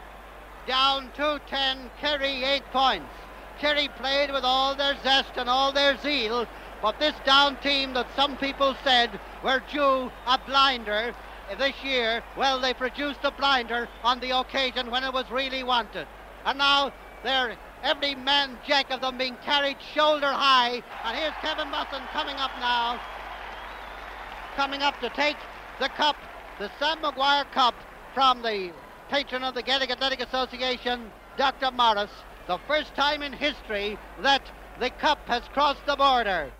Down 0.67 1.11
210, 1.15 1.91
Kerry 2.01 2.43
8 2.43 2.63
points. 2.73 3.13
Kerry 3.57 3.87
played 3.97 4.33
with 4.33 4.43
all 4.43 4.75
their 4.75 4.97
zest 5.01 5.31
and 5.37 5.49
all 5.49 5.71
their 5.71 5.97
zeal, 5.97 6.45
But 6.81 6.99
this 6.99 7.15
down 7.25 7.57
team 7.57 7.93
that 7.93 8.07
some 8.15 8.37
people 8.37 8.75
said 8.83 9.19
were 9.43 9.61
due 9.71 10.11
a 10.27 10.39
blinder 10.45 11.13
this 11.57 11.75
year, 11.83 12.23
well, 12.35 12.59
they 12.59 12.73
produced 12.73 13.19
a 13.23 13.31
blinder 13.31 13.87
on 14.03 14.19
the 14.19 14.37
occasion 14.37 14.91
when 14.91 15.03
it 15.03 15.13
was 15.13 15.29
really 15.31 15.63
wanted. 15.63 16.07
And 16.45 16.57
now 16.57 16.91
they're 17.23 17.55
every 17.83 18.15
man 18.15 18.57
jack 18.67 18.91
of 18.91 19.01
them 19.01 19.17
being 19.17 19.37
carried 19.45 19.77
shoulder 19.93 20.31
high. 20.31 20.81
And 21.03 21.17
here's 21.17 21.33
Kevin 21.41 21.69
Mussen 21.69 22.01
coming 22.11 22.35
up 22.35 22.51
now. 22.59 22.99
Coming 24.55 24.81
up 24.81 24.99
to 25.01 25.09
take 25.09 25.37
the 25.79 25.89
cup, 25.89 26.15
the 26.59 26.69
Sam 26.79 27.01
Maguire 27.01 27.45
Cup, 27.53 27.75
from 28.13 28.41
the 28.41 28.71
patron 29.09 29.43
of 29.43 29.53
the 29.53 29.61
Gaelic 29.61 29.91
Athletic 29.91 30.21
Association, 30.21 31.11
Dr. 31.37 31.71
Morris. 31.71 32.11
The 32.47 32.57
first 32.67 32.95
time 32.95 33.21
in 33.21 33.33
history 33.33 33.97
that 34.21 34.41
the 34.79 34.89
cup 34.89 35.19
has 35.27 35.43
crossed 35.53 35.85
the 35.85 35.95
border. 35.95 36.51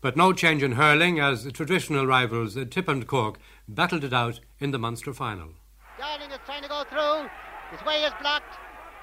But 0.00 0.16
no 0.16 0.32
change 0.32 0.62
in 0.62 0.72
hurling 0.72 1.18
as 1.18 1.44
the 1.44 1.52
traditional 1.52 2.06
rivals 2.06 2.56
Tip 2.70 2.88
and 2.88 3.06
Cork 3.06 3.38
battled 3.66 4.04
it 4.04 4.12
out 4.12 4.40
in 4.60 4.70
the 4.70 4.78
Munster 4.78 5.12
final. 5.12 5.50
Darling 5.98 6.30
is 6.30 6.38
trying 6.44 6.62
to 6.62 6.68
go 6.68 6.84
through. 6.90 7.28
His 7.72 7.84
way 7.86 8.04
is 8.04 8.12
blocked. 8.20 8.54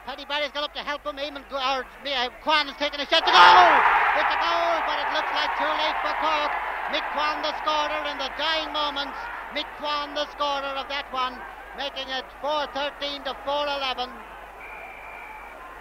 Paddy 0.05 0.25
Barry's 0.25 0.51
got 0.51 0.63
up 0.63 0.73
to 0.75 0.83
help 0.83 1.03
him. 1.05 1.15
Eamon, 1.15 1.43
or, 1.51 1.83
uh, 1.83 2.29
Kwan 2.43 2.67
is 2.67 2.75
taking 2.77 2.99
a 2.99 3.07
shot 3.07 3.25
to 3.25 3.31
goal. 3.31 3.71
It's 4.19 4.31
a 4.31 4.39
goal, 4.39 4.75
but 4.85 4.97
it 4.99 5.09
looks 5.15 5.31
like 5.31 5.51
too 5.57 5.73
late 5.79 5.97
for 6.03 6.13
Cork. 6.19 6.51
Mick 6.91 7.05
Kwan, 7.15 7.41
the 7.41 7.55
scorer 7.63 8.03
in 8.11 8.17
the 8.19 8.29
dying 8.37 8.71
moments. 8.71 9.17
Mick 9.55 9.67
Kwan, 9.79 10.13
the 10.13 10.27
scorer 10.31 10.75
of 10.75 10.87
that 10.89 11.07
one, 11.11 11.39
making 11.77 12.09
it 12.09 12.25
4-13 12.43 13.23
to 13.23 13.33
4-11. 13.47 14.11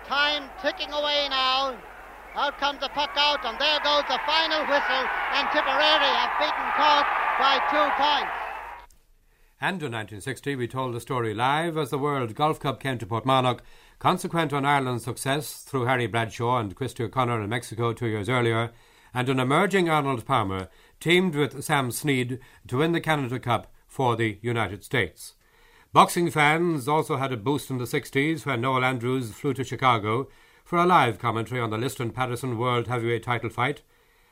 Time 0.07 0.49
ticking 0.63 0.93
away 0.93 1.27
now. 1.29 1.77
Out 2.35 2.59
comes 2.59 2.81
the 2.81 2.89
puck 2.89 3.11
out, 3.17 3.45
and 3.45 3.59
there 3.59 3.79
goes 3.85 4.05
the 4.09 4.19
final 4.25 4.61
whistle, 4.61 5.05
and 5.35 5.49
Tipperary 5.53 6.13
have 6.17 6.33
beaten 6.41 6.69
Cork 6.77 7.07
by 7.39 7.61
two 7.71 8.03
points. 8.03 8.33
And 9.61 9.83
in 9.83 9.93
1960, 9.93 10.57
we 10.57 10.67
told 10.67 10.95
the 10.95 11.01
story 11.01 11.35
live 11.35 11.77
as 11.77 11.91
the 11.91 11.99
World 11.99 12.35
Golf 12.35 12.59
Cup 12.59 12.81
came 12.81 12.97
to 12.99 13.07
Portmarnock, 13.07 13.61
consequent 13.99 14.55
on 14.55 14.65
Ireland's 14.65 15.05
success 15.05 15.63
through 15.63 15.85
Harry 15.85 16.07
Bradshaw 16.07 16.59
and 16.59 16.75
Christy 16.75 17.05
O'Connor 17.05 17.43
in 17.43 17.51
Mexico 17.51 17.93
two 17.93 18.07
years 18.07 18.31
earlier, 18.31 18.73
and 19.13 19.29
an 19.29 19.39
emerging 19.39 19.91
Arnold 19.91 20.25
Palmer 20.25 20.69
teamed 21.01 21.35
with 21.35 21.63
Sam 21.63 21.91
Snead 21.91 22.41
to 22.67 22.79
win 22.79 22.93
the 22.93 23.01
Canada 23.01 23.39
Cup 23.39 23.71
for 23.87 24.17
the 24.17 24.39
United 24.41 24.83
States. 24.85 25.35
Boxing 25.93 26.31
fans 26.31 26.89
also 26.89 27.17
had 27.17 27.33
a 27.33 27.37
boost 27.37 27.69
in 27.69 27.77
the 27.77 27.85
60s 27.85 28.47
when 28.47 28.63
Noel 28.63 28.85
Andrews 28.85 29.33
flew 29.33 29.53
to 29.53 29.63
Chicago 29.63 30.29
for 30.73 30.79
a 30.79 30.87
live 30.87 31.19
commentary 31.19 31.61
on 31.61 31.69
the 31.69 31.77
Liston 31.77 32.11
Patterson 32.11 32.57
World 32.57 32.87
Heavyweight 32.87 33.25
title 33.25 33.51
fight, 33.51 33.83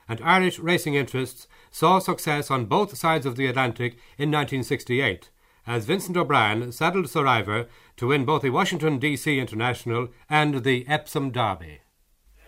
and 0.08 0.22
Irish 0.22 0.58
racing 0.58 0.94
interests 0.94 1.46
saw 1.70 1.98
success 1.98 2.50
on 2.50 2.64
both 2.64 2.96
sides 2.96 3.26
of 3.26 3.36
the 3.36 3.46
Atlantic 3.46 3.98
in 4.16 4.30
1968 4.30 5.28
as 5.66 5.84
Vincent 5.84 6.16
O'Brien 6.16 6.72
saddled 6.72 7.10
Sir 7.10 7.66
to 7.98 8.06
win 8.06 8.24
both 8.24 8.40
the 8.40 8.48
Washington, 8.48 8.98
D.C. 8.98 9.38
International 9.38 10.08
and 10.30 10.64
the 10.64 10.88
Epsom 10.88 11.30
Derby. 11.30 11.80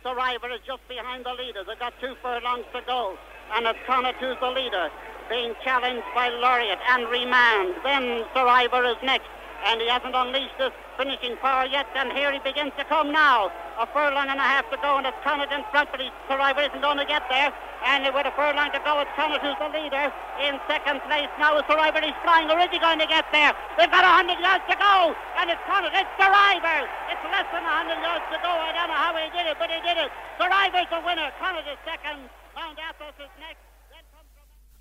Sir 0.03 0.18
Ivor 0.18 0.51
is 0.53 0.61
just 0.66 0.88
behind 0.88 1.26
the 1.26 1.34
leader. 1.34 1.62
They've 1.62 1.78
got 1.78 1.93
two 2.01 2.14
furlongs 2.22 2.64
to 2.72 2.80
go, 2.86 3.18
and 3.53 3.66
it's 3.66 3.78
Connaught 3.86 4.14
who's 4.14 4.38
the 4.40 4.49
leader, 4.49 4.88
being 5.28 5.53
challenged 5.62 6.07
by 6.14 6.30
Laureate 6.30 6.80
and 6.88 7.11
Remand. 7.11 7.74
Then 7.84 8.24
Sir 8.32 8.47
Ivor 8.47 8.86
is 8.86 8.97
next 9.03 9.28
and 9.66 9.80
he 9.80 9.88
hasn't 9.88 10.14
unleashed 10.14 10.58
his 10.58 10.72
finishing 10.96 11.36
power 11.38 11.66
yet, 11.66 11.86
and 11.94 12.12
here 12.12 12.32
he 12.32 12.38
begins 12.40 12.72
to 12.78 12.84
come 12.84 13.12
now. 13.12 13.50
A 13.78 13.86
furlong 13.88 14.28
and 14.28 14.38
a 14.38 14.44
half 14.44 14.68
to 14.70 14.76
go, 14.78 14.98
and 14.98 15.06
it's 15.06 15.16
Connaught 15.24 15.50
in 15.50 15.64
front, 15.72 15.90
but 15.90 16.00
his 16.00 16.12
Sir 16.28 16.38
Ivor 16.38 16.68
isn't 16.68 16.82
going 16.82 16.98
to 16.98 17.08
get 17.08 17.24
there. 17.30 17.50
And 17.82 18.04
with 18.14 18.26
a 18.26 18.34
furlong 18.36 18.70
to 18.70 18.80
go, 18.84 19.00
it's 19.00 19.10
Connaught 19.16 19.42
who's 19.42 19.58
the 19.58 19.72
leader. 19.72 20.12
In 20.38 20.60
second 20.68 21.00
place 21.08 21.30
now 21.40 21.56
is 21.58 21.64
Sir 21.66 21.78
Ivor. 21.80 22.04
He's 22.04 22.18
flying, 22.22 22.50
or 22.50 22.60
is 22.60 22.70
he 22.70 22.78
going 22.78 23.00
to 23.00 23.08
get 23.08 23.24
there? 23.32 23.56
They've 23.80 23.90
got 23.90 24.04
a 24.04 24.12
hundred 24.12 24.38
yards 24.38 24.62
to 24.68 24.76
go, 24.76 25.16
and 25.40 25.48
it's 25.50 25.62
Connaught. 25.66 25.96
It's 25.96 26.12
Sir 26.20 26.30
Ivor. 26.30 26.86
It's 27.08 27.24
less 27.32 27.48
than 27.50 27.64
a 27.64 27.74
hundred 27.80 27.98
yards 28.04 28.26
to 28.30 28.38
go. 28.44 28.52
I 28.52 28.76
don't 28.76 28.92
know 28.92 29.00
how 29.00 29.16
he 29.16 29.26
did 29.32 29.48
it, 29.48 29.56
but 29.58 29.72
he 29.72 29.80
did 29.80 29.96
it. 29.96 30.12
Sir 30.38 30.52
Ivor's 30.52 30.90
the 30.92 31.00
winner. 31.00 31.32
Connaught 31.40 31.66
is 31.66 31.80
second. 31.88 32.28
Mount 32.54 32.76
Athos 32.76 33.16
is 33.16 33.32
next. 33.40 33.71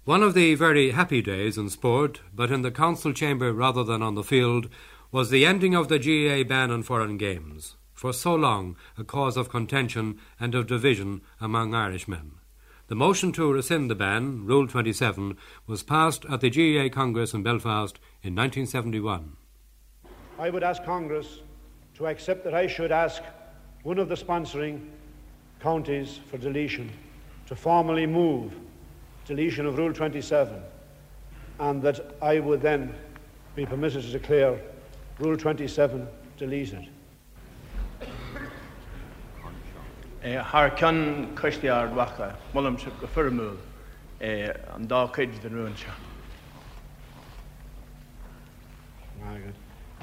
One 0.03 0.23
of 0.23 0.33
the 0.33 0.55
very 0.55 0.91
happy 0.91 1.21
days 1.21 1.59
in 1.59 1.69
sport, 1.69 2.21
but 2.33 2.49
in 2.49 2.63
the 2.63 2.71
council 2.71 3.13
chamber 3.13 3.53
rather 3.53 3.83
than 3.83 4.01
on 4.01 4.15
the 4.15 4.23
field, 4.23 4.67
was 5.11 5.29
the 5.29 5.45
ending 5.45 5.75
of 5.75 5.89
the 5.89 5.99
GAA 5.99 6.43
ban 6.43 6.71
on 6.71 6.81
foreign 6.81 7.17
games, 7.17 7.75
for 7.93 8.11
so 8.11 8.33
long 8.33 8.75
a 8.97 9.03
cause 9.03 9.37
of 9.37 9.51
contention 9.51 10.17
and 10.39 10.55
of 10.55 10.65
division 10.65 11.21
among 11.39 11.75
Irishmen. 11.75 12.31
The 12.87 12.95
motion 12.95 13.31
to 13.33 13.53
rescind 13.53 13.91
the 13.91 13.95
ban, 13.95 14.43
Rule 14.43 14.67
27, 14.67 15.37
was 15.67 15.83
passed 15.83 16.25
at 16.25 16.41
the 16.41 16.49
GAA 16.49 16.91
Congress 16.91 17.35
in 17.35 17.43
Belfast 17.43 17.99
in 18.23 18.33
1971. 18.33 19.37
I 20.39 20.49
would 20.49 20.63
ask 20.63 20.83
Congress 20.83 21.41
to 21.93 22.07
accept 22.07 22.43
that 22.45 22.55
I 22.55 22.65
should 22.65 22.91
ask 22.91 23.21
one 23.83 23.99
of 23.99 24.09
the 24.09 24.15
sponsoring 24.15 24.87
counties 25.59 26.19
for 26.31 26.39
deletion 26.39 26.89
to 27.45 27.55
formally 27.55 28.07
move 28.07 28.55
deletion 29.35 29.65
of 29.65 29.77
Rule 29.77 29.93
27, 29.93 30.61
and 31.61 31.81
that 31.81 32.15
I 32.21 32.39
would 32.41 32.61
then 32.61 32.93
be 33.55 33.65
permitted 33.65 34.03
to 34.03 34.11
declare 34.11 34.59
Rule 35.19 35.37
27 35.37 36.05
deleted. 36.37 36.89
Har 40.23 40.69
cean 40.77 41.33
coistear 41.33 41.93
wacha 41.93 42.35
mulam 42.53 42.77
se 42.77 42.91
go 42.99 43.07
furmú 43.07 43.57
an 44.19 44.87
dá 44.87 45.09
chuid 45.13 45.41
den 45.41 45.53
runún 45.53 45.77
se. 45.77 45.87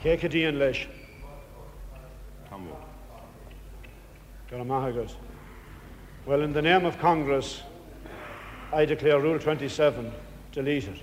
Cé 0.03 0.17
go 0.21 0.29
dtíon 0.29 0.59
leis 0.59 0.87
Go 4.51 4.65
maithagus. 4.65 5.13
Well, 6.25 6.41
in 6.41 6.55
the 6.55 6.63
name 6.63 6.87
of 6.87 6.99
Congress, 6.99 7.63
I 8.73 8.85
declare 8.85 9.19
Rule 9.19 9.39
27 9.39 10.13
deleted. 10.53 11.01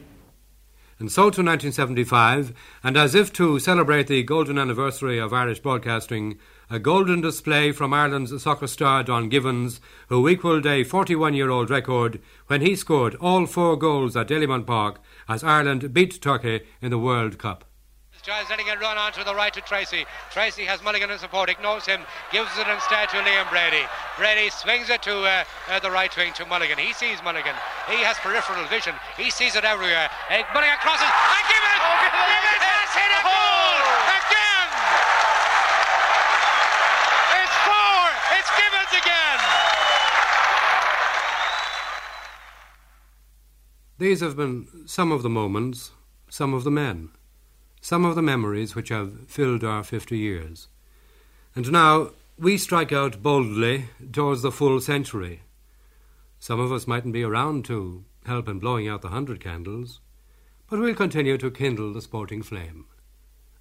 And 0.97 1.11
so 1.11 1.23
to 1.23 1.43
1975, 1.43 2.53
and 2.83 2.95
as 2.95 3.15
if 3.15 3.33
to 3.33 3.59
celebrate 3.59 4.07
the 4.07 4.23
golden 4.23 4.57
anniversary 4.57 5.17
of 5.17 5.33
Irish 5.33 5.59
broadcasting, 5.59 6.37
a 6.69 6.79
golden 6.79 7.19
display 7.19 7.73
from 7.73 7.93
Ireland's 7.93 8.41
soccer 8.41 8.67
star 8.67 9.03
Don 9.03 9.27
Givens, 9.27 9.81
who 10.07 10.29
equalled 10.29 10.65
a 10.65 10.85
41 10.85 11.33
year 11.33 11.49
old 11.49 11.69
record 11.69 12.21
when 12.47 12.61
he 12.61 12.75
scored 12.75 13.15
all 13.15 13.45
four 13.45 13.75
goals 13.75 14.15
at 14.15 14.29
Dalymount 14.29 14.65
Park 14.65 15.01
as 15.27 15.43
Ireland 15.43 15.93
beat 15.93 16.21
Turkey 16.21 16.61
in 16.81 16.91
the 16.91 16.99
World 16.99 17.37
Cup. 17.37 17.65
Giles 18.25 18.49
letting 18.49 18.65
it 18.65 18.81
run 18.81 18.97
on 18.97 19.13
to 19.13 19.23
the 19.23 19.35
right 19.35 19.53
to 19.53 19.61
Treacy. 19.61 20.03
Treacy 20.33 20.65
has 20.65 20.81
Mulligan 20.81 21.11
in 21.11 21.19
support, 21.19 21.47
ignores 21.47 21.85
him, 21.85 22.01
gives 22.31 22.49
it 22.57 22.65
instead 22.65 23.05
to 23.13 23.21
Liam 23.21 23.45
Brady. 23.53 23.85
Brady 24.17 24.49
swings 24.49 24.89
it 24.89 25.05
to 25.05 25.13
uh, 25.13 25.43
uh, 25.69 25.77
the 25.77 25.91
right 25.91 26.09
wing 26.17 26.33
to 26.33 26.45
Mulligan. 26.49 26.79
He 26.81 26.91
sees 26.97 27.21
Mulligan. 27.21 27.53
He 27.85 28.01
has 28.01 28.17
peripheral 28.17 28.65
vision. 28.65 28.97
He 29.13 29.29
sees 29.29 29.53
it 29.53 29.61
everywhere. 29.61 30.09
Uh, 30.25 30.41
Mulligan 30.57 30.81
crosses 30.81 31.05
and 31.05 31.45
give 31.53 31.65
it! 31.69 31.77
Oh, 31.85 32.01
Givens 32.01 32.65
has 32.65 32.89
hit 32.97 33.11
a 33.13 33.21
goal 33.21 33.85
again! 34.09 34.69
It's 37.45 37.57
four! 37.61 38.01
It's 38.41 38.51
Givens 38.57 38.93
again! 39.05 39.39
These 44.01 44.25
have 44.25 44.33
been 44.33 44.65
some 44.89 45.13
of 45.13 45.21
the 45.21 45.29
moments, 45.29 45.91
some 46.27 46.55
of 46.55 46.63
the 46.63 46.73
men 46.73 47.13
some 47.85 48.03
of 48.03 48.15
the 48.15 48.21
memories 48.23 48.73
which 48.73 48.89
have 48.89 49.29
filled 49.29 49.63
our 49.63 49.83
fifty 49.83 50.17
years. 50.17 50.69
And 51.53 51.71
now 51.71 52.09
we 52.35 52.57
strike 52.57 52.91
out 52.91 53.21
boldly 53.21 53.89
towards 54.11 54.41
the 54.41 54.51
full 54.51 54.79
century. 54.81 55.43
Some 56.39 56.59
of 56.59 56.71
us 56.71 56.87
mightn't 56.87 57.13
be 57.13 57.21
around 57.21 57.63
to 57.65 58.03
help 58.25 58.49
in 58.49 58.57
blowing 58.57 58.87
out 58.87 59.03
the 59.03 59.09
hundred 59.09 59.39
candles, 59.39 59.99
but 60.67 60.79
we'll 60.79 60.95
continue 60.95 61.37
to 61.37 61.51
kindle 61.51 61.93
the 61.93 62.01
sporting 62.01 62.41
flame. 62.41 62.85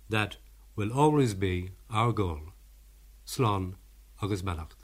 That 0.09 0.39
will 0.75 0.91
always 0.91 1.35
be 1.35 1.72
our 1.91 2.11
goal. 2.11 2.41
Slán 3.27 3.75
agus 4.22 4.41
Bellacht. 4.41 4.84